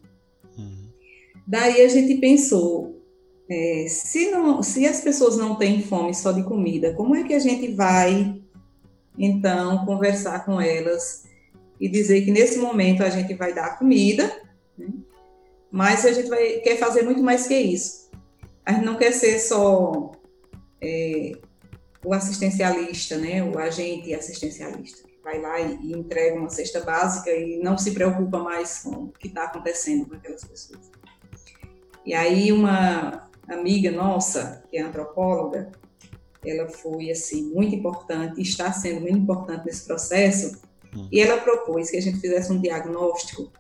Uhum. 0.58 0.89
Daí 1.50 1.82
a 1.82 1.88
gente 1.88 2.14
pensou, 2.22 3.04
é, 3.50 3.88
se, 3.90 4.30
não, 4.30 4.62
se 4.62 4.86
as 4.86 5.02
pessoas 5.02 5.36
não 5.36 5.56
têm 5.56 5.82
fome 5.82 6.14
só 6.14 6.32
de 6.32 6.44
comida, 6.44 6.94
como 6.94 7.16
é 7.16 7.24
que 7.24 7.34
a 7.34 7.40
gente 7.40 7.74
vai, 7.74 8.40
então, 9.18 9.84
conversar 9.84 10.46
com 10.46 10.62
elas 10.62 11.24
e 11.80 11.90
dizer 11.90 12.22
que 12.22 12.30
nesse 12.30 12.60
momento 12.60 13.02
a 13.02 13.10
gente 13.10 13.34
vai 13.34 13.52
dar 13.52 13.80
comida, 13.80 14.32
né, 14.78 14.90
mas 15.72 16.06
a 16.06 16.12
gente 16.12 16.30
vai, 16.30 16.60
quer 16.60 16.78
fazer 16.78 17.02
muito 17.02 17.24
mais 17.24 17.48
que 17.48 17.58
isso. 17.58 18.12
A 18.64 18.74
gente 18.74 18.86
não 18.86 18.96
quer 18.96 19.12
ser 19.12 19.40
só 19.40 20.12
é, 20.80 21.32
o 22.06 22.14
assistencialista, 22.14 23.18
né, 23.18 23.44
o 23.44 23.58
agente 23.58 24.14
assistencialista, 24.14 25.08
que 25.08 25.18
vai 25.24 25.42
lá 25.42 25.60
e, 25.60 25.80
e 25.82 25.94
entrega 25.94 26.40
uma 26.40 26.50
cesta 26.50 26.82
básica 26.82 27.32
e 27.32 27.58
não 27.58 27.76
se 27.76 27.90
preocupa 27.90 28.38
mais 28.38 28.82
com 28.84 29.06
o 29.06 29.12
que 29.14 29.30
está 29.30 29.46
acontecendo 29.46 30.06
com 30.06 30.14
aquelas 30.14 30.44
pessoas. 30.44 30.99
E 32.10 32.14
aí 32.16 32.52
uma 32.52 33.30
amiga 33.48 33.92
nossa, 33.92 34.64
que 34.68 34.78
é 34.78 34.82
antropóloga, 34.82 35.70
ela 36.44 36.68
foi 36.68 37.12
assim 37.12 37.54
muito 37.54 37.76
importante, 37.76 38.42
está 38.42 38.72
sendo 38.72 39.02
muito 39.02 39.20
importante 39.20 39.68
nesse 39.68 39.86
processo, 39.86 40.60
hum. 40.92 41.08
e 41.12 41.22
ela 41.22 41.40
propôs 41.40 41.92
que 41.92 41.98
a 41.98 42.02
gente 42.02 42.20
fizesse 42.20 42.52
um 42.52 42.60
diagnóstico 42.60 43.52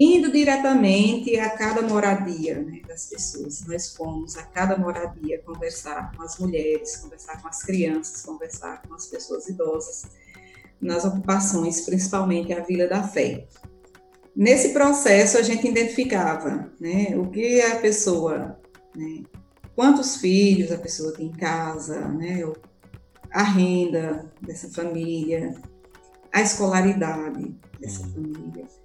indo 0.00 0.32
diretamente 0.32 1.38
a 1.38 1.48
cada 1.50 1.80
moradia 1.82 2.60
né, 2.60 2.80
das 2.88 3.06
pessoas. 3.06 3.64
Nós 3.64 3.94
fomos 3.94 4.36
a 4.36 4.42
cada 4.42 4.76
moradia 4.76 5.40
conversar 5.46 6.10
com 6.16 6.24
as 6.24 6.40
mulheres, 6.40 6.96
conversar 6.96 7.40
com 7.40 7.46
as 7.46 7.62
crianças, 7.62 8.22
conversar 8.22 8.82
com 8.82 8.94
as 8.94 9.06
pessoas 9.06 9.46
idosas, 9.48 10.06
nas 10.80 11.04
ocupações, 11.04 11.82
principalmente 11.82 12.52
a 12.52 12.64
Vila 12.64 12.88
da 12.88 13.04
Fé. 13.04 13.46
Nesse 14.34 14.70
processo, 14.70 15.38
a 15.38 15.42
gente 15.42 15.66
identificava 15.66 16.70
né, 16.80 17.16
o 17.16 17.30
que 17.30 17.60
a 17.60 17.76
pessoa, 17.76 18.58
né, 18.94 19.22
quantos 19.74 20.16
filhos 20.16 20.72
a 20.72 20.78
pessoa 20.78 21.12
tem 21.12 21.26
em 21.26 21.32
casa, 21.32 22.08
né, 22.08 22.42
a 23.30 23.42
renda 23.42 24.30
dessa 24.40 24.68
família, 24.70 25.54
a 26.32 26.40
escolaridade 26.40 27.54
dessa 27.80 28.02
uhum. 28.02 28.12
família 28.12 28.80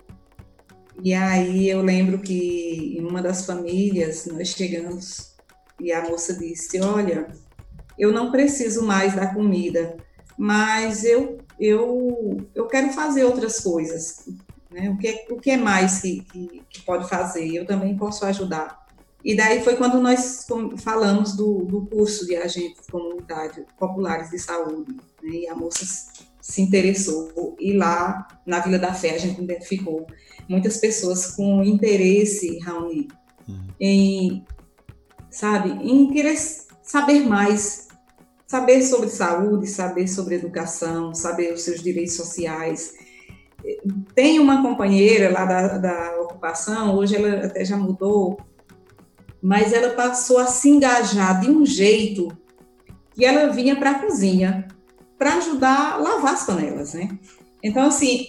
e 1.03 1.13
aí 1.13 1.69
eu 1.69 1.81
lembro 1.81 2.19
que 2.19 2.97
em 2.97 3.05
uma 3.05 3.21
das 3.21 3.45
famílias 3.45 4.25
nós 4.25 4.49
chegamos 4.49 5.33
e 5.79 5.91
a 5.91 6.07
moça 6.09 6.33
disse: 6.33 6.79
Olha, 6.81 7.27
eu 7.97 8.11
não 8.11 8.31
preciso 8.31 8.83
mais 8.83 9.15
da 9.15 9.33
comida, 9.33 9.97
mas 10.37 11.03
eu, 11.03 11.37
eu, 11.59 12.37
eu 12.53 12.67
quero 12.67 12.93
fazer 12.93 13.23
outras 13.23 13.59
coisas. 13.59 14.25
Né? 14.75 14.89
O, 14.89 14.97
que 14.97 15.25
o 15.29 15.39
que 15.39 15.51
é 15.51 15.57
mais 15.57 16.01
que, 16.01 16.19
que, 16.23 16.61
que 16.69 16.81
pode 16.81 17.07
fazer? 17.07 17.47
Eu 17.55 17.65
também 17.65 17.95
posso 17.95 18.25
ajudar. 18.25 18.85
E 19.23 19.33
daí 19.33 19.63
foi 19.63 19.77
quando 19.77 20.01
nós 20.01 20.45
falamos 20.79 21.33
do, 21.33 21.63
do 21.63 21.85
curso 21.85 22.27
de 22.27 22.35
agentes 22.35 22.85
comunitários 22.91 23.65
populares 23.79 24.29
de 24.29 24.37
saúde. 24.37 24.93
Né? 25.23 25.29
E 25.29 25.47
a 25.47 25.55
moça 25.55 25.85
se 26.41 26.61
interessou. 26.61 27.55
E 27.57 27.71
lá, 27.71 28.27
na 28.45 28.59
Vila 28.59 28.77
da 28.77 28.93
Fé, 28.93 29.11
a 29.11 29.17
gente 29.17 29.41
identificou 29.41 30.05
muitas 30.47 30.75
pessoas 30.77 31.27
com 31.27 31.63
interesse, 31.63 32.59
Raoni, 32.59 33.07
uhum. 33.47 33.67
em, 33.79 34.45
sabe, 35.31 35.69
em 35.69 36.11
querer 36.11 36.37
saber 36.83 37.21
mais, 37.21 37.87
saber 38.45 38.83
sobre 38.83 39.07
saúde, 39.07 39.67
saber 39.67 40.07
sobre 40.09 40.35
educação, 40.35 41.15
saber 41.15 41.53
os 41.53 41.61
seus 41.61 41.81
direitos 41.81 42.15
sociais. 42.15 43.04
Tem 44.13 44.39
uma 44.39 44.61
companheira 44.61 45.31
lá 45.31 45.45
da, 45.45 45.77
da 45.77 46.21
ocupação, 46.21 46.95
hoje 46.95 47.15
ela 47.15 47.45
até 47.45 47.65
já 47.65 47.77
mudou, 47.77 48.39
mas 49.41 49.73
ela 49.73 49.93
passou 49.93 50.37
a 50.39 50.47
se 50.47 50.69
engajar 50.69 51.39
de 51.39 51.49
um 51.49 51.65
jeito 51.65 52.27
que 53.13 53.25
ela 53.25 53.51
vinha 53.51 53.75
para 53.75 53.91
a 53.91 53.99
cozinha 53.99 54.67
para 55.17 55.35
ajudar 55.35 55.93
a 55.93 55.97
lavar 55.97 56.33
as 56.33 56.45
panelas, 56.45 56.93
né? 56.93 57.09
Então, 57.63 57.87
assim, 57.87 58.27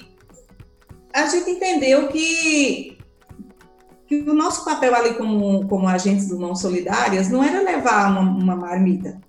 a 1.13 1.27
gente 1.27 1.51
entendeu 1.51 2.09
que, 2.09 2.97
que 4.07 4.21
o 4.21 4.35
nosso 4.35 4.65
papel 4.65 4.95
ali 4.95 5.15
como, 5.15 5.67
como 5.69 5.89
agentes 5.89 6.29
do 6.29 6.39
Mão 6.39 6.55
Solidárias 6.55 7.29
não 7.29 7.43
era 7.43 7.63
levar 7.63 8.11
uma, 8.11 8.21
uma 8.21 8.57
marmita. 8.57 9.21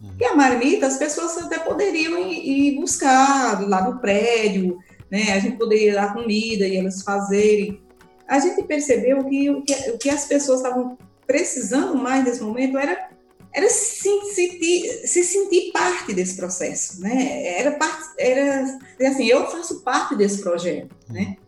Uhum. 0.00 0.14
E 0.20 0.24
a 0.24 0.36
marmita, 0.36 0.86
as 0.86 0.96
pessoas 0.96 1.36
até 1.38 1.58
poderiam 1.58 2.18
ir, 2.18 2.74
ir, 2.74 2.80
buscar 2.80 3.66
lá 3.66 3.82
no 3.90 3.98
prédio, 3.98 4.78
né? 5.10 5.32
A 5.32 5.38
gente 5.38 5.56
poderia 5.56 5.94
dar 5.94 6.12
comida 6.12 6.66
e 6.66 6.76
elas 6.76 7.02
fazerem. 7.02 7.80
A 8.26 8.38
gente 8.38 8.62
percebeu 8.64 9.24
que 9.24 9.50
o 9.50 9.62
que, 9.62 9.74
o 9.90 9.98
que 9.98 10.10
as 10.10 10.26
pessoas 10.26 10.60
estavam 10.60 10.98
precisando 11.26 11.96
mais 11.96 12.24
nesse 12.24 12.42
momento 12.42 12.78
era 12.78 13.08
era 13.56 13.70
se 13.70 14.20
sentir, 14.34 15.08
se 15.08 15.24
sentir 15.24 15.72
parte 15.72 16.12
desse 16.12 16.36
processo, 16.36 17.00
né? 17.00 17.58
Era, 17.58 17.78
era 18.18 18.74
assim, 19.08 19.26
eu 19.26 19.46
faço 19.50 19.82
parte 19.82 20.14
desse 20.14 20.42
projeto, 20.42 20.94
né? 21.08 21.38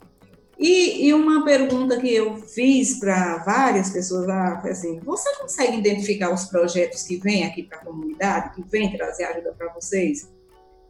E, 0.58 1.06
e 1.06 1.14
uma 1.14 1.44
pergunta 1.44 2.00
que 2.00 2.12
eu 2.12 2.38
fiz 2.38 2.98
para 2.98 3.38
várias 3.44 3.90
pessoas 3.90 4.26
lá 4.26 4.58
foi 4.60 4.70
assim: 4.70 4.98
você 5.00 5.36
consegue 5.36 5.76
identificar 5.76 6.32
os 6.32 6.46
projetos 6.46 7.02
que 7.02 7.16
vêm 7.16 7.44
aqui 7.44 7.62
para 7.62 7.78
a 7.78 7.84
comunidade, 7.84 8.54
que 8.54 8.68
vêm 8.68 8.96
trazer 8.96 9.24
ajuda 9.24 9.52
para 9.52 9.72
vocês? 9.74 10.28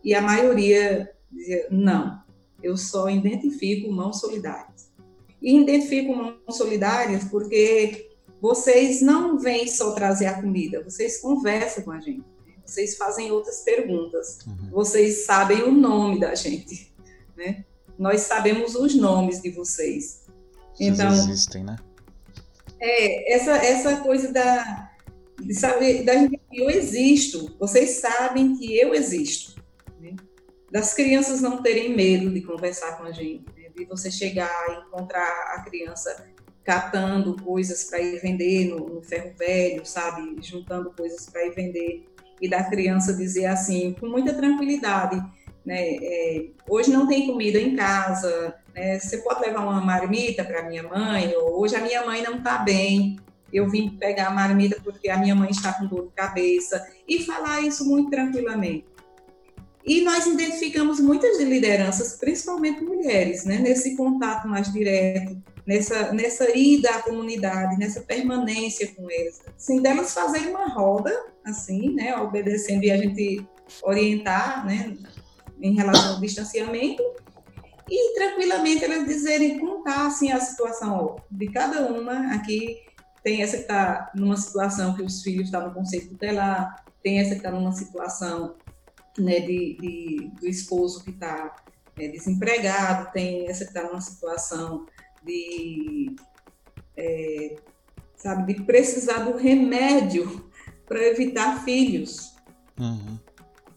E 0.02 0.14
a 0.14 0.22
maioria 0.22 1.10
dizia: 1.30 1.66
não, 1.68 2.18
eu 2.62 2.76
só 2.76 3.08
identifico 3.08 3.90
mãos 3.90 4.20
solidárias. 4.20 4.90
E 5.40 5.56
identifico 5.56 6.14
mãos 6.14 6.56
solidárias 6.56 7.24
porque 7.24 8.10
vocês 8.40 9.00
não 9.00 9.38
vêm 9.38 9.66
só 9.68 9.92
trazer 9.92 10.26
a 10.26 10.40
comida, 10.40 10.82
vocês 10.82 11.20
conversam 11.20 11.84
com 11.84 11.92
a 11.92 12.00
gente. 12.00 12.24
Vocês 12.64 12.96
fazem 12.96 13.30
outras 13.30 13.62
perguntas. 13.62 14.40
Uhum. 14.46 14.70
Vocês 14.70 15.24
sabem 15.24 15.62
o 15.62 15.72
nome 15.72 16.20
da 16.20 16.34
gente, 16.34 16.92
né? 17.34 17.64
Nós 17.98 18.22
sabemos 18.22 18.74
os 18.74 18.94
nomes 18.94 19.40
de 19.40 19.50
vocês. 19.50 20.26
Vocês 20.74 20.98
então, 20.98 21.08
existem, 21.08 21.64
né? 21.64 21.76
É, 22.78 23.34
essa, 23.34 23.52
essa 23.56 23.96
coisa 23.96 24.30
da, 24.30 24.92
de 25.40 25.54
saber, 25.54 26.04
da 26.04 26.14
gente 26.14 26.38
eu 26.52 26.68
existo, 26.68 27.56
vocês 27.58 27.90
sabem 28.00 28.56
que 28.56 28.76
eu 28.76 28.94
existo. 28.94 29.57
Das 30.70 30.92
crianças 30.92 31.40
não 31.40 31.62
terem 31.62 31.94
medo 31.96 32.30
de 32.30 32.42
conversar 32.42 32.98
com 32.98 33.04
a 33.04 33.12
gente, 33.12 33.44
né? 33.56 33.68
de 33.74 33.84
você 33.84 34.10
chegar 34.10 34.50
e 34.68 34.86
encontrar 34.86 35.54
a 35.54 35.62
criança 35.62 36.26
catando 36.64 37.34
coisas 37.42 37.84
para 37.84 38.00
ir 38.00 38.20
vender 38.20 38.68
no, 38.68 38.88
no, 38.88 39.02
ferro 39.02 39.32
velho, 39.38 39.86
sabe? 39.86 40.36
Juntando 40.42 40.92
coisas 40.94 41.26
para 41.30 41.46
ir 41.46 41.54
vender. 41.54 42.06
E 42.40 42.48
da 42.48 42.62
criança 42.62 43.14
dizer 43.14 43.46
assim, 43.46 43.94
com 43.98 44.06
muita 44.06 44.34
tranquilidade, 44.34 45.16
né? 45.64 45.96
É, 45.96 46.46
hoje 46.68 46.90
não 46.90 47.06
tem 47.06 47.26
comida 47.26 47.58
em 47.58 47.74
casa, 47.74 48.54
né? 48.74 48.98
você 48.98 49.18
pode 49.18 49.40
levar 49.40 49.60
uma 49.60 49.80
marmita 49.80 50.44
para 50.44 50.62
minha 50.62 50.82
mãe, 50.82 51.34
ou 51.36 51.60
hoje 51.60 51.76
a 51.76 51.80
minha 51.80 52.04
mãe 52.06 52.22
não 52.22 52.38
está 52.38 52.58
bem, 52.58 53.18
eu 53.52 53.68
vim 53.68 53.90
pegar 53.90 54.28
a 54.28 54.30
marmita 54.30 54.80
porque 54.82 55.10
a 55.10 55.18
minha 55.18 55.34
mãe 55.34 55.50
está 55.50 55.72
com 55.72 55.86
dor 55.86 56.06
de 56.06 56.14
cabeça, 56.14 56.86
e 57.06 57.22
falar 57.22 57.60
isso 57.60 57.86
muito 57.86 58.10
tranquilamente. 58.10 58.86
E 59.84 60.02
nós 60.02 60.26
identificamos 60.26 61.00
muitas 61.00 61.40
lideranças, 61.40 62.16
principalmente 62.16 62.82
mulheres, 62.82 63.44
né, 63.44 63.58
nesse 63.58 63.96
contato 63.96 64.46
mais 64.46 64.70
direto, 64.72 65.40
nessa, 65.66 66.12
nessa 66.12 66.56
ida 66.56 66.90
à 66.90 67.02
comunidade, 67.02 67.78
nessa 67.78 68.00
permanência 68.00 68.88
com 68.94 69.10
eles. 69.10 69.40
Assim, 69.56 69.80
delas 69.80 70.12
fazerem 70.12 70.50
uma 70.50 70.68
roda, 70.68 71.14
assim, 71.44 71.94
né, 71.94 72.16
obedecendo 72.16 72.84
e 72.84 72.90
a 72.90 72.96
gente 72.96 73.46
orientar, 73.82 74.66
né, 74.66 74.96
em 75.60 75.74
relação 75.74 76.14
ao 76.14 76.20
distanciamento, 76.20 77.02
e 77.90 78.14
tranquilamente 78.14 78.84
elas 78.84 79.06
dizerem, 79.06 79.58
contar 79.58 80.06
assim, 80.06 80.30
a 80.30 80.40
situação 80.40 81.16
de 81.30 81.48
cada 81.50 81.86
uma. 81.86 82.34
Aqui 82.34 82.76
tem 83.22 83.42
essa 83.42 83.56
que 83.56 83.62
está 83.62 84.10
numa 84.14 84.36
situação 84.36 84.94
que 84.94 85.02
os 85.02 85.22
filhos 85.22 85.46
estão 85.46 85.66
no 85.66 85.74
conceito 85.74 86.10
tutelar, 86.10 86.84
tem 87.02 87.20
essa 87.20 87.30
que 87.30 87.36
está 87.36 87.50
numa 87.50 87.72
situação 87.72 88.54
né, 89.22 89.40
de, 89.40 89.76
de, 89.80 90.30
do 90.40 90.46
esposo 90.46 91.04
que 91.04 91.10
está 91.10 91.56
é, 91.98 92.08
desempregado, 92.08 93.12
tem 93.12 93.48
essa 93.48 93.64
que 93.64 93.70
está 93.70 93.84
numa 93.84 94.00
situação 94.00 94.86
de, 95.24 96.14
é, 96.96 97.56
sabe, 98.16 98.54
de 98.54 98.62
precisar 98.62 99.24
do 99.24 99.36
remédio 99.36 100.50
para 100.86 101.02
evitar 101.06 101.64
filhos, 101.64 102.34
uhum. 102.78 103.18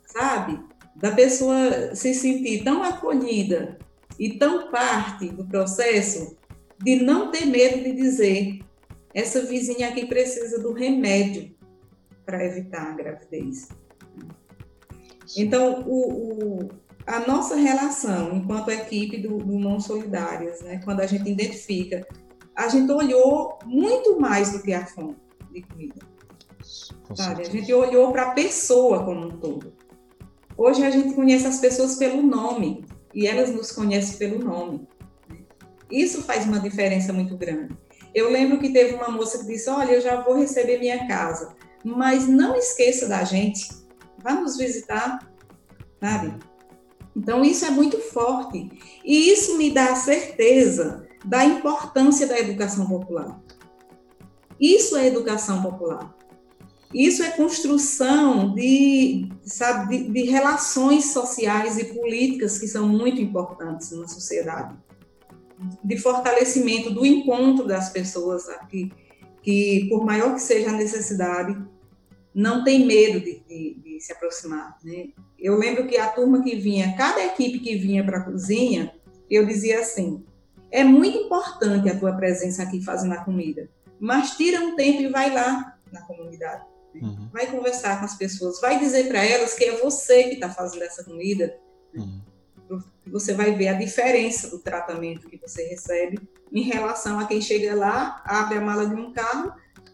sabe? 0.06 0.60
Da 0.96 1.12
pessoa 1.12 1.96
se 1.96 2.14
sentir 2.14 2.64
tão 2.64 2.84
acolhida 2.84 3.78
e 4.20 4.38
tão 4.38 4.70
parte 4.70 5.30
do 5.30 5.46
processo 5.46 6.38
de 6.82 6.98
não 6.98 7.32
ter 7.32 7.46
medo 7.46 7.84
de 7.84 7.94
dizer 7.94 8.60
essa 9.14 9.42
vizinha 9.46 9.90
aqui 9.90 10.06
precisa 10.06 10.60
do 10.62 10.72
remédio 10.72 11.54
para 12.26 12.46
evitar 12.46 12.92
a 12.92 12.96
gravidez. 12.96 13.70
Então, 15.38 15.84
o, 15.88 16.64
o, 16.64 16.70
a 17.06 17.20
nossa 17.20 17.56
relação 17.56 18.36
enquanto 18.36 18.72
equipe 18.72 19.18
do, 19.18 19.38
do 19.38 19.60
Mão 19.60 19.80
Solidárias, 19.80 20.62
né, 20.62 20.82
quando 20.84 21.02
a 21.02 21.06
gente 21.06 21.30
identifica, 21.30 22.06
a 22.56 22.68
gente 22.68 22.92
olhou 22.92 23.58
muito 23.66 24.20
mais 24.20 24.52
do 24.52 24.62
que 24.62 24.74
a 24.74 24.86
fonte 24.86 25.20
de 25.52 25.62
comida. 25.62 26.12
Sabe? 27.16 27.42
A 27.42 27.50
gente 27.50 27.74
olhou 27.74 28.12
para 28.12 28.24
a 28.24 28.32
pessoa 28.32 29.04
como 29.04 29.28
um 29.28 29.38
todo. 29.38 29.74
Hoje 30.58 30.84
a 30.84 30.90
gente 30.90 31.14
conhece 31.14 31.48
as 31.48 31.60
pessoas 31.60 31.96
pelo 31.96 32.22
nome 32.22 32.86
e 33.14 33.28
elas 33.28 33.50
nos 33.50 33.72
conhecem 33.72 34.18
pelo 34.18 34.44
nome. 34.44 34.88
Né? 35.30 35.38
Isso 35.90 36.22
faz 36.22 36.46
uma 36.46 36.60
diferença 36.60 37.12
muito 37.12 37.36
grande. 37.36 37.76
Eu 38.14 38.30
lembro 38.30 38.60
que 38.60 38.72
teve 38.72 38.96
uma 38.96 39.10
moça 39.10 39.40
que 39.40 39.48
disse: 39.48 39.70
Olha, 39.70 39.94
eu 39.94 40.02
já 40.02 40.22
vou 40.22 40.36
receber 40.36 40.80
minha 40.80 41.08
casa, 41.08 41.56
mas 41.84 42.28
não 42.28 42.56
esqueça 42.56 43.08
da 43.08 43.24
gente, 43.24 43.70
vá 44.24 44.34
nos 44.34 44.58
visitar, 44.58 45.20
sabe? 46.00 46.34
Então, 47.16 47.44
isso 47.44 47.66
é 47.66 47.70
muito 47.70 48.00
forte. 48.00 48.70
E 49.04 49.32
isso 49.32 49.58
me 49.58 49.72
dá 49.72 49.92
a 49.92 49.96
certeza 49.96 51.08
da 51.26 51.44
importância 51.46 52.28
da 52.28 52.40
educação 52.40 52.88
popular. 52.88 53.40
Isso 54.60 54.96
é 54.96 55.08
educação 55.08 55.62
popular. 55.62 56.16
Isso 56.94 57.24
é 57.24 57.32
construção 57.32 58.54
de, 58.54 59.30
sabe, 59.44 59.98
de, 59.98 60.12
de 60.12 60.24
relações 60.30 61.14
sociais 61.14 61.78
e 61.78 61.86
políticas 61.86 62.58
que 62.58 62.68
são 62.68 62.88
muito 62.88 63.22
importantes 63.22 63.92
na 63.92 64.08
sociedade. 64.08 64.76
De 65.84 65.98
fortalecimento 65.98 66.90
do 66.90 67.06
encontro 67.06 67.66
das 67.66 67.90
pessoas 67.90 68.50
aqui, 68.50 68.92
que 69.42 69.88
por 69.90 70.06
maior 70.06 70.34
que 70.34 70.42
seja 70.42 70.70
a 70.70 70.74
necessidade, 70.74 71.58
não 72.34 72.64
tem 72.64 72.86
medo 72.86 73.20
de, 73.20 73.40
de, 73.48 73.82
de 73.84 74.00
se 74.00 74.12
aproximar. 74.12 74.78
Né? 74.84 75.10
Eu 75.38 75.58
lembro 75.58 75.88
que 75.88 75.98
a 75.98 76.08
turma 76.08 76.42
que 76.44 76.56
vinha, 76.56 76.96
cada 76.96 77.24
equipe 77.26 77.60
que 77.60 77.76
vinha 77.76 78.04
para 78.04 78.20
a 78.20 78.24
cozinha, 78.24 78.94
eu 79.30 79.46
dizia 79.46 79.80
assim: 79.80 80.24
é 80.72 80.84
muito 80.84 81.18
importante 81.18 81.90
a 81.90 82.00
tua 82.00 82.14
presença 82.14 82.64
aqui 82.64 82.84
fazendo 82.84 83.14
a 83.14 83.24
comida, 83.24 83.70
mas 84.00 84.32
tira 84.32 84.62
um 84.62 84.76
tempo 84.76 85.02
e 85.02 85.10
vai 85.10 85.34
lá 85.34 85.78
na 85.92 86.02
comunidade. 86.04 86.64
Né? 86.94 87.02
Uhum. 87.04 87.30
Vai 87.32 87.48
conversar 87.48 88.00
com 88.00 88.06
as 88.06 88.16
pessoas, 88.16 88.60
vai 88.62 88.80
dizer 88.80 89.08
para 89.08 89.24
elas 89.24 89.54
que 89.54 89.66
é 89.66 89.78
você 89.78 90.24
que 90.26 90.36
está 90.36 90.50
fazendo 90.50 90.84
essa 90.84 91.04
comida. 91.04 91.58
Uhum. 91.94 92.22
Você 93.08 93.34
vai 93.34 93.54
ver 93.54 93.68
a 93.68 93.74
diferença 93.74 94.50
do 94.50 94.60
tratamento 94.60 95.28
que 95.28 95.36
você 95.36 95.68
recebe 95.68 96.20
em 96.54 96.62
relação 96.62 97.20
a 97.20 97.26
quem 97.26 97.42
chega 97.42 97.76
lá, 97.76 98.22
abre 98.26 98.58
a 98.58 98.62
mala 98.62 98.86
de 98.86 98.96
um 98.96 99.12
carro 99.12 99.54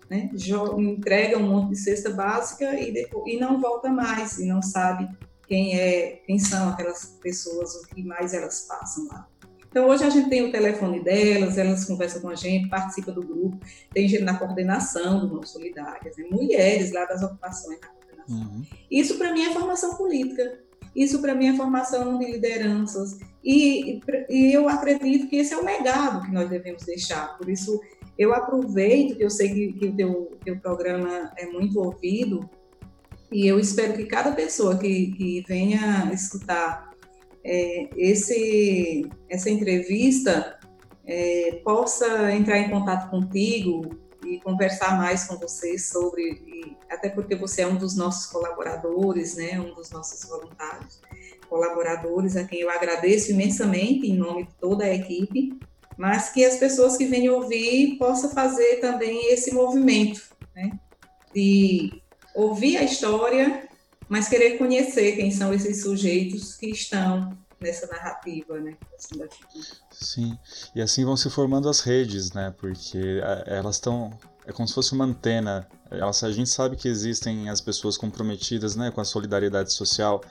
né? 0.09 0.29
entrega 0.77 1.37
um 1.37 1.47
monte 1.47 1.69
de 1.71 1.77
cesta 1.77 2.09
básica 2.09 2.79
e, 2.79 2.91
depois, 2.91 3.33
e 3.33 3.39
não 3.39 3.59
volta 3.59 3.89
mais, 3.89 4.39
e 4.39 4.45
não 4.45 4.61
sabe 4.61 5.07
quem 5.47 5.79
é, 5.79 6.21
quem 6.25 6.37
são 6.37 6.69
aquelas 6.69 7.17
pessoas, 7.21 7.75
o 7.75 7.87
que 7.87 8.03
mais 8.03 8.33
elas 8.33 8.61
passam 8.67 9.07
lá. 9.07 9.27
Então, 9.69 9.87
hoje 9.89 10.03
a 10.03 10.09
gente 10.09 10.29
tem 10.29 10.41
o 10.43 10.51
telefone 10.51 11.03
delas, 11.03 11.57
elas 11.57 11.85
conversam 11.85 12.21
com 12.21 12.29
a 12.29 12.35
gente, 12.35 12.69
participam 12.69 13.13
do 13.13 13.21
grupo, 13.21 13.59
tem 13.93 14.07
gente 14.07 14.23
na 14.23 14.37
coordenação 14.37 15.19
do 15.19 15.33
Mão 15.33 15.43
Solidárias, 15.43 16.17
né? 16.17 16.25
mulheres 16.31 16.91
lá 16.91 17.05
das 17.05 17.21
ocupações 17.21 17.79
na 17.79 17.87
coordenação. 17.87 18.55
Uhum. 18.55 18.65
Isso, 18.89 19.17
para 19.17 19.31
mim, 19.33 19.43
é 19.43 19.53
formação 19.53 19.95
política. 19.95 20.59
Isso, 20.95 21.21
para 21.21 21.35
mim, 21.35 21.49
é 21.49 21.55
formação 21.55 22.17
de 22.17 22.25
lideranças. 22.25 23.19
E, 23.43 24.01
e 24.29 24.51
eu 24.51 24.67
acredito 24.67 25.27
que 25.27 25.35
esse 25.35 25.53
é 25.53 25.57
o 25.57 25.63
legado 25.63 26.25
que 26.25 26.31
nós 26.31 26.49
devemos 26.49 26.83
deixar. 26.83 27.37
Por 27.37 27.47
isso, 27.47 27.79
eu 28.17 28.33
aproveito, 28.33 29.15
que 29.15 29.23
eu 29.23 29.29
sei 29.29 29.53
que, 29.53 29.73
que 29.73 29.87
o 29.87 29.95
teu, 29.95 30.37
teu 30.43 30.57
programa 30.59 31.31
é 31.37 31.45
muito 31.45 31.79
ouvido, 31.79 32.49
e 33.31 33.45
eu 33.45 33.59
espero 33.59 33.93
que 33.93 34.05
cada 34.05 34.31
pessoa 34.31 34.77
que, 34.77 35.11
que 35.11 35.43
venha 35.47 36.09
escutar 36.13 36.91
é, 37.43 37.89
esse, 37.95 39.09
essa 39.29 39.49
entrevista 39.49 40.57
é, 41.05 41.61
possa 41.63 42.31
entrar 42.33 42.57
em 42.59 42.69
contato 42.69 43.09
contigo 43.09 43.97
e 44.25 44.39
conversar 44.39 44.97
mais 44.97 45.25
com 45.25 45.37
você 45.37 45.77
sobre, 45.77 46.23
e, 46.23 46.77
até 46.89 47.09
porque 47.09 47.35
você 47.35 47.61
é 47.61 47.67
um 47.67 47.75
dos 47.75 47.95
nossos 47.95 48.31
colaboradores, 48.31 49.35
né, 49.35 49.59
um 49.59 49.73
dos 49.73 49.91
nossos 49.91 50.27
voluntários, 50.27 51.01
colaboradores, 51.49 52.35
a 52.35 52.43
quem 52.43 52.61
eu 52.61 52.69
agradeço 52.69 53.31
imensamente 53.31 54.07
em 54.07 54.17
nome 54.17 54.45
de 54.45 54.53
toda 54.55 54.83
a 54.83 54.93
equipe 54.93 55.57
mas 55.97 56.29
que 56.29 56.45
as 56.45 56.57
pessoas 56.57 56.95
que 56.95 57.05
vêm 57.05 57.29
ouvir 57.29 57.97
possam 57.97 58.29
fazer 58.29 58.79
também 58.79 59.33
esse 59.33 59.53
movimento, 59.53 60.21
né? 60.55 60.71
De 61.33 62.01
ouvir 62.35 62.77
a 62.77 62.83
história, 62.83 63.67
mas 64.07 64.29
querer 64.29 64.57
conhecer 64.57 65.15
quem 65.15 65.31
são 65.31 65.53
esses 65.53 65.81
sujeitos 65.81 66.55
que 66.55 66.67
estão 66.67 67.35
nessa 67.59 67.87
narrativa, 67.87 68.59
né? 68.59 68.77
Sim, 69.91 70.37
e 70.75 70.81
assim 70.81 71.03
vão 71.03 71.17
se 71.17 71.29
formando 71.29 71.67
as 71.67 71.79
redes, 71.79 72.31
né? 72.31 72.53
Porque 72.57 73.21
é, 73.23 73.57
elas 73.57 73.77
estão 73.77 74.17
é 74.47 74.53
como 74.53 74.65
se 74.65 74.73
fosse 74.73 74.93
uma 74.93 75.03
antena. 75.03 75.67
Elas, 75.91 76.23
a 76.23 76.31
gente 76.31 76.49
sabe 76.49 76.77
que 76.77 76.87
existem 76.87 77.49
as 77.49 77.59
pessoas 77.59 77.97
comprometidas, 77.97 78.77
né, 78.77 78.89
com 78.89 79.01
a 79.01 79.05
solidariedade 79.05 79.73
social, 79.73 80.23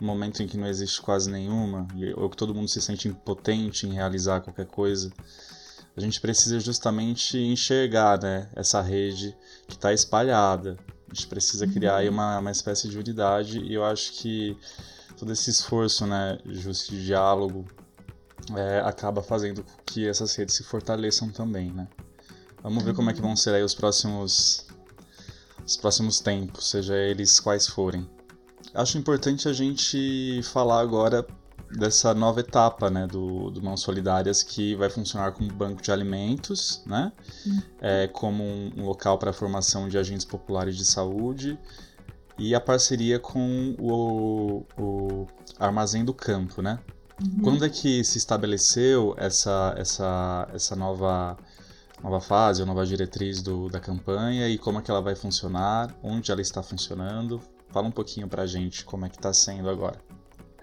no 0.00 0.06
momento 0.06 0.42
em 0.42 0.46
que 0.46 0.56
não 0.56 0.66
existe 0.66 1.00
quase 1.00 1.30
nenhuma, 1.30 1.86
ou 2.16 2.28
que 2.28 2.36
todo 2.36 2.54
mundo 2.54 2.68
se 2.68 2.80
sente 2.80 3.08
impotente 3.08 3.86
em 3.86 3.92
realizar 3.92 4.40
qualquer 4.40 4.66
coisa. 4.66 5.12
A 5.96 6.00
gente 6.00 6.20
precisa 6.20 6.58
justamente 6.58 7.38
enxergar 7.38 8.20
né, 8.20 8.48
essa 8.54 8.80
rede 8.80 9.36
que 9.68 9.74
está 9.74 9.92
espalhada. 9.92 10.76
A 11.08 11.14
gente 11.14 11.28
precisa 11.28 11.66
criar 11.66 11.98
aí 11.98 12.08
uhum. 12.08 12.14
uma, 12.14 12.38
uma 12.40 12.50
espécie 12.50 12.88
de 12.88 12.98
unidade 12.98 13.60
e 13.60 13.74
eu 13.74 13.84
acho 13.84 14.12
que 14.14 14.58
todo 15.16 15.32
esse 15.32 15.50
esforço 15.50 16.06
né, 16.06 16.38
justo 16.46 16.90
de 16.90 17.04
diálogo 17.04 17.64
é, 18.56 18.80
acaba 18.80 19.22
fazendo 19.22 19.62
com 19.62 19.72
que 19.86 20.08
essas 20.08 20.34
redes 20.34 20.56
se 20.56 20.64
fortaleçam 20.64 21.30
também, 21.30 21.70
né? 21.70 21.86
Vamos 22.62 22.82
ver 22.82 22.94
como 22.94 23.10
é 23.10 23.12
que 23.12 23.20
vão 23.20 23.36
ser 23.36 23.54
aí 23.54 23.62
os 23.62 23.74
próximos 23.74 24.66
os 25.64 25.76
próximos 25.76 26.20
tempos, 26.20 26.70
seja 26.70 26.94
eles 26.94 27.40
quais 27.40 27.66
forem. 27.66 28.08
Acho 28.74 28.98
importante 28.98 29.48
a 29.48 29.52
gente 29.52 30.40
falar 30.42 30.80
agora 30.80 31.24
dessa 31.70 32.12
nova 32.14 32.40
etapa 32.40 32.90
né, 32.90 33.06
do, 33.06 33.50
do 33.50 33.62
Mãos 33.62 33.80
Solidárias 33.80 34.42
que 34.42 34.74
vai 34.74 34.90
funcionar 34.90 35.32
como 35.32 35.52
banco 35.52 35.82
de 35.82 35.90
alimentos, 35.90 36.82
né, 36.86 37.12
uhum. 37.46 37.62
é, 37.80 38.06
como 38.08 38.42
um, 38.42 38.72
um 38.76 38.84
local 38.84 39.18
para 39.18 39.30
a 39.30 39.32
formação 39.32 39.88
de 39.88 39.98
agentes 39.98 40.24
populares 40.24 40.76
de 40.76 40.84
saúde 40.84 41.58
e 42.38 42.54
a 42.54 42.60
parceria 42.60 43.18
com 43.18 43.74
o, 43.78 44.66
o 44.76 45.26
Armazém 45.58 46.04
do 46.04 46.12
Campo, 46.12 46.60
né? 46.60 46.80
Uhum. 47.22 47.42
Quando 47.44 47.64
é 47.64 47.68
que 47.68 48.02
se 48.02 48.18
estabeleceu 48.18 49.14
essa, 49.16 49.72
essa, 49.76 50.48
essa 50.52 50.74
nova, 50.74 51.36
nova 52.02 52.20
fase, 52.20 52.60
a 52.60 52.66
nova 52.66 52.84
diretriz 52.84 53.40
do, 53.40 53.68
da 53.68 53.78
campanha 53.78 54.48
e 54.48 54.58
como 54.58 54.80
é 54.80 54.82
que 54.82 54.90
ela 54.90 55.00
vai 55.00 55.14
funcionar, 55.14 55.94
onde 56.02 56.32
ela 56.32 56.40
está 56.40 56.60
funcionando? 56.60 57.40
Fala 57.74 57.88
um 57.88 57.90
pouquinho 57.90 58.28
para 58.28 58.42
a 58.42 58.46
gente 58.46 58.84
como 58.84 59.04
é 59.04 59.08
que 59.08 59.16
está 59.16 59.32
sendo 59.32 59.68
agora. 59.68 60.00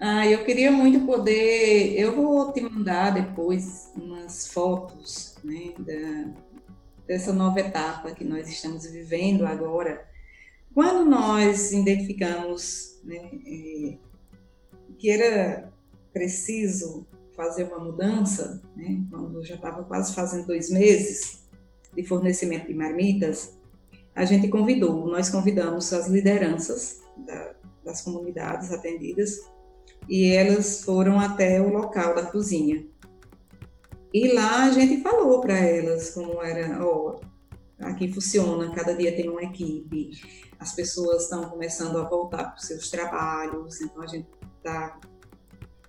Ah, 0.00 0.26
eu 0.26 0.46
queria 0.46 0.72
muito 0.72 1.04
poder. 1.04 1.92
Eu 1.94 2.16
vou 2.16 2.50
te 2.54 2.62
mandar 2.62 3.10
depois 3.10 3.92
umas 3.94 4.48
fotos 4.48 5.34
né, 5.44 5.74
da, 5.78 6.32
dessa 7.06 7.30
nova 7.30 7.60
etapa 7.60 8.12
que 8.12 8.24
nós 8.24 8.48
estamos 8.48 8.86
vivendo 8.86 9.44
agora. 9.44 10.08
Quando 10.72 11.04
nós 11.04 11.70
identificamos 11.70 12.98
né, 13.04 13.30
é, 13.46 13.98
que 14.98 15.10
era 15.10 15.70
preciso 16.14 17.06
fazer 17.36 17.64
uma 17.64 17.78
mudança, 17.78 18.62
né, 18.74 19.04
quando 19.10 19.44
já 19.44 19.56
estava 19.56 19.84
quase 19.84 20.14
fazendo 20.14 20.46
dois 20.46 20.70
meses 20.70 21.46
de 21.94 22.02
fornecimento 22.04 22.68
de 22.68 22.74
marmitas, 22.74 23.54
a 24.14 24.24
gente 24.24 24.48
convidou, 24.48 25.06
nós 25.06 25.28
convidamos 25.28 25.92
as 25.92 26.08
lideranças 26.08 27.01
da, 27.16 27.54
das 27.84 28.02
comunidades 28.02 28.72
atendidas 28.72 29.38
e 30.08 30.32
elas 30.32 30.82
foram 30.82 31.18
até 31.20 31.60
o 31.60 31.68
local 31.68 32.14
da 32.14 32.26
cozinha. 32.26 32.86
E 34.12 34.32
lá 34.32 34.64
a 34.64 34.70
gente 34.70 35.02
falou 35.02 35.40
para 35.40 35.58
elas 35.58 36.10
como 36.10 36.42
era, 36.42 36.84
ó, 36.84 37.20
aqui 37.80 38.12
funciona, 38.12 38.70
cada 38.74 38.94
dia 38.94 39.14
tem 39.14 39.28
uma 39.28 39.42
equipe, 39.42 40.10
as 40.58 40.72
pessoas 40.74 41.24
estão 41.24 41.48
começando 41.48 41.98
a 41.98 42.08
voltar 42.08 42.44
para 42.44 42.56
os 42.56 42.66
seus 42.66 42.90
trabalhos, 42.90 43.80
então 43.80 44.02
a 44.02 44.06
gente 44.06 44.28
está 44.58 45.00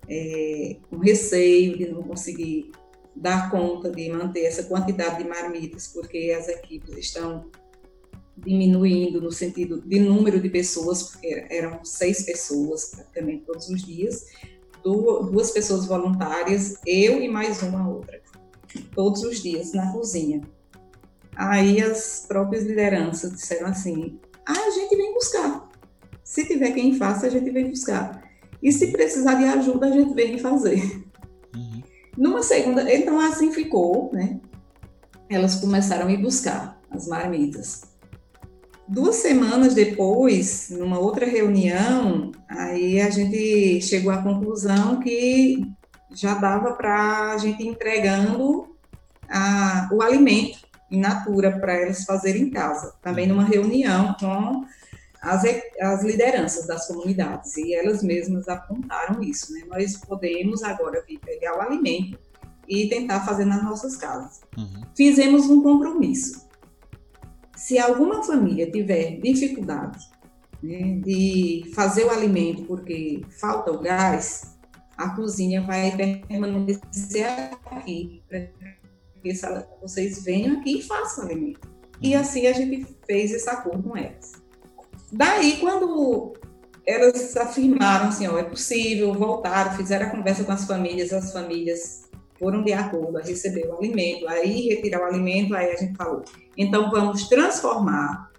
é, 0.07 0.78
com 0.89 0.97
receio 0.97 1.78
de 1.78 1.89
não 1.89 2.01
conseguir 2.03 2.71
dar 3.15 3.51
conta 3.51 3.91
de 3.91 4.09
manter 4.09 4.45
essa 4.45 4.63
quantidade 4.63 5.21
de 5.21 5.30
marmitas, 5.30 5.88
porque 5.88 6.36
as 6.38 6.47
equipes 6.47 6.97
estão 6.97 7.51
diminuindo 8.38 9.21
no 9.21 9.31
sentido 9.31 9.81
de 9.81 9.99
número 9.99 10.39
de 10.39 10.49
pessoas, 10.49 11.03
porque 11.03 11.45
eram 11.49 11.84
seis 11.84 12.23
pessoas 12.23 12.91
praticamente 12.91 13.45
todos 13.45 13.69
os 13.69 13.84
dias, 13.84 14.25
duas 14.84 15.51
pessoas 15.51 15.86
voluntárias, 15.86 16.79
eu 16.86 17.21
e 17.21 17.29
mais 17.29 17.61
uma 17.61 17.88
outra, 17.88 18.21
todos 18.93 19.23
os 19.23 19.41
dias 19.41 19.73
na 19.73 19.91
cozinha. 19.91 20.41
Aí 21.36 21.81
as 21.81 22.25
próprias 22.27 22.63
lideranças 22.63 23.31
disseram 23.31 23.67
assim: 23.67 24.19
ah, 24.45 24.67
a 24.67 24.71
gente 24.71 24.95
vem 24.95 25.13
buscar. 25.13 25.69
Se 26.23 26.45
tiver 26.45 26.71
quem 26.71 26.95
faça, 26.95 27.27
a 27.27 27.29
gente 27.29 27.49
vem 27.49 27.69
buscar. 27.69 28.23
E 28.61 28.71
se 28.71 28.88
precisar 28.88 29.36
de 29.36 29.45
ajuda, 29.45 29.88
a 29.88 29.91
gente 29.91 30.13
vem 30.13 30.38
fazer. 30.38 31.03
Uhum. 31.55 31.81
Numa 32.17 32.43
segunda, 32.43 32.91
então 32.93 33.19
assim 33.19 33.51
ficou, 33.51 34.11
né? 34.13 34.39
Elas 35.29 35.55
começaram 35.55 36.07
a 36.07 36.11
ir 36.11 36.21
buscar 36.21 36.79
as 36.91 37.07
marmitas. 37.07 37.93
Duas 38.88 39.15
semanas 39.17 39.73
depois, 39.73 40.69
numa 40.69 40.99
outra 40.99 41.25
reunião, 41.25 42.31
aí 42.49 42.99
a 42.99 43.09
gente 43.09 43.81
chegou 43.81 44.11
à 44.11 44.21
conclusão 44.21 44.99
que 44.99 45.65
já 46.11 46.34
dava 46.36 46.73
para 46.73 47.31
a 47.31 47.38
gente 47.38 47.63
ir 47.63 47.67
entregando 47.67 48.75
a, 49.29 49.89
o 49.91 50.01
alimento 50.01 50.59
in 50.91 50.99
natura 50.99 51.57
para 51.59 51.73
elas 51.73 52.03
fazerem 52.03 52.43
em 52.43 52.49
casa. 52.49 52.93
Também 53.01 53.25
numa 53.25 53.45
reunião 53.45 54.15
com 54.19 54.65
as, 55.21 55.43
as 55.81 56.03
lideranças 56.03 56.67
das 56.67 56.86
comunidades, 56.86 57.55
e 57.55 57.73
elas 57.73 58.03
mesmas 58.03 58.49
apontaram 58.49 59.23
isso. 59.23 59.53
Né? 59.53 59.63
Nós 59.65 59.95
podemos 59.95 60.61
agora 60.61 61.01
vir 61.07 61.19
pegar 61.19 61.57
o 61.57 61.61
alimento 61.61 62.19
e 62.67 62.89
tentar 62.89 63.21
fazer 63.21 63.45
nas 63.45 63.63
nossas 63.63 63.95
casas. 63.95 64.41
Uhum. 64.57 64.84
Fizemos 64.93 65.49
um 65.49 65.63
compromisso 65.63 66.43
se 67.64 67.80
alguma 67.80 68.22
família 68.22 68.70
tiver 68.70 69.22
dificuldade 69.22 70.05
né, 70.61 70.99
de 71.01 71.72
fazer 71.74 72.03
o 72.03 72.09
alimento 72.09 72.64
porque 72.64 73.22
falta 73.39 73.72
o 73.72 73.80
gás, 73.80 74.57
a 74.97 75.16
cozinha 75.16 75.61
vai 75.61 75.95
permanecer 76.28 77.26
aqui 77.66 78.22
para 78.28 78.47
que 79.22 79.34
vocês 79.82 80.22
venham 80.26 80.59
aqui 80.59 80.80
e 80.80 80.82
façam 80.82 81.24
o 81.24 81.28
alimento. 81.28 81.61
E 82.01 82.14
uhum. 82.14 82.22
assim 82.22 82.47
a 82.47 82.51
gente 82.51 82.86
fez 83.07 83.32
esse 83.32 83.49
acordo 83.49 83.82
com 83.82 83.95
elas. 83.95 84.34
Daí, 85.09 85.55
quando 85.61 86.34
elas 86.86 87.38
afirmaram 87.38 88.09
assim, 88.09 88.28
ó, 88.28 88.38
é 88.38 88.43
possível, 88.43 89.14
voltaram, 89.14 89.78
fizeram 89.78 90.07
a 90.07 90.09
conversa 90.09 90.43
com 90.43 90.51
as 90.51 90.66
famílias, 90.66 91.14
as 91.14 91.32
famílias 91.32 92.09
foram 92.38 92.61
de 92.61 92.74
acordo 92.74 93.18
a 93.20 93.22
receber 93.22 93.66
o 93.68 93.78
alimento, 93.78 94.28
aí 94.28 94.68
retirar 94.68 94.99
o 94.99 95.05
alimento, 95.05 95.55
aí 95.55 95.72
a 95.72 95.78
gente 95.78 95.95
falou, 95.95 96.26
então, 96.58 96.91
vamos 96.91 97.28
transformar 97.28 98.32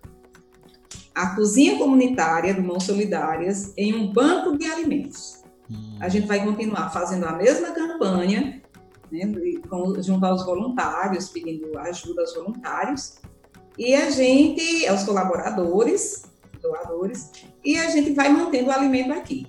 a 1.15 1.35
cozinha 1.35 1.79
comunitária 1.79 2.53
do 2.55 2.63
Mãos 2.63 2.85
Solidárias 2.85 3.73
em 3.77 3.95
um 3.95 4.13
banco 4.13 4.57
de 4.59 4.67
alimentos. 4.67 5.43
Hum. 5.71 5.97
A 6.01 6.09
gente 6.09 6.27
vai 6.27 6.45
continuar 6.45 6.91
fazendo 6.91 7.25
a 7.25 7.33
mesma 7.33 7.71
campanha, 7.71 8.61
né, 9.11 9.33
aos 10.23 10.45
voluntários, 10.45 11.29
pedindo 11.29 11.79
ajuda 11.79 12.23
aos 12.23 12.35
voluntários, 12.35 13.21
e 13.79 13.95
a 13.95 14.11
gente, 14.11 14.87
aos 14.87 15.05
colaboradores, 15.05 16.25
doadores, 16.61 17.31
e 17.65 17.77
a 17.77 17.91
gente 17.91 18.13
vai 18.13 18.29
mantendo 18.29 18.69
o 18.69 18.73
alimento 18.73 19.13
aqui. 19.13 19.47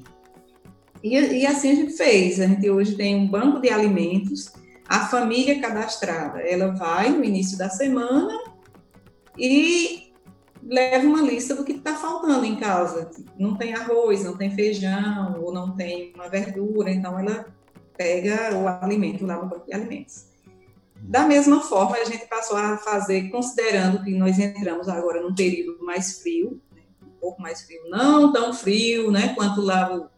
E, 1.03 1.16
e 1.16 1.45
assim 1.45 1.72
a 1.72 1.76
gente 1.76 1.93
fez. 1.93 2.39
A 2.39 2.47
gente 2.47 2.70
hoje 2.70 2.95
tem 2.95 3.16
um 3.16 3.28
banco 3.28 3.59
de 3.59 3.70
alimentos. 3.70 4.51
A 4.88 5.07
família 5.07 5.59
cadastrada, 5.59 6.39
ela 6.41 6.74
vai 6.74 7.09
no 7.09 7.24
início 7.24 7.57
da 7.57 7.70
semana 7.70 8.55
e 9.38 10.13
leva 10.63 11.05
uma 11.05 11.21
lista 11.21 11.55
do 11.55 11.63
que 11.63 11.73
está 11.73 11.95
faltando 11.95 12.45
em 12.45 12.55
casa. 12.55 13.11
Não 13.38 13.55
tem 13.55 13.73
arroz, 13.73 14.23
não 14.23 14.36
tem 14.36 14.51
feijão, 14.51 15.39
ou 15.41 15.53
não 15.53 15.75
tem 15.75 16.11
uma 16.15 16.27
verdura, 16.27 16.91
então 16.91 17.17
ela 17.19 17.45
pega 17.97 18.55
o 18.57 18.67
alimento 18.67 19.25
lá 19.25 19.36
no 19.36 19.47
banco 19.47 19.65
de 19.65 19.73
alimentos. 19.73 20.25
Da 20.95 21.27
mesma 21.27 21.61
forma, 21.61 21.97
a 21.97 22.05
gente 22.05 22.25
passou 22.27 22.57
a 22.57 22.77
fazer, 22.77 23.29
considerando 23.29 24.03
que 24.03 24.11
nós 24.11 24.39
entramos 24.39 24.89
agora 24.89 25.21
num 25.21 25.36
período 25.36 25.83
mais 25.86 26.19
frio, 26.19 26.59
né, 26.75 26.81
um 27.03 27.19
pouco 27.19 27.41
mais 27.41 27.61
frio, 27.61 27.81
não 27.89 28.33
tão 28.33 28.53
frio, 28.53 29.11
né, 29.11 29.33
quanto 29.36 29.61
lá 29.61 29.95
o, 29.95 30.09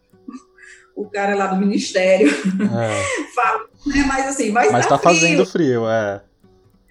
o 0.95 1.09
cara 1.09 1.35
lá 1.35 1.47
do 1.47 1.57
ministério 1.57 2.29
é. 2.29 3.03
fala, 3.35 3.67
né, 3.85 4.03
mas 4.07 4.27
assim, 4.27 4.51
vai 4.51 4.69
Mas 4.69 4.85
está 4.85 4.97
fazendo 4.97 5.45
frio, 5.45 5.89
é. 5.89 6.21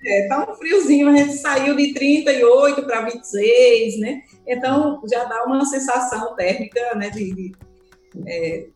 É, 0.07 0.29
tá 0.29 0.49
um 0.49 0.55
friozinho, 0.55 1.09
a 1.09 1.17
gente 1.17 1.37
saiu 1.37 1.75
de 1.75 1.93
38 1.93 2.81
para 2.85 3.01
26, 3.07 3.99
né? 3.99 4.23
Então 4.47 5.03
já 5.11 5.25
dá 5.25 5.43
uma 5.45 5.65
sensação 5.65 6.37
térmica, 6.37 6.95
né, 6.95 7.11
de, 7.11 7.35
de 7.35 7.53
é, 8.25 8.69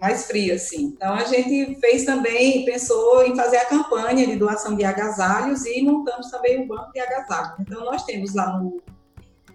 mais 0.00 0.26
frio 0.26 0.56
assim. 0.56 0.86
Então 0.96 1.14
a 1.14 1.22
gente 1.22 1.78
fez 1.78 2.04
também, 2.04 2.64
pensou 2.64 3.24
em 3.24 3.36
fazer 3.36 3.58
a 3.58 3.66
campanha 3.66 4.26
de 4.26 4.34
doação 4.34 4.74
de 4.74 4.84
agasalhos 4.84 5.64
e 5.66 5.82
montamos 5.82 6.28
também 6.32 6.60
um 6.60 6.66
banco 6.66 6.90
de 6.92 6.98
agasalhos. 6.98 7.60
Então 7.60 7.84
nós 7.84 8.04
temos 8.04 8.34
lá 8.34 8.58
no 8.58 8.82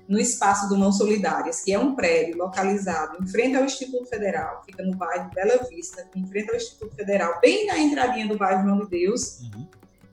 no 0.08 0.18
espaço 0.18 0.70
do 0.70 0.78
Mão 0.78 0.90
Solidárias, 0.90 1.60
que 1.60 1.74
é 1.74 1.78
um 1.78 1.94
prédio 1.94 2.38
localizado 2.38 3.22
em 3.22 3.28
frente 3.28 3.58
ao 3.58 3.66
Instituto 3.66 4.08
Federal, 4.08 4.64
fica 4.66 4.82
no 4.82 4.96
bairro 4.96 5.30
Bela 5.36 5.62
Vista, 5.70 6.08
em 6.16 6.26
frente 6.26 6.50
ao 6.50 6.56
Instituto 6.56 6.96
Federal, 6.96 7.38
bem 7.42 7.68
na 7.68 7.78
entradinha 7.78 8.26
do 8.26 8.38
bairro 8.38 8.64
João 8.64 8.80
de 8.86 8.90
Deus. 8.90 9.42
Uhum 9.42 9.68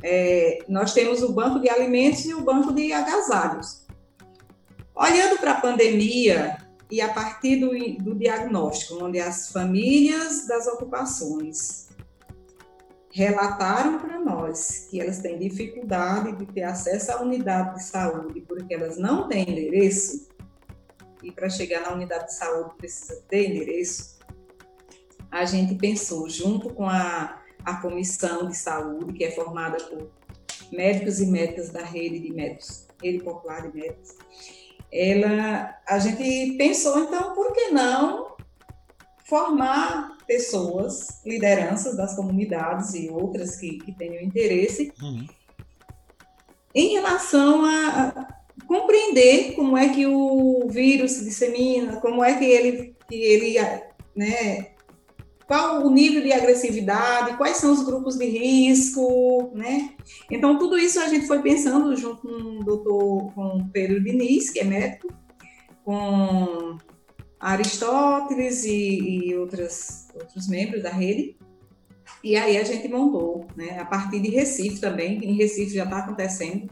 é, 0.06 0.58
nós 0.68 0.92
temos 0.92 1.22
o 1.22 1.32
banco 1.32 1.58
de 1.58 1.70
alimentos 1.70 2.26
e 2.26 2.34
o 2.34 2.42
banco 2.42 2.74
de 2.74 2.92
agasalhos. 2.92 3.86
Olhando 4.94 5.38
para 5.38 5.52
a 5.52 5.60
pandemia 5.60 6.58
e 6.90 7.00
a 7.00 7.08
partir 7.08 7.56
do, 7.56 7.70
do 8.04 8.14
diagnóstico, 8.14 9.02
onde 9.02 9.18
as 9.18 9.50
famílias 9.50 10.46
das 10.46 10.66
ocupações 10.66 11.88
relataram 13.10 13.98
para 13.98 14.20
nós 14.20 14.88
que 14.90 15.00
elas 15.00 15.20
têm 15.20 15.38
dificuldade 15.38 16.36
de 16.36 16.46
ter 16.52 16.64
acesso 16.64 17.12
à 17.12 17.22
unidade 17.22 17.76
de 17.76 17.84
saúde 17.84 18.42
porque 18.42 18.74
elas 18.74 18.98
não 18.98 19.26
têm 19.26 19.48
endereço, 19.48 20.28
e 21.22 21.32
para 21.32 21.48
chegar 21.48 21.80
na 21.80 21.94
unidade 21.94 22.26
de 22.26 22.34
saúde 22.34 22.74
precisa 22.76 23.22
ter 23.26 23.48
endereço, 23.48 24.18
a 25.30 25.46
gente 25.46 25.74
pensou, 25.76 26.28
junto 26.28 26.74
com 26.74 26.86
a 26.86 27.43
a 27.64 27.76
comissão 27.76 28.48
de 28.48 28.56
saúde, 28.56 29.12
que 29.12 29.24
é 29.24 29.30
formada 29.30 29.78
por 29.84 30.10
médicos 30.70 31.20
e 31.20 31.26
médicas 31.26 31.70
da 31.70 31.84
rede 31.84 32.18
de 32.18 32.32
médicos, 32.32 32.86
rede 33.02 33.22
popular 33.22 33.62
de 33.62 33.76
médicos, 33.76 34.16
ela, 34.92 35.76
a 35.86 35.98
gente 35.98 36.56
pensou, 36.56 36.98
então, 37.00 37.34
por 37.34 37.52
que 37.52 37.70
não 37.70 38.36
formar 39.24 40.16
pessoas, 40.26 41.20
lideranças 41.24 41.96
das 41.96 42.14
comunidades 42.14 42.94
e 42.94 43.10
outras 43.10 43.56
que, 43.56 43.78
que 43.78 43.92
tenham 43.92 44.22
interesse, 44.22 44.92
uhum. 45.02 45.26
em 46.74 46.94
relação 46.94 47.64
a, 47.64 48.34
compreender 48.66 49.54
como 49.54 49.76
é 49.76 49.88
que 49.88 50.06
o 50.06 50.66
vírus 50.68 51.12
se 51.12 51.24
dissemina, 51.24 52.00
como 52.00 52.22
é 52.24 52.38
que 52.38 52.44
ele, 52.44 52.96
que 53.08 53.14
ele 53.14 53.56
né, 54.14 54.73
qual 55.46 55.84
o 55.84 55.90
nível 55.90 56.22
de 56.22 56.32
agressividade, 56.32 57.36
quais 57.36 57.58
são 57.58 57.72
os 57.72 57.84
grupos 57.84 58.16
de 58.16 58.26
risco, 58.26 59.50
né? 59.54 59.94
Então, 60.30 60.58
tudo 60.58 60.78
isso 60.78 60.98
a 61.00 61.08
gente 61.08 61.26
foi 61.26 61.42
pensando 61.42 61.94
junto 61.96 62.22
com 62.22 62.60
o 62.60 62.64
doutor 62.64 63.32
com 63.34 63.68
Pedro 63.72 64.02
Diniz, 64.02 64.50
que 64.50 64.60
é 64.60 64.64
médico, 64.64 65.08
com 65.84 66.78
Aristóteles 67.38 68.64
e, 68.64 69.28
e 69.28 69.36
outras, 69.36 70.08
outros 70.14 70.48
membros 70.48 70.82
da 70.82 70.90
rede. 70.90 71.36
E 72.22 72.36
aí 72.36 72.56
a 72.56 72.64
gente 72.64 72.88
montou, 72.88 73.46
né? 73.54 73.78
A 73.78 73.84
partir 73.84 74.20
de 74.20 74.30
Recife 74.30 74.80
também, 74.80 75.22
em 75.22 75.34
Recife 75.34 75.74
já 75.74 75.84
está 75.84 75.98
acontecendo 75.98 76.70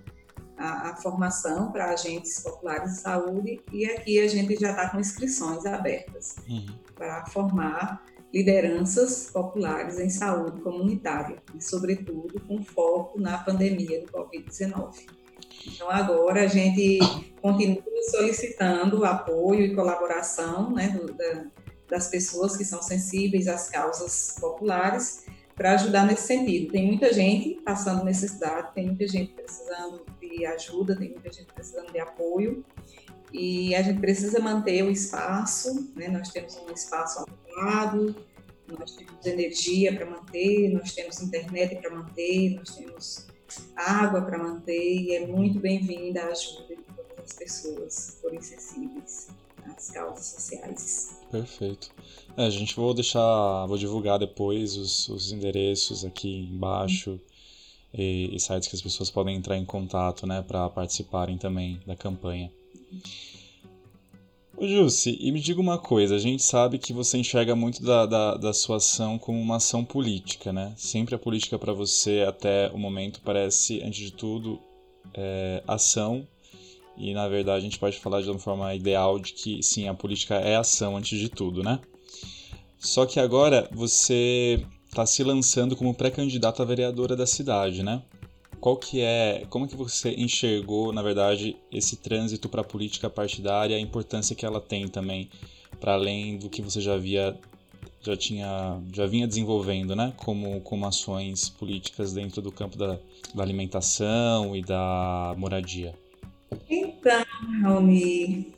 a, 0.57 0.91
a 0.91 0.97
formação 0.97 1.71
para 1.71 1.91
agentes 1.91 2.41
populares 2.41 2.95
de 2.95 3.01
saúde, 3.01 3.61
e 3.71 3.85
aqui 3.85 4.19
a 4.19 4.29
gente 4.29 4.57
já 4.57 4.71
está 4.71 4.89
com 4.89 4.99
inscrições 4.99 5.67
abertas 5.67 6.37
uhum. 6.49 6.67
para 6.95 7.27
formar 7.27 8.03
lideranças 8.33 9.31
populares 9.31 9.99
em 9.99 10.09
saúde 10.09 10.61
comunitária, 10.63 11.37
e, 11.55 11.63
sobretudo, 11.63 12.41
com 12.41 12.63
foco 12.63 13.21
na 13.21 13.39
pandemia 13.39 14.01
do 14.01 14.11
Covid-19. 14.11 15.07
Então, 15.67 15.91
agora 15.91 16.45
a 16.45 16.47
gente 16.47 16.99
continua 17.41 17.83
solicitando 18.11 19.05
apoio 19.05 19.67
e 19.67 19.75
colaboração 19.75 20.73
né, 20.73 20.89
do, 20.89 21.13
da, 21.13 21.45
das 21.89 22.09
pessoas 22.09 22.57
que 22.57 22.65
são 22.65 22.83
sensíveis 22.83 23.47
às 23.47 23.69
causas 23.69 24.37
populares 24.41 25.27
para 25.55 25.75
ajudar 25.75 26.07
nesse 26.07 26.27
sentido. 26.27 26.73
Tem 26.73 26.87
muita 26.87 27.13
gente 27.13 27.61
passando 27.65 28.05
necessidade, 28.05 28.75
tem 28.75 28.87
muita 28.87 29.07
gente 29.07 29.33
precisando 29.35 30.05
de 30.21 30.47
ajuda, 30.47 30.97
tem 30.97 31.11
muita 31.11 31.31
gente 31.31 31.53
precisando 31.53 31.93
de 31.93 32.01
apoio 32.01 32.65
e 33.33 33.75
a 33.75 33.83
gente 33.83 34.01
precisa 34.01 34.39
manter 34.41 34.83
o 34.85 34.91
espaço, 34.91 35.91
né? 35.97 36.09
nós 36.09 36.31
temos 36.31 36.57
um 36.57 36.73
espaço 36.73 37.21
adequado, 37.21 38.15
nós 38.79 38.95
temos 38.95 39.25
energia 39.27 39.95
para 39.95 40.07
manter, 40.07 40.71
nós 40.71 40.93
temos 40.93 41.21
internet 41.21 41.77
para 41.77 41.91
manter, 41.91 42.57
nós 42.57 42.77
temos 42.77 43.27
água 43.77 44.23
para 44.23 44.39
manter 44.39 44.95
e 44.95 45.15
é 45.15 45.27
muito 45.27 45.59
bem-vinda 45.59 46.23
a 46.23 46.29
ajuda 46.29 46.77
de 46.77 46.83
todas 46.83 47.25
as 47.25 47.33
pessoas 47.33 48.19
forem 48.21 48.41
sensíveis 48.41 49.29
às 49.65 49.91
causas 49.91 50.27
sociais. 50.27 51.17
Perfeito. 51.31 51.91
É, 52.37 52.47
a 52.47 52.51
gente 52.51 52.75
vou 52.77 52.95
deixar, 52.95 53.67
vou 53.67 53.79
divulgar 53.79 54.19
depois 54.19 54.77
os, 54.77 55.09
os 55.09 55.33
endereços 55.33 56.05
aqui 56.05 56.49
embaixo 56.51 57.21
e, 57.93 58.35
e 58.35 58.41
sites 58.41 58.69
que 58.69 58.77
as 58.77 58.83
pessoas 58.83 59.11
podem 59.11 59.37
entrar 59.37 59.57
em 59.57 59.65
contato, 59.65 60.27
né, 60.27 60.43
para 60.43 60.69
participarem 60.71 61.37
também 61.37 61.81
da 61.87 61.95
campanha. 61.97 62.51
Ô 64.57 64.67
Jussi, 64.67 65.19
e 65.21 65.33
me 65.33 65.41
diga 65.41 65.61
uma 65.61 65.79
coisa, 65.79 66.15
a 66.15 66.19
gente 66.19 66.43
sabe 66.43 66.79
que 66.79 66.93
você 66.93 67.19
enxerga 67.19 67.57
muito 67.57 67.83
da, 67.83 68.07
da, 68.07 68.37
da 68.37 68.53
sua 68.53 68.77
ação 68.77 69.19
como 69.19 69.41
uma 69.41 69.57
ação 69.57 69.85
política, 69.85 70.53
né? 70.53 70.73
Sempre 70.77 71.15
a 71.15 71.19
política 71.19 71.59
para 71.59 71.73
você, 71.73 72.25
até 72.29 72.71
o 72.73 72.79
momento, 72.79 73.21
parece, 73.25 73.83
antes 73.83 73.99
de 73.99 74.13
tudo, 74.13 74.61
é, 75.15 75.63
ação, 75.67 76.27
e 76.97 77.13
na 77.15 77.27
verdade 77.29 77.59
a 77.59 77.69
gente 77.69 77.79
pode 77.79 77.99
falar 77.99 78.21
de 78.23 78.31
uma 78.31 78.39
forma 78.39 78.75
ideal 78.75 79.19
de 79.19 79.33
que, 79.33 79.63
sim, 79.63 79.89
a 79.89 79.95
política 79.95 80.37
é 80.37 80.55
ação 80.55 80.97
antes 80.97 81.19
de 81.19 81.29
tudo, 81.29 81.63
né? 81.63 81.81
Só 82.79 83.07
que 83.07 83.19
agora 83.19 83.69
você 83.73 84.65
está 84.89 85.07
se 85.07 85.25
lançando 85.25 85.75
como 85.75 85.95
pré-candidata 85.95 86.63
a 86.63 86.67
vereadora 86.67 87.17
da 87.17 87.27
cidade, 87.27 87.83
né? 87.83 88.03
Qual 88.63 88.77
que 88.77 89.01
é, 89.01 89.45
como 89.51 89.67
que 89.67 89.75
você 89.75 90.11
enxergou, 90.11 90.93
na 90.93 91.03
verdade, 91.03 91.57
esse 91.73 91.97
trânsito 91.97 92.49
para 92.49 92.61
a 92.61 92.65
política 92.65 93.11
partidária, 93.11 93.77
a 93.77 93.81
importância 93.81 94.37
que 94.37 94.47
ela 94.47 94.61
tem 94.61 94.87
também, 94.87 95.29
para 95.81 95.95
além 95.95 96.37
do 96.37 96.49
que 96.49 96.63
você 96.63 96.81
já 96.81 96.97
via, 96.97 97.37
já 98.01 98.17
tinha, 98.17 98.81
já 98.93 99.05
vinha 99.05 99.27
desenvolvendo, 99.27 99.97
né? 99.97 100.13
Como, 100.17 100.61
como 100.61 100.87
ações 100.87 101.49
políticas 101.49 102.13
dentro 102.13 102.41
do 102.41 102.53
campo 102.53 102.79
da, 102.79 103.01
da 103.35 103.43
alimentação 103.43 104.55
e 104.55 104.63
da 104.63 105.35
moradia. 105.37 105.93
Então, 106.71 107.25
Raoni, 107.63 108.55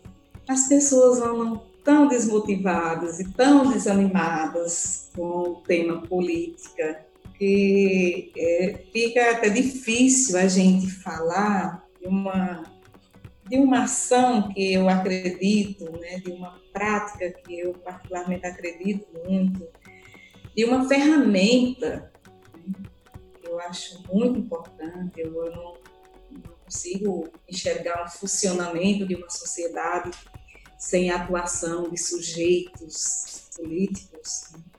as 0.46 0.68
pessoas 0.68 1.22
andam 1.22 1.62
tão 1.82 2.08
desmotivadas 2.08 3.20
e 3.20 3.32
tão 3.32 3.70
desanimadas 3.72 5.08
com 5.16 5.22
o 5.22 5.54
tema 5.66 6.02
política 6.02 7.06
que 7.38 8.32
é, 8.36 8.84
fica 8.92 9.32
até 9.32 9.48
difícil 9.48 10.38
a 10.38 10.46
gente 10.46 10.90
falar 10.90 11.84
de 12.00 12.06
uma 12.06 12.74
de 13.46 13.58
uma 13.58 13.84
ação 13.84 14.48
que 14.48 14.72
eu 14.72 14.88
acredito, 14.88 15.92
né, 16.00 16.18
de 16.18 16.30
uma 16.32 16.58
prática 16.72 17.30
que 17.30 17.60
eu 17.60 17.74
particularmente 17.74 18.46
acredito 18.46 19.06
muito, 19.28 19.68
de 20.56 20.64
uma 20.64 20.88
ferramenta 20.88 22.10
né, 22.56 22.72
que 23.40 23.48
eu 23.48 23.60
acho 23.60 24.02
muito 24.10 24.38
importante. 24.38 25.20
Eu 25.20 25.32
não, 25.50 25.74
não 26.30 26.54
consigo 26.64 27.28
enxergar 27.46 28.04
um 28.04 28.08
funcionamento 28.08 29.06
de 29.06 29.14
uma 29.14 29.28
sociedade 29.28 30.10
sem 30.78 31.10
a 31.10 31.16
atuação 31.16 31.90
de 31.90 31.98
sujeitos 31.98 33.50
políticos. 33.56 34.52
Né? 34.52 34.73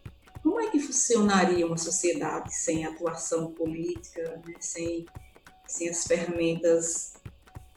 Como 0.56 0.66
é 0.66 0.72
que 0.72 0.80
funcionaria 0.80 1.68
uma 1.68 1.78
sociedade 1.78 2.56
sem 2.56 2.86
atuação 2.86 3.52
política, 3.52 4.42
né? 4.48 4.54
sem, 4.58 5.06
sem 5.68 5.90
as 5.90 6.08
ferramentas 6.08 7.16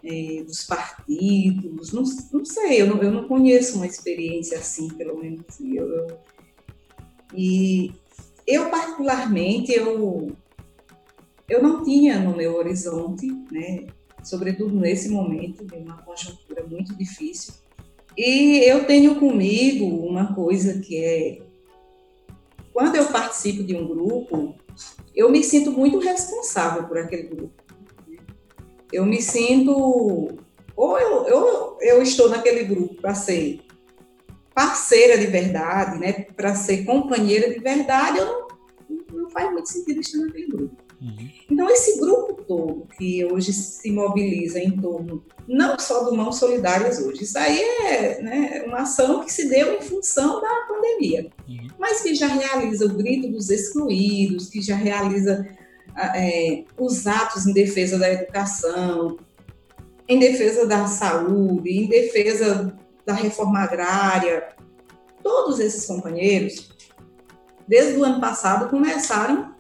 é, 0.05 0.45
dos 0.45 0.63
partidos? 0.63 1.93
Não, 1.93 2.05
não 2.33 2.45
sei, 2.45 2.81
eu 2.81 2.87
não, 2.87 3.03
eu 3.03 3.11
não 3.11 3.27
conheço 3.27 3.75
uma 3.75 3.87
experiência 3.87 4.59
assim, 4.59 4.87
pelo 4.91 5.19
menos. 5.19 5.45
Eu, 5.61 5.89
eu, 5.89 6.21
e 7.35 7.91
eu, 8.47 8.71
particularmente, 8.71 9.73
eu, 9.73 10.31
eu 11.49 11.61
não 11.61 11.83
tinha 11.83 12.21
no 12.21 12.37
meu 12.37 12.55
horizonte, 12.55 13.27
né, 13.51 13.89
sobretudo 14.23 14.79
nesse 14.79 15.09
momento 15.09 15.67
de 15.67 15.75
uma 15.79 16.01
conjuntura 16.03 16.65
muito 16.65 16.95
difícil, 16.95 17.55
e 18.17 18.59
eu 18.59 18.87
tenho 18.87 19.17
comigo 19.17 19.85
uma 19.85 20.33
coisa 20.33 20.79
que 20.79 20.97
é 20.97 21.48
quando 22.79 22.95
eu 22.95 23.07
participo 23.07 23.65
de 23.65 23.75
um 23.75 23.89
grupo, 23.89 24.55
eu 25.13 25.29
me 25.33 25.43
sinto 25.43 25.73
muito 25.73 25.99
responsável 25.99 26.85
por 26.85 26.97
aquele 26.97 27.25
grupo. 27.25 27.53
Eu 28.93 29.05
me 29.05 29.21
sinto, 29.21 30.39
ou 30.77 30.97
eu, 30.97 31.27
eu, 31.27 31.77
eu 31.81 32.01
estou 32.01 32.29
naquele 32.29 32.63
grupo 32.63 32.95
para 32.95 33.17
ser 33.17 33.63
parceira 34.55 35.19
de 35.19 35.27
verdade, 35.27 35.99
né, 35.99 36.13
para 36.37 36.55
ser 36.55 36.85
companheira 36.85 37.53
de 37.53 37.59
verdade, 37.59 38.19
eu 38.19 38.47
não, 38.89 39.23
não 39.23 39.31
faz 39.31 39.51
muito 39.51 39.69
sentido 39.69 39.99
estar 39.99 40.19
naquele 40.19 40.47
grupo. 40.47 40.77
Uhum. 41.01 41.31
Então, 41.51 41.71
esse 41.71 42.01
grupo 42.01 42.43
todo 42.43 42.89
que 42.97 43.25
hoje 43.25 43.53
se 43.53 43.91
mobiliza 43.91 44.59
em 44.59 44.73
torno, 44.73 45.25
não 45.47 45.79
só 45.79 46.03
do 46.05 46.15
Mãos 46.15 46.37
Solidárias 46.37 46.99
hoje, 46.99 47.23
isso 47.23 47.39
aí 47.39 47.61
é 47.61 48.21
né, 48.21 48.65
uma 48.67 48.79
ação 48.79 49.25
que 49.25 49.33
se 49.33 49.49
deu 49.49 49.75
em 49.75 49.81
função 49.81 50.41
da 50.41 50.67
pandemia, 50.67 51.31
uhum. 51.49 51.69
mas 51.79 52.03
que 52.03 52.15
já 52.15 52.27
realiza 52.27 52.87
o 52.87 52.95
grito 52.95 53.29
dos 53.29 53.49
excluídos, 53.49 54.49
que 54.49 54.61
já 54.61 54.75
realiza 54.75 55.49
é, 56.15 56.65
os 56.77 57.07
atos 57.07 57.47
em 57.47 57.53
defesa 57.53 57.99
da 57.99 58.13
educação, 58.13 59.19
em 60.09 60.19
defesa 60.19 60.67
da 60.67 60.87
saúde, 60.87 61.71
em 61.71 61.87
defesa 61.87 62.77
da 63.07 63.15
reforma 63.15 63.61
agrária. 63.61 64.49
Todos 65.23 65.61
esses 65.61 65.87
companheiros, 65.87 66.71
desde 67.67 67.99
o 67.99 68.05
ano 68.05 68.21
passado, 68.21 68.69
começaram 68.69 69.55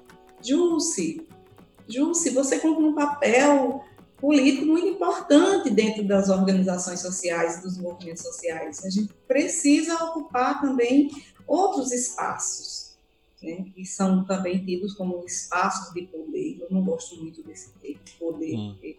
Jusce, 1.88 2.28
Jusce, 2.28 2.30
você 2.30 2.58
cumpre 2.58 2.84
um 2.84 2.94
papel 2.94 3.84
político 4.18 4.66
muito 4.66 4.86
importante 4.86 5.70
dentro 5.70 6.04
das 6.04 6.28
organizações 6.28 7.00
sociais, 7.00 7.62
dos 7.62 7.78
movimentos 7.78 8.22
sociais. 8.22 8.84
A 8.84 8.90
gente 8.90 9.12
precisa 9.26 9.94
ocupar 10.04 10.60
também 10.60 11.10
outros 11.46 11.92
espaços, 11.92 12.96
né, 13.42 13.64
que 13.74 13.84
são 13.84 14.24
também 14.24 14.64
tidos 14.64 14.94
como 14.94 15.24
espaços 15.24 15.94
de 15.94 16.02
poder. 16.02 16.58
Eu 16.60 16.68
não 16.70 16.84
gosto 16.84 17.16
muito 17.16 17.42
desse 17.42 17.70
termo, 17.80 18.00
poder, 18.18 18.56
hum. 18.56 18.72
porque 18.74 18.98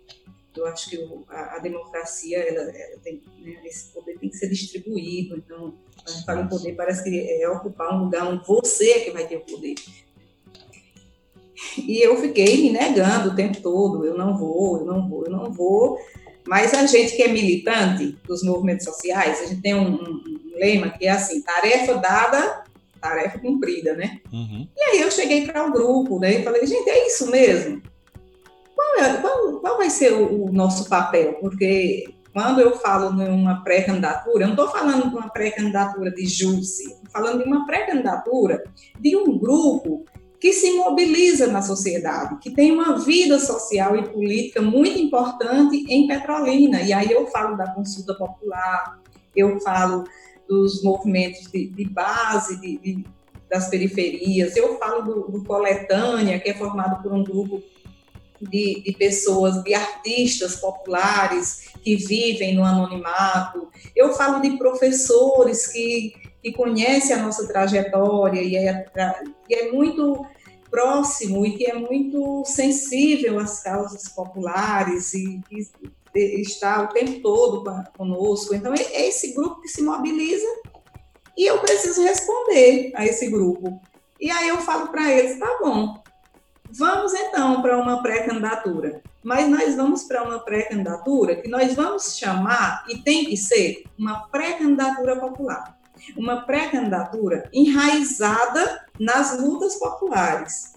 eu 0.55 0.65
acho 0.65 0.89
que 0.89 1.23
a, 1.29 1.55
a 1.55 1.59
democracia, 1.59 2.39
ela, 2.39 2.61
ela 2.61 2.99
tem, 3.01 3.21
né, 3.39 3.61
esse 3.65 3.91
poder 3.91 4.17
tem 4.17 4.29
que 4.29 4.37
ser 4.37 4.49
distribuído. 4.49 5.37
Então, 5.37 5.73
a 6.05 6.09
gente 6.09 6.25
fala 6.25 6.41
em 6.41 6.47
poder, 6.47 6.75
parece 6.75 7.03
que 7.03 7.41
é 7.41 7.49
ocupar 7.49 7.93
um 7.93 8.05
lugar 8.05 8.27
onde 8.27 8.45
você 8.47 8.89
é 8.91 8.99
que 9.01 9.11
vai 9.11 9.27
ter 9.27 9.37
o 9.37 9.41
poder. 9.41 9.75
E 11.77 11.99
eu 11.99 12.15
fiquei 12.17 12.63
me 12.63 12.71
negando 12.71 13.29
o 13.29 13.35
tempo 13.35 13.61
todo, 13.61 14.05
eu 14.05 14.17
não 14.17 14.37
vou, 14.37 14.79
eu 14.79 14.85
não 14.85 15.07
vou, 15.07 15.25
eu 15.25 15.31
não 15.31 15.51
vou. 15.51 15.97
Mas 16.47 16.73
a 16.73 16.85
gente 16.85 17.15
que 17.15 17.21
é 17.21 17.27
militante 17.27 18.17
dos 18.27 18.43
movimentos 18.43 18.85
sociais, 18.85 19.41
a 19.41 19.45
gente 19.45 19.61
tem 19.61 19.75
um, 19.75 19.93
um, 19.93 20.23
um 20.25 20.57
lema 20.57 20.89
que 20.89 21.05
é 21.05 21.11
assim: 21.11 21.41
tarefa 21.41 21.95
dada, 21.95 22.63
tarefa 22.99 23.39
cumprida, 23.39 23.93
né? 23.95 24.19
Uhum. 24.31 24.67
E 24.75 24.81
aí 24.81 25.01
eu 25.01 25.11
cheguei 25.11 25.45
para 25.45 25.63
o 25.63 25.67
um 25.67 25.71
grupo, 25.71 26.19
né? 26.19 26.39
E 26.39 26.43
falei, 26.43 26.65
gente, 26.65 26.89
é 26.89 27.07
isso 27.07 27.29
mesmo? 27.29 27.81
Qual, 28.75 28.95
é, 28.99 29.17
qual, 29.17 29.59
qual 29.59 29.77
vai 29.77 29.89
ser 29.89 30.13
o, 30.13 30.45
o 30.45 30.51
nosso 30.51 30.87
papel? 30.89 31.33
Porque 31.33 32.05
quando 32.33 32.61
eu 32.61 32.77
falo 32.77 33.11
numa 33.11 33.63
pré-candidatura, 33.63 34.43
eu 34.43 34.47
não 34.47 34.55
estou 34.55 34.69
falando 34.69 35.09
de 35.09 35.15
uma 35.15 35.29
pré-candidatura 35.29 36.11
de 36.11 36.25
Jússi, 36.25 36.83
estou 36.83 37.11
falando 37.11 37.43
de 37.43 37.49
uma 37.49 37.65
pré-candidatura 37.65 38.63
de 38.99 39.15
um 39.17 39.37
grupo 39.37 40.05
que 40.39 40.53
se 40.53 40.71
mobiliza 40.71 41.47
na 41.47 41.61
sociedade, 41.61 42.39
que 42.39 42.51
tem 42.51 42.71
uma 42.71 42.97
vida 42.97 43.37
social 43.39 43.95
e 43.97 44.07
política 44.07 44.61
muito 44.61 44.97
importante 44.97 45.85
em 45.89 46.07
Petrolina. 46.07 46.81
E 46.81 46.93
aí 46.93 47.11
eu 47.11 47.27
falo 47.27 47.57
da 47.57 47.71
consulta 47.71 48.13
popular, 48.13 48.99
eu 49.35 49.59
falo 49.59 50.05
dos 50.47 50.81
movimentos 50.81 51.51
de, 51.51 51.67
de 51.67 51.85
base 51.85 52.59
de, 52.61 52.77
de, 52.77 53.05
das 53.49 53.67
periferias, 53.67 54.55
eu 54.55 54.79
falo 54.79 55.01
do, 55.01 55.31
do 55.31 55.43
Coletânea, 55.43 56.39
que 56.39 56.49
é 56.49 56.53
formado 56.53 57.03
por 57.03 57.11
um 57.11 57.23
grupo 57.23 57.61
de, 58.41 58.81
de, 58.81 58.93
pessoas, 58.93 59.61
de 59.63 59.73
artistas 59.73 60.55
populares 60.55 61.69
que 61.83 61.97
vivem 61.97 62.55
no 62.55 62.63
anonimato. 62.63 63.67
Eu 63.95 64.13
falo 64.13 64.41
de 64.41 64.57
professores 64.57 65.67
que 65.67 66.13
que 66.41 66.51
conhece 66.53 67.13
a 67.13 67.21
nossa 67.21 67.47
trajetória 67.47 68.41
e 68.41 68.55
é, 68.55 68.85
que 69.47 69.55
é 69.55 69.71
muito 69.71 70.25
próximo 70.69 71.45
e 71.45 71.57
que 71.57 71.65
é 71.65 71.73
muito 71.73 72.43
sensível 72.45 73.39
às 73.39 73.61
causas 73.61 74.07
populares 74.09 75.13
e 75.13 75.41
que 75.49 75.67
está 76.13 76.83
o 76.83 76.87
tempo 76.87 77.21
todo 77.21 77.63
conosco. 77.97 78.55
Então, 78.55 78.73
é 78.73 79.07
esse 79.07 79.33
grupo 79.33 79.61
que 79.61 79.67
se 79.67 79.81
mobiliza 79.81 80.47
e 81.37 81.45
eu 81.45 81.59
preciso 81.59 82.03
responder 82.03 82.91
a 82.95 83.05
esse 83.05 83.29
grupo. 83.29 83.81
E 84.19 84.29
aí 84.29 84.49
eu 84.49 84.57
falo 84.57 84.89
para 84.89 85.11
eles, 85.11 85.39
tá 85.39 85.57
bom, 85.61 86.01
vamos 86.69 87.13
então 87.13 87.61
para 87.61 87.77
uma 87.77 88.01
pré-candidatura. 88.01 89.01
Mas 89.23 89.49
nós 89.49 89.75
vamos 89.75 90.03
para 90.03 90.23
uma 90.23 90.39
pré-candidatura 90.39 91.35
que 91.35 91.49
nós 91.49 91.73
vamos 91.73 92.17
chamar, 92.17 92.85
e 92.87 92.97
tem 92.99 93.25
que 93.25 93.35
ser, 93.35 93.83
uma 93.97 94.27
pré-candidatura 94.29 95.19
popular 95.19 95.78
uma 96.17 96.41
pré-candidatura 96.41 97.49
enraizada 97.53 98.85
nas 98.99 99.39
lutas 99.39 99.75
populares. 99.75 100.73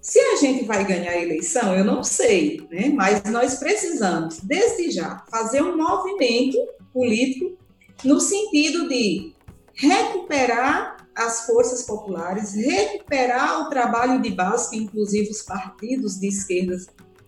Se 0.00 0.18
a 0.18 0.36
gente 0.36 0.64
vai 0.64 0.84
ganhar 0.84 1.12
a 1.12 1.20
eleição, 1.20 1.76
eu 1.76 1.84
não 1.84 2.02
sei, 2.02 2.66
né? 2.70 2.88
mas 2.88 3.22
nós 3.24 3.54
precisamos, 3.56 4.40
desde 4.40 4.90
já, 4.90 5.24
fazer 5.30 5.62
um 5.62 5.76
movimento 5.76 6.58
político 6.92 7.56
no 8.04 8.20
sentido 8.20 8.88
de 8.88 9.32
recuperar 9.74 10.96
as 11.14 11.46
forças 11.46 11.82
populares, 11.82 12.54
recuperar 12.54 13.60
o 13.60 13.68
trabalho 13.68 14.20
de 14.20 14.30
base 14.30 14.70
que, 14.70 14.76
inclusive, 14.76 15.30
os 15.30 15.42
partidos 15.42 16.18
de 16.18 16.26
esquerda 16.26 16.76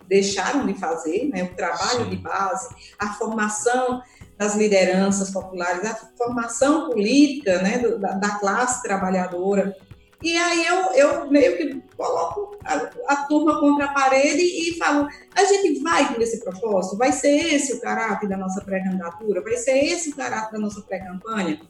deixaram 0.07 0.65
de 0.65 0.73
fazer, 0.73 1.29
né? 1.29 1.43
o 1.43 1.55
trabalho 1.55 2.03
Sim. 2.05 2.09
de 2.09 2.17
base, 2.17 2.75
a 2.99 3.13
formação 3.13 4.01
das 4.37 4.55
lideranças 4.55 5.31
populares, 5.31 5.85
a 5.85 5.95
formação 6.17 6.89
política 6.89 7.61
né, 7.61 7.77
da, 7.77 8.13
da, 8.13 8.39
classe 8.39 8.81
trabalhadora. 8.83 9.75
E 10.21 10.35
aí 10.35 10.65
eu, 10.65 10.75
eu 10.93 11.31
meio 11.31 11.57
que 11.57 11.81
coloco 11.95 12.57
a, 12.65 12.89
a, 13.07 13.15
turma 13.27 13.59
contra 13.59 13.85
a 13.85 13.93
parede 13.93 14.41
e 14.41 14.77
falo: 14.77 15.07
a 15.33 15.45
gente 15.45 15.81
vai 15.81 16.13
com 16.13 16.21
esse 16.21 16.43
propósito? 16.43 16.97
Vai 16.97 17.11
ser 17.11 17.53
esse 17.53 17.73
o 17.73 17.81
caráter 17.81 18.27
da 18.27 18.37
nossa 18.37 18.61
pré-candidatura? 18.61 19.41
Vai 19.41 19.57
ser 19.57 19.77
esse 19.77 20.09
o 20.09 20.15
caráter 20.15 20.53
da 20.53 20.59
nossa 20.59 20.81
pré-campanha? 20.81 21.61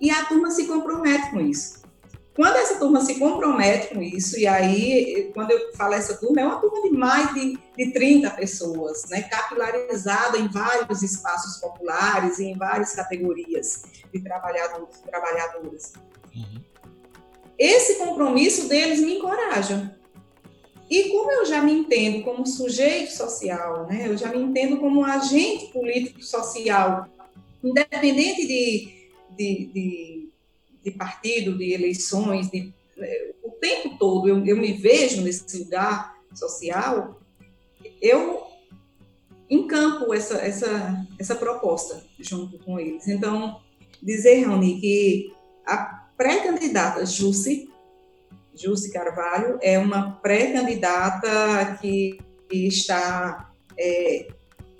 E 0.00 0.10
a 0.10 0.24
turma 0.24 0.50
se 0.50 0.66
compromete 0.66 1.30
com 1.30 1.40
isso. 1.40 1.77
Quando 2.38 2.54
essa 2.54 2.78
turma 2.78 3.00
se 3.00 3.18
compromete 3.18 3.92
com 3.92 4.00
isso, 4.00 4.38
e 4.38 4.46
aí, 4.46 5.28
quando 5.34 5.50
eu 5.50 5.72
falo 5.74 5.94
essa 5.94 6.16
turma, 6.18 6.40
é 6.40 6.44
uma 6.44 6.60
turma 6.60 6.82
de 6.82 6.90
mais 6.96 7.34
de, 7.34 7.58
de 7.76 7.92
30 7.92 8.30
pessoas, 8.30 9.08
né, 9.10 9.22
capilarizada 9.22 10.38
em 10.38 10.46
vários 10.46 11.02
espaços 11.02 11.60
populares 11.60 12.38
e 12.38 12.44
em 12.44 12.56
várias 12.56 12.94
categorias 12.94 13.82
de 14.14 14.20
trabalhadores 14.20 15.00
trabalhadoras. 15.00 15.94
Uhum. 16.32 16.62
Esse 17.58 17.96
compromisso 17.96 18.68
deles 18.68 19.00
me 19.00 19.16
encoraja. 19.16 19.98
E 20.88 21.08
como 21.08 21.32
eu 21.32 21.44
já 21.44 21.60
me 21.60 21.72
entendo 21.72 22.22
como 22.22 22.46
sujeito 22.46 23.10
social, 23.10 23.84
né, 23.88 24.06
eu 24.06 24.16
já 24.16 24.28
me 24.28 24.38
entendo 24.38 24.76
como 24.76 25.00
um 25.00 25.04
agente 25.04 25.72
político 25.72 26.22
social, 26.22 27.08
independente 27.64 28.46
de, 28.46 29.10
de, 29.36 29.72
de 29.74 30.17
de 30.84 30.90
partido, 30.90 31.56
de 31.56 31.72
eleições, 31.72 32.50
de, 32.50 32.72
é, 32.98 33.34
o 33.42 33.50
tempo 33.52 33.96
todo 33.98 34.28
eu, 34.28 34.44
eu 34.44 34.56
me 34.56 34.72
vejo 34.72 35.22
nesse 35.22 35.58
lugar 35.58 36.14
social, 36.34 37.20
eu 38.00 38.46
encampo 39.50 40.12
essa, 40.12 40.38
essa, 40.38 41.06
essa 41.18 41.34
proposta 41.34 42.04
junto 42.18 42.58
com 42.58 42.78
eles. 42.78 43.08
Então, 43.08 43.60
dizer, 44.02 44.44
Raoni, 44.44 44.80
que 44.80 45.32
a 45.66 46.08
pré-candidata 46.16 47.04
Jussi, 47.06 47.70
Jussi 48.54 48.92
Carvalho, 48.92 49.58
é 49.62 49.78
uma 49.78 50.12
pré-candidata 50.12 51.78
que 51.80 52.18
está 52.50 53.52
é, 53.78 54.28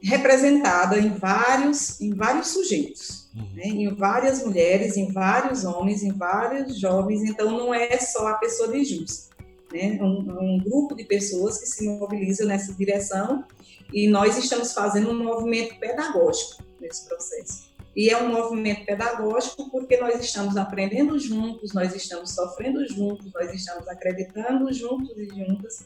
representada 0.03 0.99
em 0.99 1.11
vários, 1.11 2.01
em 2.01 2.15
vários 2.15 2.49
sujeitos 2.49 3.29
né, 3.55 3.67
em 3.67 3.95
várias 3.95 4.45
mulheres, 4.45 4.97
em 4.97 5.11
vários 5.13 5.65
homens, 5.65 6.03
em 6.03 6.13
vários 6.13 6.79
jovens, 6.79 7.23
então 7.23 7.51
não 7.51 7.73
é 7.73 7.99
só 7.99 8.27
a 8.29 8.35
pessoa 8.35 8.71
de 8.71 8.85
justo, 8.85 9.35
né, 9.73 9.99
um, 10.01 10.55
um 10.55 10.59
grupo 10.59 10.95
de 10.95 11.05
pessoas 11.05 11.59
que 11.59 11.67
se 11.67 11.89
mobilizam 11.89 12.47
nessa 12.47 12.73
direção 12.75 13.45
e 13.93 14.09
nós 14.09 14.37
estamos 14.37 14.73
fazendo 14.73 15.11
um 15.11 15.25
movimento 15.25 15.79
pedagógico 15.79 16.63
nesse 16.81 17.07
processo. 17.07 17.69
E 17.97 18.11
é 18.11 18.23
um 18.23 18.29
movimento 18.29 18.85
pedagógico 18.85 19.71
porque 19.71 19.97
nós 19.97 20.21
estamos 20.21 20.57
aprendendo 20.57 21.19
juntos, 21.19 21.73
nós 21.73 21.95
estamos 21.95 22.33
sofrendo 22.33 22.87
juntos, 22.87 23.33
nós 23.33 23.53
estamos 23.53 23.89
acreditando 23.89 24.73
juntos 24.73 25.17
e 25.17 25.27
juntas. 25.27 25.85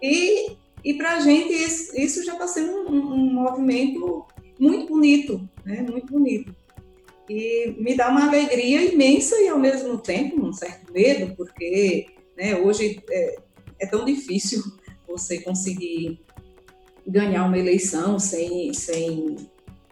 E, 0.00 0.56
e 0.86 0.94
para 0.94 1.16
a 1.16 1.20
gente 1.20 1.52
isso, 1.52 2.24
já 2.24 2.34
está 2.34 2.46
sendo 2.46 2.88
um, 2.88 3.12
um, 3.12 3.32
movimento 3.32 4.24
muito 4.56 4.86
bonito, 4.86 5.48
né? 5.64 5.82
muito 5.82 6.06
bonito 6.12 6.54
e 7.28 7.74
me 7.76 7.96
dá 7.96 8.08
uma 8.08 8.28
alegria 8.28 8.82
imensa 8.82 9.34
e 9.40 9.48
ao 9.48 9.58
mesmo 9.58 9.98
tempo 9.98 10.46
um 10.46 10.52
certo 10.52 10.92
medo, 10.92 11.34
porque 11.34 12.06
né, 12.36 12.54
hoje 12.54 13.02
é, 13.10 13.36
é, 13.80 13.86
tão 13.86 14.04
difícil 14.04 14.62
você 15.08 15.40
conseguir 15.40 16.20
ganhar 17.04 17.46
uma 17.46 17.58
eleição 17.58 18.16
sem, 18.20 18.72
sem 18.72 19.36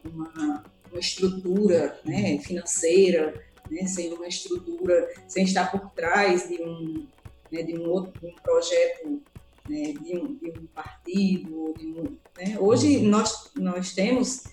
uma, 0.05 0.63
uma 0.93 1.01
estrutura 1.01 1.99
né, 2.05 2.39
financeira, 2.39 3.35
né, 3.69 3.85
sem 3.89 4.13
uma 4.13 4.29
estrutura, 4.29 5.13
sem 5.27 5.43
estar 5.43 5.73
por 5.73 5.91
trás 5.91 6.49
de 6.49 6.63
um, 6.63 7.05
né, 7.51 7.65
de 7.65 7.77
um 7.77 7.91
outro 7.91 8.13
de 8.21 8.29
um 8.29 8.35
projeto 8.37 9.21
né, 9.69 9.93
de, 9.93 10.19
um, 10.19 10.35
de, 10.35 10.51
um, 10.51 10.67
partido. 10.67 11.75
De 11.77 11.87
um, 11.87 12.19
né. 12.37 12.57
Hoje 12.59 12.99
uhum. 12.99 13.09
nós, 13.09 13.51
nós 13.57 13.93
temos 13.93 14.45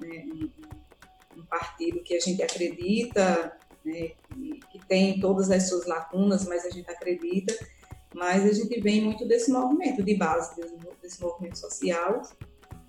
né, 0.00 0.24
partido 1.50 2.00
que 2.02 2.14
a 2.14 2.20
gente 2.20 2.42
acredita, 2.42 3.52
né, 3.84 4.12
que, 4.28 4.60
que 4.70 4.86
tem 4.86 5.20
todas 5.20 5.50
as 5.50 5.68
suas 5.68 5.86
lacunas, 5.86 6.46
mas 6.46 6.64
a 6.64 6.70
gente 6.70 6.88
acredita, 6.88 7.54
mas 8.14 8.44
a 8.44 8.52
gente 8.52 8.80
vem 8.80 9.02
muito 9.02 9.26
desse 9.26 9.50
movimento 9.50 10.02
de 10.02 10.14
base, 10.14 10.54
desse, 11.02 11.20
movimento 11.20 11.58
social, 11.58 12.22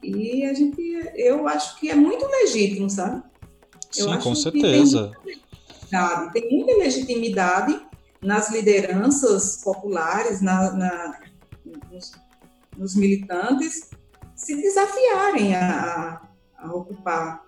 e 0.03 0.45
a 0.45 0.53
gente, 0.53 0.81
eu 1.15 1.47
acho 1.47 1.79
que 1.79 1.89
é 1.89 1.95
muito 1.95 2.25
legítimo, 2.25 2.89
sabe? 2.89 3.23
Eu 3.97 4.09
Sim, 4.09 4.19
com 4.19 4.35
certeza. 4.35 5.11
Tem, 5.21 6.31
tem 6.31 6.49
muita 6.49 6.77
legitimidade 6.77 7.79
nas 8.21 8.51
lideranças 8.51 9.57
populares, 9.63 10.41
na, 10.41 10.71
na 10.71 11.19
nos, 11.91 12.11
nos, 12.77 12.95
militantes, 12.95 13.89
se 14.35 14.55
desafiarem 14.55 15.55
a, 15.55 16.21
a 16.57 16.73
ocupar 16.73 17.45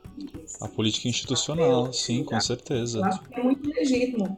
a 0.62 0.68
política 0.68 1.08
institucional, 1.08 1.92
sim, 1.92 2.24
com 2.24 2.40
certeza. 2.40 3.00
Eu 3.00 3.06
acho 3.06 3.24
que 3.24 3.40
é 3.40 3.44
muito 3.44 3.68
legítimo. 3.68 4.38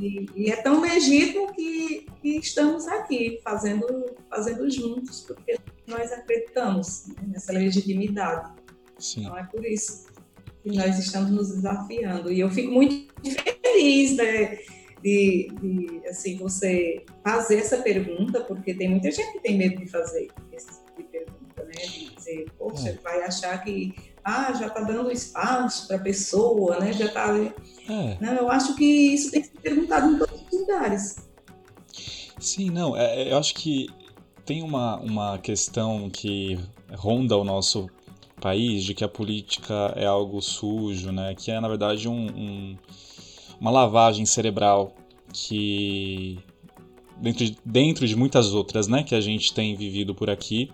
E, 0.00 0.26
e 0.34 0.50
é 0.50 0.56
tão 0.56 0.80
legítimo 0.80 1.52
que, 1.54 2.06
que, 2.20 2.38
estamos 2.38 2.86
aqui 2.88 3.40
fazendo, 3.44 3.86
fazendo 4.28 4.68
juntos, 4.70 5.22
porque 5.22 5.58
nós 5.86 6.12
acreditamos 6.12 7.06
nessa 7.26 7.52
legitimidade. 7.52 8.52
Sim. 8.98 9.22
Então 9.22 9.36
é 9.36 9.44
por 9.44 9.64
isso 9.64 10.06
que 10.62 10.76
nós 10.76 10.98
estamos 10.98 11.30
nos 11.30 11.48
desafiando. 11.48 12.32
E 12.32 12.40
eu 12.40 12.50
fico 12.50 12.72
muito 12.72 13.12
feliz 13.62 14.16
né, 14.16 14.58
de, 15.02 15.50
de 15.60 16.08
assim, 16.08 16.36
você 16.36 17.04
fazer 17.22 17.58
essa 17.58 17.78
pergunta, 17.78 18.40
porque 18.40 18.74
tem 18.74 18.88
muita 18.88 19.10
gente 19.10 19.32
que 19.32 19.40
tem 19.40 19.56
medo 19.56 19.76
de 19.76 19.86
fazer 19.86 20.28
esse 20.52 20.66
tipo 20.84 20.96
de 20.98 21.04
pergunta, 21.04 21.64
né? 21.64 21.72
De 21.72 22.14
dizer, 22.14 22.46
poxa, 22.58 22.90
é. 22.90 22.92
vai 23.02 23.22
achar 23.22 23.62
que 23.62 23.94
ah, 24.24 24.52
já 24.54 24.66
está 24.66 24.80
dando 24.80 25.10
espaço 25.12 25.86
para 25.86 25.96
a 25.96 26.00
pessoa, 26.00 26.80
né? 26.80 26.92
Já 26.92 27.06
está. 27.06 27.32
É. 27.38 28.16
Não, 28.20 28.34
eu 28.34 28.50
acho 28.50 28.74
que 28.74 28.84
isso 28.84 29.30
tem 29.30 29.42
que 29.42 29.48
ser 29.48 29.60
perguntado 29.60 30.12
em 30.12 30.18
todos 30.18 30.40
os 30.50 30.60
lugares. 30.60 31.16
Sim, 32.40 32.70
não, 32.70 32.96
é, 32.96 33.22
é, 33.22 33.32
eu 33.32 33.38
acho 33.38 33.54
que 33.54 33.88
tem 34.44 34.62
uma, 34.62 34.98
uma 34.98 35.38
questão 35.38 36.10
que 36.10 36.58
ronda 36.92 37.36
o 37.36 37.44
nosso 37.44 37.88
país 38.40 38.84
de 38.84 38.94
que 38.94 39.04
a 39.04 39.08
política 39.08 39.92
é 39.96 40.06
algo 40.06 40.40
sujo, 40.42 41.12
né? 41.12 41.34
Que 41.34 41.50
é 41.50 41.60
na 41.60 41.68
verdade 41.68 42.08
um, 42.08 42.26
um 42.26 42.76
uma 43.60 43.70
lavagem 43.70 44.26
cerebral 44.26 44.94
que 45.32 46.38
dentro 47.18 47.44
de, 47.44 47.56
dentro 47.64 48.06
de 48.06 48.16
muitas 48.16 48.52
outras, 48.52 48.88
né, 48.88 49.02
que 49.02 49.14
a 49.14 49.20
gente 49.20 49.52
tem 49.52 49.74
vivido 49.74 50.14
por 50.14 50.30
aqui. 50.30 50.70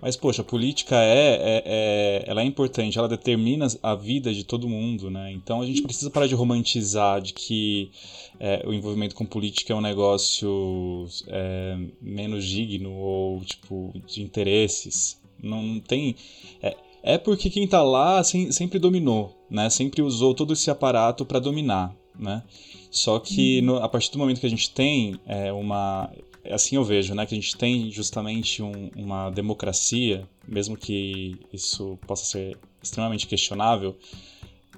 Mas, 0.00 0.14
poxa, 0.14 0.42
a 0.42 0.44
política 0.44 0.94
é, 0.96 1.34
é, 1.34 1.62
é, 1.64 2.24
ela 2.26 2.42
é 2.42 2.44
importante, 2.44 2.98
ela 2.98 3.08
determina 3.08 3.66
a 3.82 3.94
vida 3.94 4.32
de 4.32 4.44
todo 4.44 4.68
mundo, 4.68 5.10
né? 5.10 5.32
Então 5.32 5.62
a 5.62 5.66
gente 5.66 5.80
precisa 5.80 6.10
parar 6.10 6.26
de 6.26 6.34
romantizar 6.34 7.20
de 7.20 7.32
que 7.32 7.90
é, 8.38 8.62
o 8.66 8.74
envolvimento 8.74 9.14
com 9.14 9.24
política 9.24 9.72
é 9.72 9.76
um 9.76 9.80
negócio 9.80 11.06
é, 11.28 11.78
menos 12.00 12.44
digno 12.44 12.92
ou, 12.92 13.40
tipo, 13.40 13.94
de 14.06 14.22
interesses. 14.22 15.18
Não, 15.42 15.62
não 15.62 15.80
tem... 15.80 16.14
É, 16.62 16.76
é 17.02 17.18
porque 17.18 17.48
quem 17.48 17.64
está 17.64 17.82
lá 17.82 18.22
sempre 18.22 18.78
dominou, 18.78 19.34
né? 19.48 19.70
Sempre 19.70 20.02
usou 20.02 20.34
todo 20.34 20.52
esse 20.52 20.70
aparato 20.70 21.24
para 21.24 21.38
dominar, 21.38 21.96
né? 22.18 22.42
Só 22.90 23.18
que 23.18 23.60
no, 23.60 23.76
a 23.76 23.88
partir 23.88 24.10
do 24.12 24.18
momento 24.18 24.40
que 24.40 24.46
a 24.46 24.50
gente 24.50 24.70
tem 24.70 25.20
é, 25.26 25.52
uma. 25.52 26.10
Assim 26.50 26.76
eu 26.76 26.84
vejo, 26.84 27.14
né? 27.14 27.26
Que 27.26 27.34
a 27.34 27.38
gente 27.40 27.56
tem 27.56 27.90
justamente 27.90 28.62
um, 28.62 28.90
uma 28.96 29.30
democracia, 29.30 30.26
mesmo 30.46 30.76
que 30.76 31.36
isso 31.52 31.98
possa 32.06 32.24
ser 32.24 32.56
extremamente 32.82 33.26
questionável, 33.26 33.96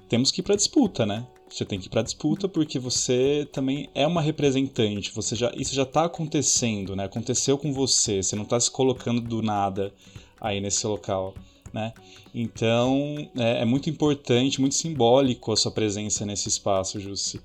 temos 0.07 0.31
que 0.31 0.41
ir 0.41 0.43
para 0.43 0.55
disputa, 0.55 1.05
né? 1.05 1.25
Você 1.49 1.65
tem 1.65 1.79
que 1.79 1.87
ir 1.87 1.89
para 1.89 2.01
disputa 2.01 2.47
porque 2.47 2.77
você 2.77 3.47
também 3.51 3.89
é 3.95 4.05
uma 4.05 4.21
representante. 4.21 5.11
Você 5.13 5.35
já 5.35 5.51
isso 5.55 5.73
já 5.73 5.83
está 5.83 6.05
acontecendo, 6.05 6.95
né? 6.95 7.05
Aconteceu 7.05 7.57
com 7.57 7.73
você. 7.73 8.21
Você 8.21 8.35
não 8.35 8.43
está 8.43 8.59
se 8.59 8.69
colocando 8.69 9.21
do 9.21 9.41
nada 9.41 9.93
aí 10.39 10.61
nesse 10.61 10.85
local, 10.87 11.33
né? 11.73 11.93
Então 12.33 13.17
é, 13.37 13.61
é 13.61 13.65
muito 13.65 13.89
importante, 13.89 14.59
muito 14.59 14.75
simbólico 14.75 15.51
a 15.51 15.57
sua 15.57 15.71
presença 15.71 16.25
nesse 16.25 16.49
espaço, 16.49 16.99
Jussi. 16.99 17.41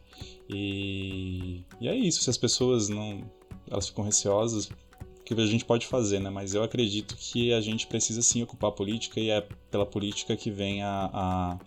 E, 0.48 1.62
e 1.80 1.88
é 1.88 1.94
isso, 1.94 2.22
se 2.22 2.30
as 2.30 2.36
pessoas 2.36 2.88
não 2.88 3.22
elas 3.70 3.88
ficam 3.88 4.04
receosas, 4.04 4.66
o 4.66 5.24
que 5.24 5.34
a 5.34 5.46
gente 5.46 5.64
pode 5.64 5.86
fazer, 5.86 6.20
né? 6.20 6.28
Mas 6.28 6.54
eu 6.54 6.62
acredito 6.62 7.16
que 7.16 7.52
a 7.52 7.60
gente 7.60 7.86
precisa 7.86 8.20
sim 8.20 8.42
ocupar 8.42 8.68
a 8.68 8.72
política 8.72 9.18
e 9.18 9.30
é 9.30 9.46
pela 9.70 9.86
política 9.86 10.36
que 10.36 10.50
vem 10.50 10.82
a, 10.82 11.10
a, 11.12 11.58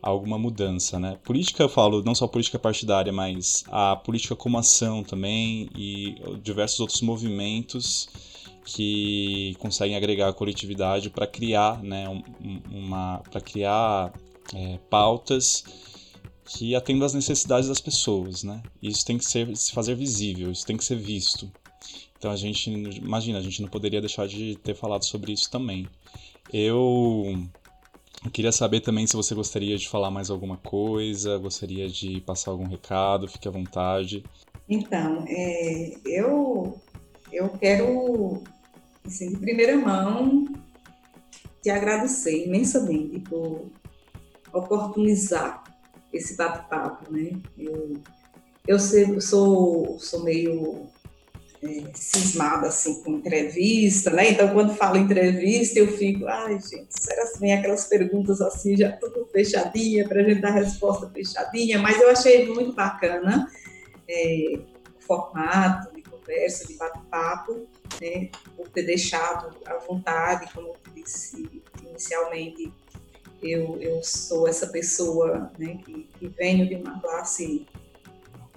a 0.00 0.08
alguma 0.08 0.38
mudança, 0.38 0.98
né? 0.98 1.18
Política, 1.24 1.64
eu 1.64 1.68
falo, 1.68 2.04
não 2.04 2.14
só 2.14 2.28
política 2.28 2.58
partidária, 2.58 3.12
mas 3.12 3.64
a 3.68 3.96
política 3.96 4.36
como 4.36 4.58
ação 4.58 5.02
também 5.02 5.68
e 5.76 6.14
diversos 6.40 6.78
outros 6.78 7.02
movimentos 7.02 8.08
que 8.70 9.56
conseguem 9.58 9.96
agregar 9.96 10.28
a 10.28 10.32
coletividade 10.32 11.08
para 11.08 11.26
criar, 11.26 11.82
né, 11.82 12.06
uma, 12.70 13.22
para 13.30 13.40
criar 13.40 14.12
é, 14.54 14.78
pautas 14.90 15.64
que 16.44 16.74
atendam 16.74 17.06
às 17.06 17.14
necessidades 17.14 17.68
das 17.68 17.80
pessoas, 17.80 18.42
né? 18.42 18.62
Isso 18.82 19.04
tem 19.06 19.16
que 19.16 19.24
ser, 19.24 19.56
se 19.56 19.72
fazer 19.72 19.94
visível, 19.94 20.50
isso 20.50 20.66
tem 20.66 20.76
que 20.76 20.84
ser 20.84 20.96
visto. 20.96 21.50
Então 22.18 22.30
a 22.30 22.36
gente, 22.36 22.70
imagina, 22.70 23.38
a 23.38 23.42
gente 23.42 23.62
não 23.62 23.68
poderia 23.68 24.00
deixar 24.00 24.28
de 24.28 24.56
ter 24.56 24.74
falado 24.74 25.04
sobre 25.04 25.32
isso 25.32 25.50
também. 25.50 25.88
Eu, 26.52 27.42
queria 28.32 28.52
saber 28.52 28.80
também 28.80 29.06
se 29.06 29.16
você 29.16 29.34
gostaria 29.34 29.78
de 29.78 29.88
falar 29.88 30.10
mais 30.10 30.28
alguma 30.28 30.58
coisa, 30.58 31.38
gostaria 31.38 31.88
de 31.88 32.20
passar 32.20 32.50
algum 32.50 32.66
recado, 32.66 33.28
fique 33.28 33.48
à 33.48 33.50
vontade. 33.50 34.24
Então, 34.68 35.24
é, 35.26 35.96
eu, 36.04 36.78
eu 37.32 37.48
quero, 37.50 38.42
assim, 39.08 39.30
de 39.30 39.36
primeira 39.36 39.76
mão, 39.76 40.46
te 41.62 41.70
agradecer 41.70 42.46
imensamente 42.46 43.18
por 43.20 43.70
oportunizar 44.52 45.64
esse 46.12 46.36
bate-papo, 46.36 47.12
né? 47.12 47.32
Eu, 47.58 48.00
eu 48.66 48.78
sou, 49.20 49.98
sou 49.98 50.22
meio 50.22 50.88
é, 51.62 51.90
cismada 51.94 52.68
assim 52.68 53.02
com 53.02 53.14
entrevista, 53.14 54.10
né? 54.10 54.30
Então 54.30 54.52
quando 54.52 54.74
falo 54.76 54.96
entrevista 54.96 55.78
eu 55.78 55.88
fico, 55.88 56.26
ai 56.26 56.54
gente, 56.60 56.88
será 56.90 57.30
que 57.30 57.40
vem 57.40 57.52
aquelas 57.52 57.86
perguntas 57.86 58.40
assim 58.40 58.76
já 58.76 58.92
tudo 58.92 59.26
fechadinha 59.32 60.06
para 60.08 60.20
a 60.20 60.24
gente 60.24 60.40
dar 60.40 60.52
resposta 60.52 61.10
fechadinha? 61.10 61.78
Mas 61.78 62.00
eu 62.00 62.10
achei 62.10 62.46
muito 62.46 62.72
bacana 62.72 63.48
é, 64.08 64.58
o 64.58 65.02
formato 65.02 65.94
de 65.94 66.02
conversa, 66.02 66.66
de 66.66 66.74
bate-papo, 66.74 67.66
né? 68.00 68.30
Por 68.56 68.68
ter 68.68 68.82
deixado 68.82 69.56
à 69.66 69.78
vontade, 69.78 70.52
como 70.52 70.68
eu 70.68 70.76
disse 70.94 71.62
inicialmente 71.82 72.72
eu, 73.42 73.80
eu 73.80 74.02
sou 74.02 74.48
essa 74.48 74.66
pessoa 74.66 75.50
né, 75.58 75.78
que, 75.84 76.08
que 76.18 76.28
venho 76.28 76.68
de 76.68 76.74
uma 76.74 77.00
classe 77.00 77.66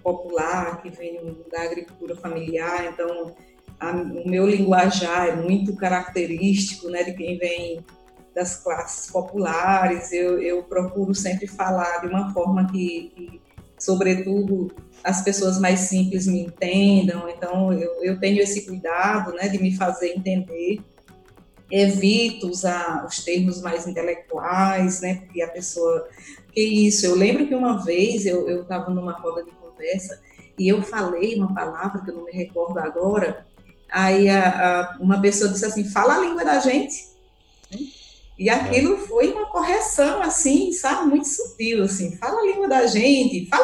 popular, 0.04 0.82
que 0.82 0.90
venho 0.90 1.46
da 1.52 1.62
agricultura 1.62 2.16
familiar, 2.16 2.86
então 2.86 3.36
a, 3.80 3.92
o 3.92 4.28
meu 4.28 4.48
linguajar 4.48 5.30
é 5.30 5.36
muito 5.36 5.76
característico 5.76 6.90
né, 6.90 7.04
de 7.04 7.14
quem 7.14 7.38
vem 7.38 7.86
das 8.34 8.56
classes 8.56 9.12
populares. 9.12 10.12
Eu, 10.12 10.42
eu 10.42 10.64
procuro 10.64 11.14
sempre 11.14 11.48
falar 11.48 12.00
de 12.00 12.08
uma 12.08 12.34
forma 12.34 12.68
que, 12.72 13.12
que, 13.16 13.41
sobretudo, 13.82 14.72
as 15.04 15.24
pessoas 15.24 15.60
mais 15.60 15.82
simples 15.82 16.28
me 16.28 16.42
entendam. 16.42 17.28
Então, 17.28 17.74
eu, 17.74 18.04
eu 18.04 18.20
tenho 18.20 18.40
esse 18.42 18.66
cuidado 18.66 19.34
né, 19.34 19.50
de 19.50 19.60
me 19.60 19.76
fazer 19.76 20.10
entender 20.16 20.80
evito 21.70 22.50
usar 22.50 23.06
os 23.06 23.24
termos 23.24 23.62
mais 23.62 23.88
intelectuais, 23.88 25.00
né, 25.00 25.16
porque 25.16 25.42
a 25.42 25.48
pessoa, 25.48 26.06
que 26.52 26.62
isso, 26.62 27.06
eu 27.06 27.16
lembro 27.16 27.48
que 27.48 27.56
uma 27.56 27.84
vez 27.84 28.26
eu 28.26 28.62
estava 28.62 28.90
numa 28.92 29.14
roda 29.14 29.42
de 29.44 29.52
conversa 29.52 30.22
e 30.60 30.68
eu 30.68 30.82
falei 30.82 31.36
uma 31.36 31.54
palavra 31.56 32.02
que 32.04 32.12
eu 32.12 32.16
não 32.16 32.26
me 32.26 32.32
recordo 32.34 32.78
agora, 32.78 33.48
aí 33.90 34.28
a, 34.28 34.50
a, 34.82 34.98
uma 35.00 35.22
pessoa 35.22 35.50
disse 35.50 35.66
assim, 35.66 35.86
fala 35.86 36.16
a 36.16 36.20
língua 36.20 36.44
da 36.44 36.60
gente? 36.60 37.11
E 38.42 38.50
aquilo 38.50 38.98
foi 38.98 39.32
uma 39.32 39.46
correção, 39.46 40.20
assim, 40.20 40.72
sabe, 40.74 41.10
muito 41.10 41.28
sutil, 41.28 41.84
assim, 41.84 42.18
fala 42.18 42.42
a 42.42 42.46
língua 42.46 42.68
da 42.68 42.88
gente, 42.88 43.48
fala, 43.48 43.64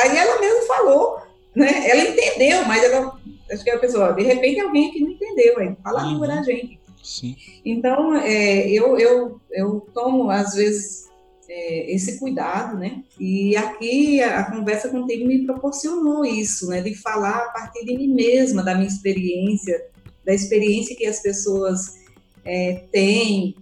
aí 0.00 0.16
ela 0.16 0.40
mesmo 0.40 0.62
falou, 0.62 1.18
né, 1.54 1.90
ela 1.90 2.00
entendeu, 2.08 2.64
mas 2.64 2.82
ela, 2.82 3.20
acho 3.52 3.62
que 3.62 3.70
a 3.70 3.78
pessoa, 3.78 4.14
de 4.14 4.22
repente 4.22 4.60
alguém 4.60 4.88
aqui 4.88 5.00
não 5.00 5.10
entendeu, 5.10 5.58
aí, 5.58 5.76
fala 5.82 6.00
a 6.00 6.06
língua 6.06 6.26
da 6.26 6.36
uhum. 6.36 6.44
gente, 6.44 6.80
Sim. 7.02 7.36
Então, 7.62 8.16
é, 8.16 8.66
eu, 8.66 8.98
eu, 8.98 9.38
eu 9.52 9.86
tomo, 9.92 10.30
às 10.30 10.54
vezes, 10.54 11.10
é, 11.46 11.92
esse 11.92 12.18
cuidado, 12.18 12.78
né? 12.78 13.02
E 13.20 13.54
aqui 13.58 14.22
a, 14.22 14.40
a, 14.40 14.50
conversa 14.50 14.88
contigo 14.88 15.26
me 15.26 15.44
proporcionou 15.44 16.24
isso, 16.24 16.68
né? 16.68 16.80
De 16.80 16.94
falar 16.94 17.36
a 17.36 17.48
partir 17.50 17.84
de 17.84 17.94
mim 17.94 18.08
mesma, 18.08 18.62
da 18.62 18.74
minha 18.74 18.88
experiência, 18.88 19.84
da 20.24 20.32
experiência 20.32 20.96
que 20.96 21.04
as 21.04 21.20
pessoas 21.20 21.96
é, 22.42 22.84
têm 22.90 23.54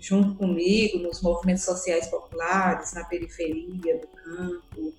junto 0.00 0.34
comigo 0.34 0.98
nos 0.98 1.20
movimentos 1.20 1.64
sociais 1.64 2.06
populares, 2.06 2.92
na 2.94 3.04
periferia 3.04 3.98
do 3.98 4.06
campo. 4.08 4.94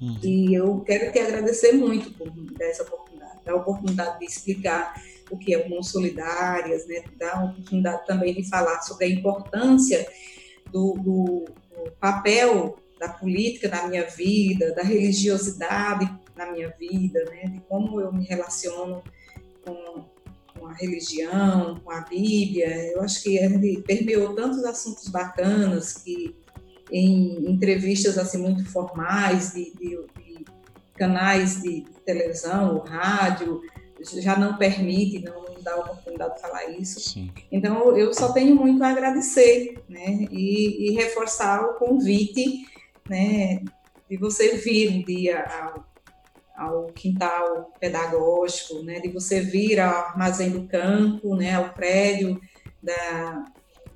Uhum. 0.00 0.18
E 0.22 0.54
eu 0.54 0.80
quero 0.80 1.12
te 1.12 1.18
agradecer 1.18 1.72
muito 1.72 2.10
por 2.14 2.32
essa 2.60 2.82
oportunidade, 2.82 3.44
da 3.44 3.54
oportunidade 3.54 4.18
de 4.18 4.24
explicar 4.24 4.94
o 5.30 5.38
que 5.38 5.54
é 5.54 5.68
Mãos 5.68 5.90
Solidárias, 5.90 6.86
né, 6.86 7.02
dá 7.16 7.34
uma 7.36 7.52
oportunidade 7.52 8.06
também 8.06 8.34
de 8.34 8.48
falar 8.48 8.82
sobre 8.82 9.06
a 9.06 9.08
importância 9.08 10.06
do, 10.70 10.94
do, 10.94 11.44
do 11.70 11.90
papel 12.00 12.78
da 12.98 13.08
política 13.08 13.68
na 13.68 13.88
minha 13.88 14.04
vida, 14.04 14.74
da 14.74 14.82
religiosidade 14.82 16.10
na 16.36 16.50
minha 16.50 16.70
vida, 16.78 17.24
né, 17.26 17.44
de 17.48 17.60
como 17.60 18.00
eu 18.00 18.12
me 18.12 18.24
relaciono 18.24 19.02
com 19.64 20.04
a 20.74 20.76
religião, 20.76 21.80
com 21.82 21.90
a 21.90 22.00
Bíblia. 22.00 22.92
Eu 22.92 23.02
acho 23.02 23.22
que 23.22 23.36
ele 23.36 23.82
permeou 23.82 24.34
tantos 24.34 24.64
assuntos 24.64 25.08
bacanas 25.08 25.94
que 25.94 26.36
em 26.90 27.50
entrevistas 27.50 28.18
assim 28.18 28.38
muito 28.38 28.64
formais 28.66 29.52
de, 29.52 29.72
de, 29.72 29.96
de 30.18 30.44
canais 30.94 31.62
de 31.62 31.84
televisão, 32.04 32.78
rádio, 32.80 33.62
já 34.02 34.36
não 34.38 34.56
permite, 34.56 35.24
não 35.24 35.44
dá 35.62 35.72
a 35.72 35.80
oportunidade 35.80 36.34
de 36.34 36.40
falar 36.40 36.68
isso. 36.70 37.00
Sim. 37.00 37.32
Então, 37.50 37.96
eu 37.96 38.12
só 38.12 38.32
tenho 38.32 38.54
muito 38.54 38.82
a 38.84 38.90
agradecer, 38.90 39.82
né? 39.88 40.28
E, 40.30 40.90
e, 40.90 40.94
reforçar 40.94 41.62
o 41.64 41.74
convite, 41.74 42.66
né? 43.08 43.62
De 44.08 44.16
você 44.18 44.56
vir 44.56 44.90
um 44.90 45.02
dia 45.02 45.42
ao, 45.42 45.86
ao 46.54 46.86
quintal 46.86 47.72
pedagógico, 47.80 48.82
né? 48.82 49.00
De 49.00 49.08
você 49.08 49.40
vir 49.40 49.80
ao 49.80 50.06
Armazém 50.06 50.50
do 50.50 50.66
Campo, 50.68 51.34
né? 51.34 51.54
Ao 51.54 51.70
prédio 51.70 52.40
da, 52.82 53.44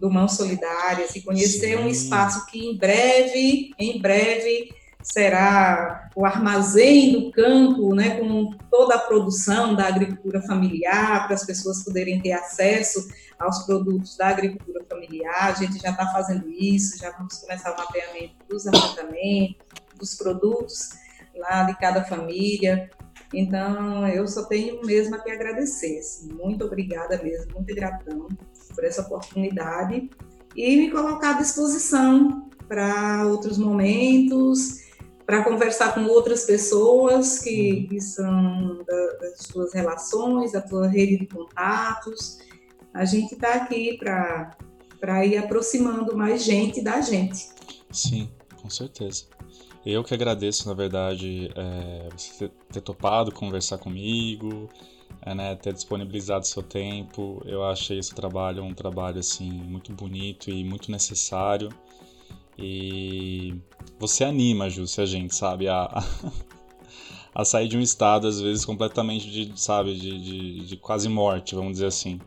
do 0.01 0.10
Mãos 0.10 0.36
Solidárias 0.36 1.14
e 1.14 1.22
conhecer 1.22 1.76
Sim. 1.76 1.85
um 1.85 1.89
espaço 1.89 2.47
que 2.47 2.59
em 2.66 2.76
breve, 2.76 3.70
em 3.78 4.01
breve, 4.01 4.70
será 5.02 6.10
o 6.14 6.26
armazém 6.26 7.12
do 7.12 7.30
campo, 7.30 7.94
né, 7.94 8.18
com 8.18 8.52
toda 8.70 8.97
a 8.97 8.98
produção 8.98 9.74
da 9.74 9.86
agricultura 9.86 10.43
familiar, 10.43 11.26
para 11.26 11.35
as 11.35 11.47
pessoas 11.47 11.85
poderem 11.85 12.20
ter 12.20 12.32
acesso 12.32 13.09
aos 13.39 13.64
produtos 13.64 14.16
da 14.16 14.28
agricultura 14.28 14.85
familiar. 14.89 15.48
A 15.48 15.52
gente 15.52 15.78
já 15.78 15.90
está 15.90 16.06
fazendo 16.12 16.51
isso, 16.51 16.98
já 16.98 17.10
vamos 17.12 17.39
começar 17.39 17.72
o 17.72 17.78
mapeamento 17.78 18.35
dos 18.48 18.66
apartamentos, 18.66 19.56
dos 19.97 20.14
produtos 20.14 20.90
lá 21.39 21.65
de 21.65 21.78
cada 21.78 22.05
família. 22.05 22.90
Então, 23.32 24.06
eu 24.09 24.27
só 24.27 24.44
tenho 24.44 24.85
mesmo 24.85 25.15
a 25.15 25.19
que 25.19 25.31
agradecer. 25.31 25.98
Assim. 25.98 26.32
Muito 26.32 26.65
obrigada 26.65 27.20
mesmo, 27.23 27.52
muita 27.55 27.74
gratidão 27.74 28.28
por 28.74 28.85
essa 28.85 29.02
oportunidade 29.02 30.09
e 30.56 30.77
me 30.77 30.90
colocar 30.90 31.36
à 31.36 31.39
disposição 31.39 32.48
para 32.66 33.27
outros 33.27 33.59
momentos, 33.59 34.89
para 35.24 35.44
conversar 35.44 35.94
com 35.94 36.05
outras 36.05 36.44
pessoas 36.44 37.39
que, 37.39 37.86
que 37.89 38.01
são 38.01 38.82
da, 38.85 39.12
das 39.20 39.39
suas 39.40 39.74
relações, 39.74 40.52
da 40.52 40.60
tua 40.60 40.86
rede 40.89 41.19
de 41.19 41.27
contatos. 41.27 42.39
A 42.94 43.05
gente 43.05 43.35
está 43.35 43.55
aqui 43.55 43.98
para 43.98 45.27
ir 45.27 45.36
aproximando 45.36 46.16
mais 46.16 46.43
gente 46.43 46.81
da 46.81 47.01
gente. 47.01 47.51
Sim, 47.90 48.31
com 48.60 48.70
certeza. 48.70 49.24
Eu 49.90 50.05
que 50.05 50.12
agradeço, 50.12 50.69
na 50.69 50.74
verdade, 50.74 51.51
é, 51.56 52.10
você 52.15 52.51
ter 52.70 52.82
topado 52.82 53.32
conversar 53.32 53.78
comigo, 53.78 54.69
é, 55.23 55.35
né, 55.35 55.55
ter 55.55 55.73
disponibilizado 55.73 56.47
seu 56.47 56.62
tempo. 56.62 57.43
Eu 57.47 57.65
achei 57.65 57.98
esse 57.98 58.15
trabalho 58.15 58.62
um 58.62 58.74
trabalho 58.74 59.19
assim 59.19 59.51
muito 59.51 59.90
bonito 59.94 60.51
e 60.51 60.62
muito 60.62 60.90
necessário. 60.90 61.70
E 62.59 63.55
você 63.98 64.24
anima, 64.24 64.69
Júcia, 64.69 65.05
a 65.05 65.06
gente, 65.06 65.35
sabe, 65.35 65.69
a, 65.69 65.89
a 67.35 67.43
sair 67.47 67.66
de 67.66 67.78
um 67.78 67.81
estado 67.81 68.27
às 68.27 68.43
vezes 68.43 68.66
completamente 68.66 69.31
de, 69.31 69.59
sabe, 69.59 69.94
de, 69.94 70.20
de, 70.20 70.66
de 70.66 70.77
quase 70.77 71.09
morte, 71.09 71.55
vamos 71.55 71.73
dizer 71.73 71.86
assim. 71.86 72.20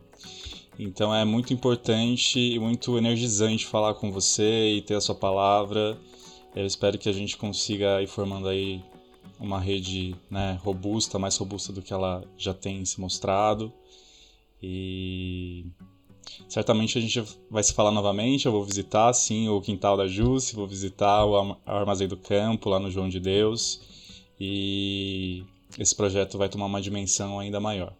Então 0.79 1.13
é 1.13 1.23
muito 1.23 1.53
importante 1.53 2.39
e 2.39 2.57
muito 2.57 2.97
energizante 2.97 3.67
falar 3.67 3.93
com 3.93 4.11
você 4.11 4.77
e 4.77 4.81
ter 4.81 4.95
a 4.95 5.01
sua 5.01 5.13
palavra. 5.13 5.95
Eu 6.55 6.65
espero 6.65 6.97
que 6.97 7.07
a 7.07 7.13
gente 7.13 7.37
consiga 7.37 8.01
ir 8.01 8.07
formando 8.07 8.47
aí 8.47 8.83
uma 9.39 9.59
rede 9.59 10.15
né, 10.29 10.59
robusta, 10.61 11.17
mais 11.17 11.37
robusta 11.37 11.71
do 11.71 11.81
que 11.81 11.93
ela 11.93 12.23
já 12.37 12.53
tem 12.53 12.83
se 12.85 12.99
mostrado. 12.99 13.73
E 14.61 15.65
certamente 16.47 16.97
a 16.97 17.01
gente 17.01 17.23
vai 17.49 17.63
se 17.63 17.73
falar 17.73 17.91
novamente. 17.91 18.45
Eu 18.45 18.51
vou 18.51 18.63
visitar, 18.63 19.11
sim, 19.13 19.47
o 19.49 19.61
Quintal 19.61 19.95
da 19.95 20.07
Jusce, 20.07 20.55
vou 20.55 20.67
visitar 20.67 21.25
o 21.25 21.57
Armazém 21.65 22.07
do 22.07 22.17
Campo, 22.17 22.69
lá 22.69 22.79
no 22.79 22.91
João 22.91 23.09
de 23.09 23.19
Deus. 23.19 23.81
E 24.39 25.43
esse 25.79 25.95
projeto 25.95 26.37
vai 26.37 26.49
tomar 26.49 26.65
uma 26.65 26.81
dimensão 26.81 27.39
ainda 27.39 27.59
maior. 27.59 27.93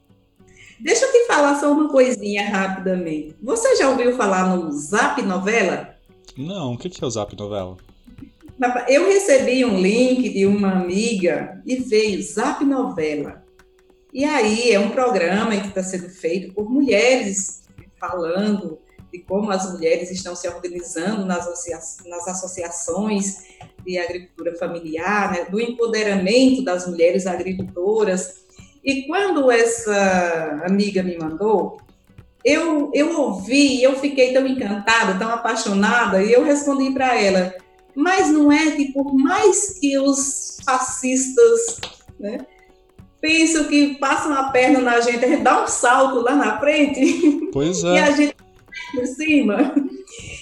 Deixa 0.79 1.05
eu 1.05 1.11
te 1.11 1.27
falar 1.27 1.59
só 1.59 1.71
uma 1.71 1.89
coisinha 1.89 2.49
rapidamente. 2.49 3.35
Você 3.41 3.75
já 3.77 3.89
ouviu 3.89 4.15
falar 4.17 4.55
no 4.55 4.71
Zap 4.71 5.21
Novela? 5.21 5.95
Não, 6.35 6.73
o 6.73 6.77
que 6.77 7.03
é 7.03 7.05
o 7.05 7.09
Zap 7.09 7.35
Novela? 7.35 7.77
Eu 8.87 9.07
recebi 9.07 9.65
um 9.65 9.79
link 9.79 10.29
de 10.29 10.45
uma 10.45 10.71
amiga 10.71 11.61
e 11.65 11.77
veio 11.77 12.21
Zap 12.21 12.63
Novela. 12.63 13.43
E 14.13 14.23
aí 14.23 14.71
é 14.71 14.79
um 14.79 14.91
programa 14.91 15.57
que 15.57 15.69
está 15.69 15.81
sendo 15.81 16.09
feito 16.09 16.53
por 16.53 16.69
mulheres 16.69 17.63
falando 17.99 18.79
de 19.11 19.19
como 19.19 19.51
as 19.51 19.71
mulheres 19.71 20.11
estão 20.11 20.35
se 20.35 20.47
organizando 20.47 21.25
nas, 21.25 21.47
associa 21.47 21.79
nas 22.07 22.27
associações 22.27 23.43
de 23.85 23.97
agricultura 23.97 24.55
familiar, 24.55 25.31
né, 25.31 25.45
do 25.45 25.59
empoderamento 25.59 26.63
das 26.63 26.87
mulheres 26.87 27.27
agricultoras. 27.27 28.41
E 28.83 29.07
quando 29.07 29.51
essa 29.51 30.61
amiga 30.65 31.03
me 31.03 31.17
mandou, 31.17 31.79
eu, 32.43 32.89
eu 32.93 33.19
ouvi, 33.19 33.83
eu 33.83 33.95
fiquei 33.99 34.33
tão 34.33 34.47
encantada, 34.47 35.19
tão 35.19 35.29
apaixonada, 35.29 36.23
e 36.23 36.31
eu 36.31 36.43
respondi 36.43 36.91
para 36.91 37.19
ela: 37.19 37.53
mas 37.95 38.29
não 38.29 38.51
é 38.51 38.71
que 38.71 38.91
por 38.91 39.13
mais 39.13 39.79
que 39.79 39.97
os 39.97 40.57
fascistas 40.63 41.79
né, 42.19 42.45
pensam 43.19 43.65
que 43.65 43.95
passam 43.95 44.33
a 44.33 44.51
perna 44.51 44.79
na 44.79 44.99
gente, 44.99 45.23
a 45.23 45.27
gente 45.27 45.43
dá 45.43 45.63
um 45.63 45.67
salto 45.67 46.21
lá 46.21 46.35
na 46.35 46.59
frente 46.59 47.49
pois 47.51 47.83
é. 47.85 47.87
e 47.87 47.99
a 47.99 48.11
gente 48.11 48.35
por 48.93 49.05
cima. 49.07 49.73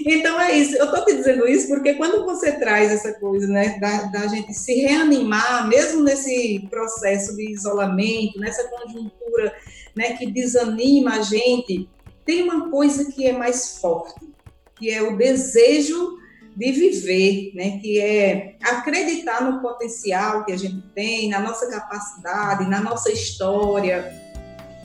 Então 0.06 0.40
é 0.40 0.58
isso. 0.58 0.76
Eu 0.78 0.86
estou 0.86 1.06
te 1.06 1.16
dizendo 1.16 1.48
isso 1.48 1.68
porque 1.68 1.94
quando 1.94 2.26
você 2.26 2.54
traz 2.54 2.92
essa 2.92 3.14
coisa, 3.14 3.48
né, 3.48 3.78
da, 3.80 4.04
da, 4.04 4.28
gente 4.28 4.54
se 4.54 4.74
reanimar, 4.74 5.68
mesmo 5.68 6.04
nesse 6.04 6.68
processo 6.70 7.36
de 7.36 7.52
isolamento, 7.52 8.40
nessa 8.40 8.68
conjuntura, 8.70 9.54
né, 9.96 10.14
que 10.14 10.32
desanima 10.32 11.16
a 11.16 11.22
gente, 11.22 11.88
tem 12.26 12.44
uma 12.44 12.70
coisa 12.70 13.12
que 13.12 13.28
é 13.28 13.34
mais 13.34 13.80
forte, 13.80 14.28
que 14.76 14.90
é 14.90 15.02
o 15.02 15.18
desejo 15.18 16.18
de 16.60 16.74
viver, 16.74 17.52
né? 17.56 17.80
que 17.80 18.02
é 18.02 18.58
acreditar 18.62 19.42
no 19.42 19.62
potencial 19.62 20.44
que 20.44 20.52
a 20.52 20.58
gente 20.58 20.82
tem, 20.94 21.30
na 21.30 21.40
nossa 21.40 21.68
capacidade, 21.70 22.70
na 22.70 22.82
nossa 22.82 23.10
história, 23.10 24.14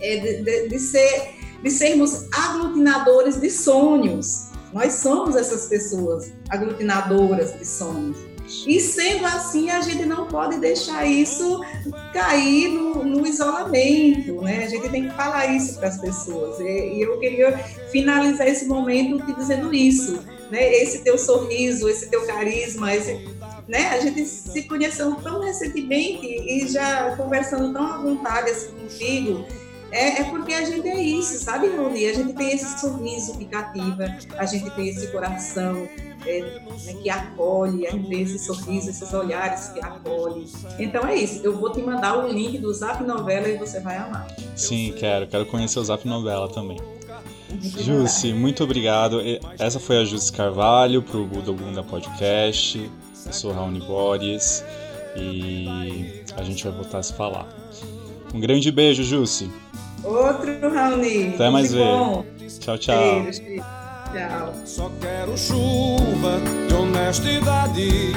é 0.00 0.16
de, 0.18 0.44
de, 0.44 0.68
de, 0.68 0.78
ser, 0.78 1.34
de 1.60 1.70
sermos 1.72 2.28
aglutinadores 2.32 3.40
de 3.40 3.50
sonhos. 3.50 4.50
Nós 4.72 4.92
somos 4.92 5.34
essas 5.34 5.66
pessoas 5.66 6.32
aglutinadoras 6.48 7.58
de 7.58 7.66
sonhos. 7.66 8.18
E 8.68 8.78
sendo 8.78 9.26
assim, 9.26 9.68
a 9.70 9.80
gente 9.80 10.04
não 10.04 10.28
pode 10.28 10.58
deixar 10.58 11.04
isso 11.06 11.60
cair 12.12 12.68
no, 12.68 13.02
no 13.02 13.26
isolamento, 13.26 14.42
né? 14.42 14.64
A 14.64 14.68
gente 14.68 14.88
tem 14.90 15.08
que 15.08 15.14
falar 15.14 15.46
isso 15.46 15.78
para 15.78 15.88
as 15.88 15.98
pessoas. 15.98 16.60
E, 16.60 17.00
eu 17.00 17.18
queria 17.18 17.56
finalizar 17.90 18.46
esse 18.46 18.66
momento 18.66 19.24
te 19.26 19.34
dizendo 19.34 19.74
isso 19.74 20.22
né? 20.50 20.72
Esse 20.74 21.02
teu 21.02 21.18
sorriso, 21.18 21.88
esse 21.88 22.08
teu 22.08 22.26
carisma, 22.26 22.94
esse, 22.94 23.26
né? 23.68 23.88
A 23.88 24.00
gente 24.00 24.24
se 24.24 24.62
conheceu 24.64 25.14
tão 25.16 25.40
recentemente 25.40 26.26
e 26.26 26.68
já 26.68 27.16
conversando 27.16 27.72
tão 27.72 27.86
à 27.86 27.98
vontade 27.98 28.50
assim 28.50 28.72
contigo. 28.72 29.44
É, 29.90 30.22
é, 30.22 30.24
porque 30.24 30.52
a 30.52 30.64
gente 30.64 30.88
é 30.88 31.00
isso, 31.00 31.38
sabe, 31.38 31.68
Rony? 31.68 32.06
A 32.06 32.12
gente 32.12 32.32
tem 32.32 32.52
esse 32.52 32.80
sorriso 32.80 33.38
que 33.38 33.44
cativa, 33.44 34.06
a 34.36 34.44
gente 34.44 34.68
tem 34.70 34.88
esse 34.88 35.06
coração 35.12 35.88
é, 36.26 36.40
né, 36.40 36.94
que 37.00 37.08
acolhe, 37.08 37.86
a 37.86 37.92
gente 37.92 38.08
tem 38.08 38.22
esse 38.22 38.40
sorriso, 38.40 38.90
esses 38.90 39.12
olhares 39.14 39.68
que 39.68 39.78
acolhem. 39.78 40.46
Então 40.80 41.06
é 41.06 41.14
isso. 41.14 41.40
Eu 41.44 41.56
vou 41.56 41.70
te 41.70 41.80
mandar 41.80 42.18
o 42.18 42.28
link 42.28 42.58
do 42.58 42.74
Zap 42.74 43.04
Novela 43.04 43.48
e 43.48 43.56
você 43.56 43.78
vai 43.78 43.96
amar. 43.96 44.26
Sim, 44.56 44.92
quero. 44.98 45.28
Quero 45.28 45.46
conhecer 45.46 45.78
o 45.78 45.84
Zap 45.84 46.04
Novela 46.08 46.48
também. 46.48 46.78
Jussi, 47.60 48.32
muito 48.32 48.64
obrigado. 48.64 49.20
Essa 49.58 49.78
foi 49.78 49.98
a 49.98 50.04
Jussi 50.04 50.32
Carvalho 50.32 51.02
para 51.02 51.18
o 51.18 51.26
Budogunda 51.26 51.82
Podcast. 51.82 52.90
Eu 53.26 53.32
sou 53.32 53.50
o 53.50 53.54
Raoni 53.54 53.80
Boris 53.80 54.64
e 55.16 56.22
a 56.36 56.42
gente 56.42 56.64
vai 56.64 56.72
voltar 56.72 56.98
a 56.98 57.02
se 57.02 57.14
falar. 57.14 57.48
Um 58.32 58.40
grande 58.40 58.70
beijo, 58.72 59.02
Jussi. 59.04 59.50
Outro, 60.02 60.70
Raoni. 60.72 61.34
Até 61.34 61.50
mais 61.50 61.72
ver. 61.72 61.84
Bom. 61.84 62.24
Tchau, 62.60 62.78
tchau. 62.78 63.22
Beijo. 63.22 63.40
Tchau. 63.42 64.54
Só 64.64 64.90
quero 65.00 65.36
chuva 65.36 66.40
de 66.68 66.74
honestidade, 66.74 68.12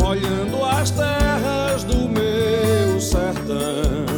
molhando 0.00 0.64
as 0.64 0.90
terras 0.90 1.84
do 1.84 2.08
meu 2.08 3.00
sertão. 3.00 4.11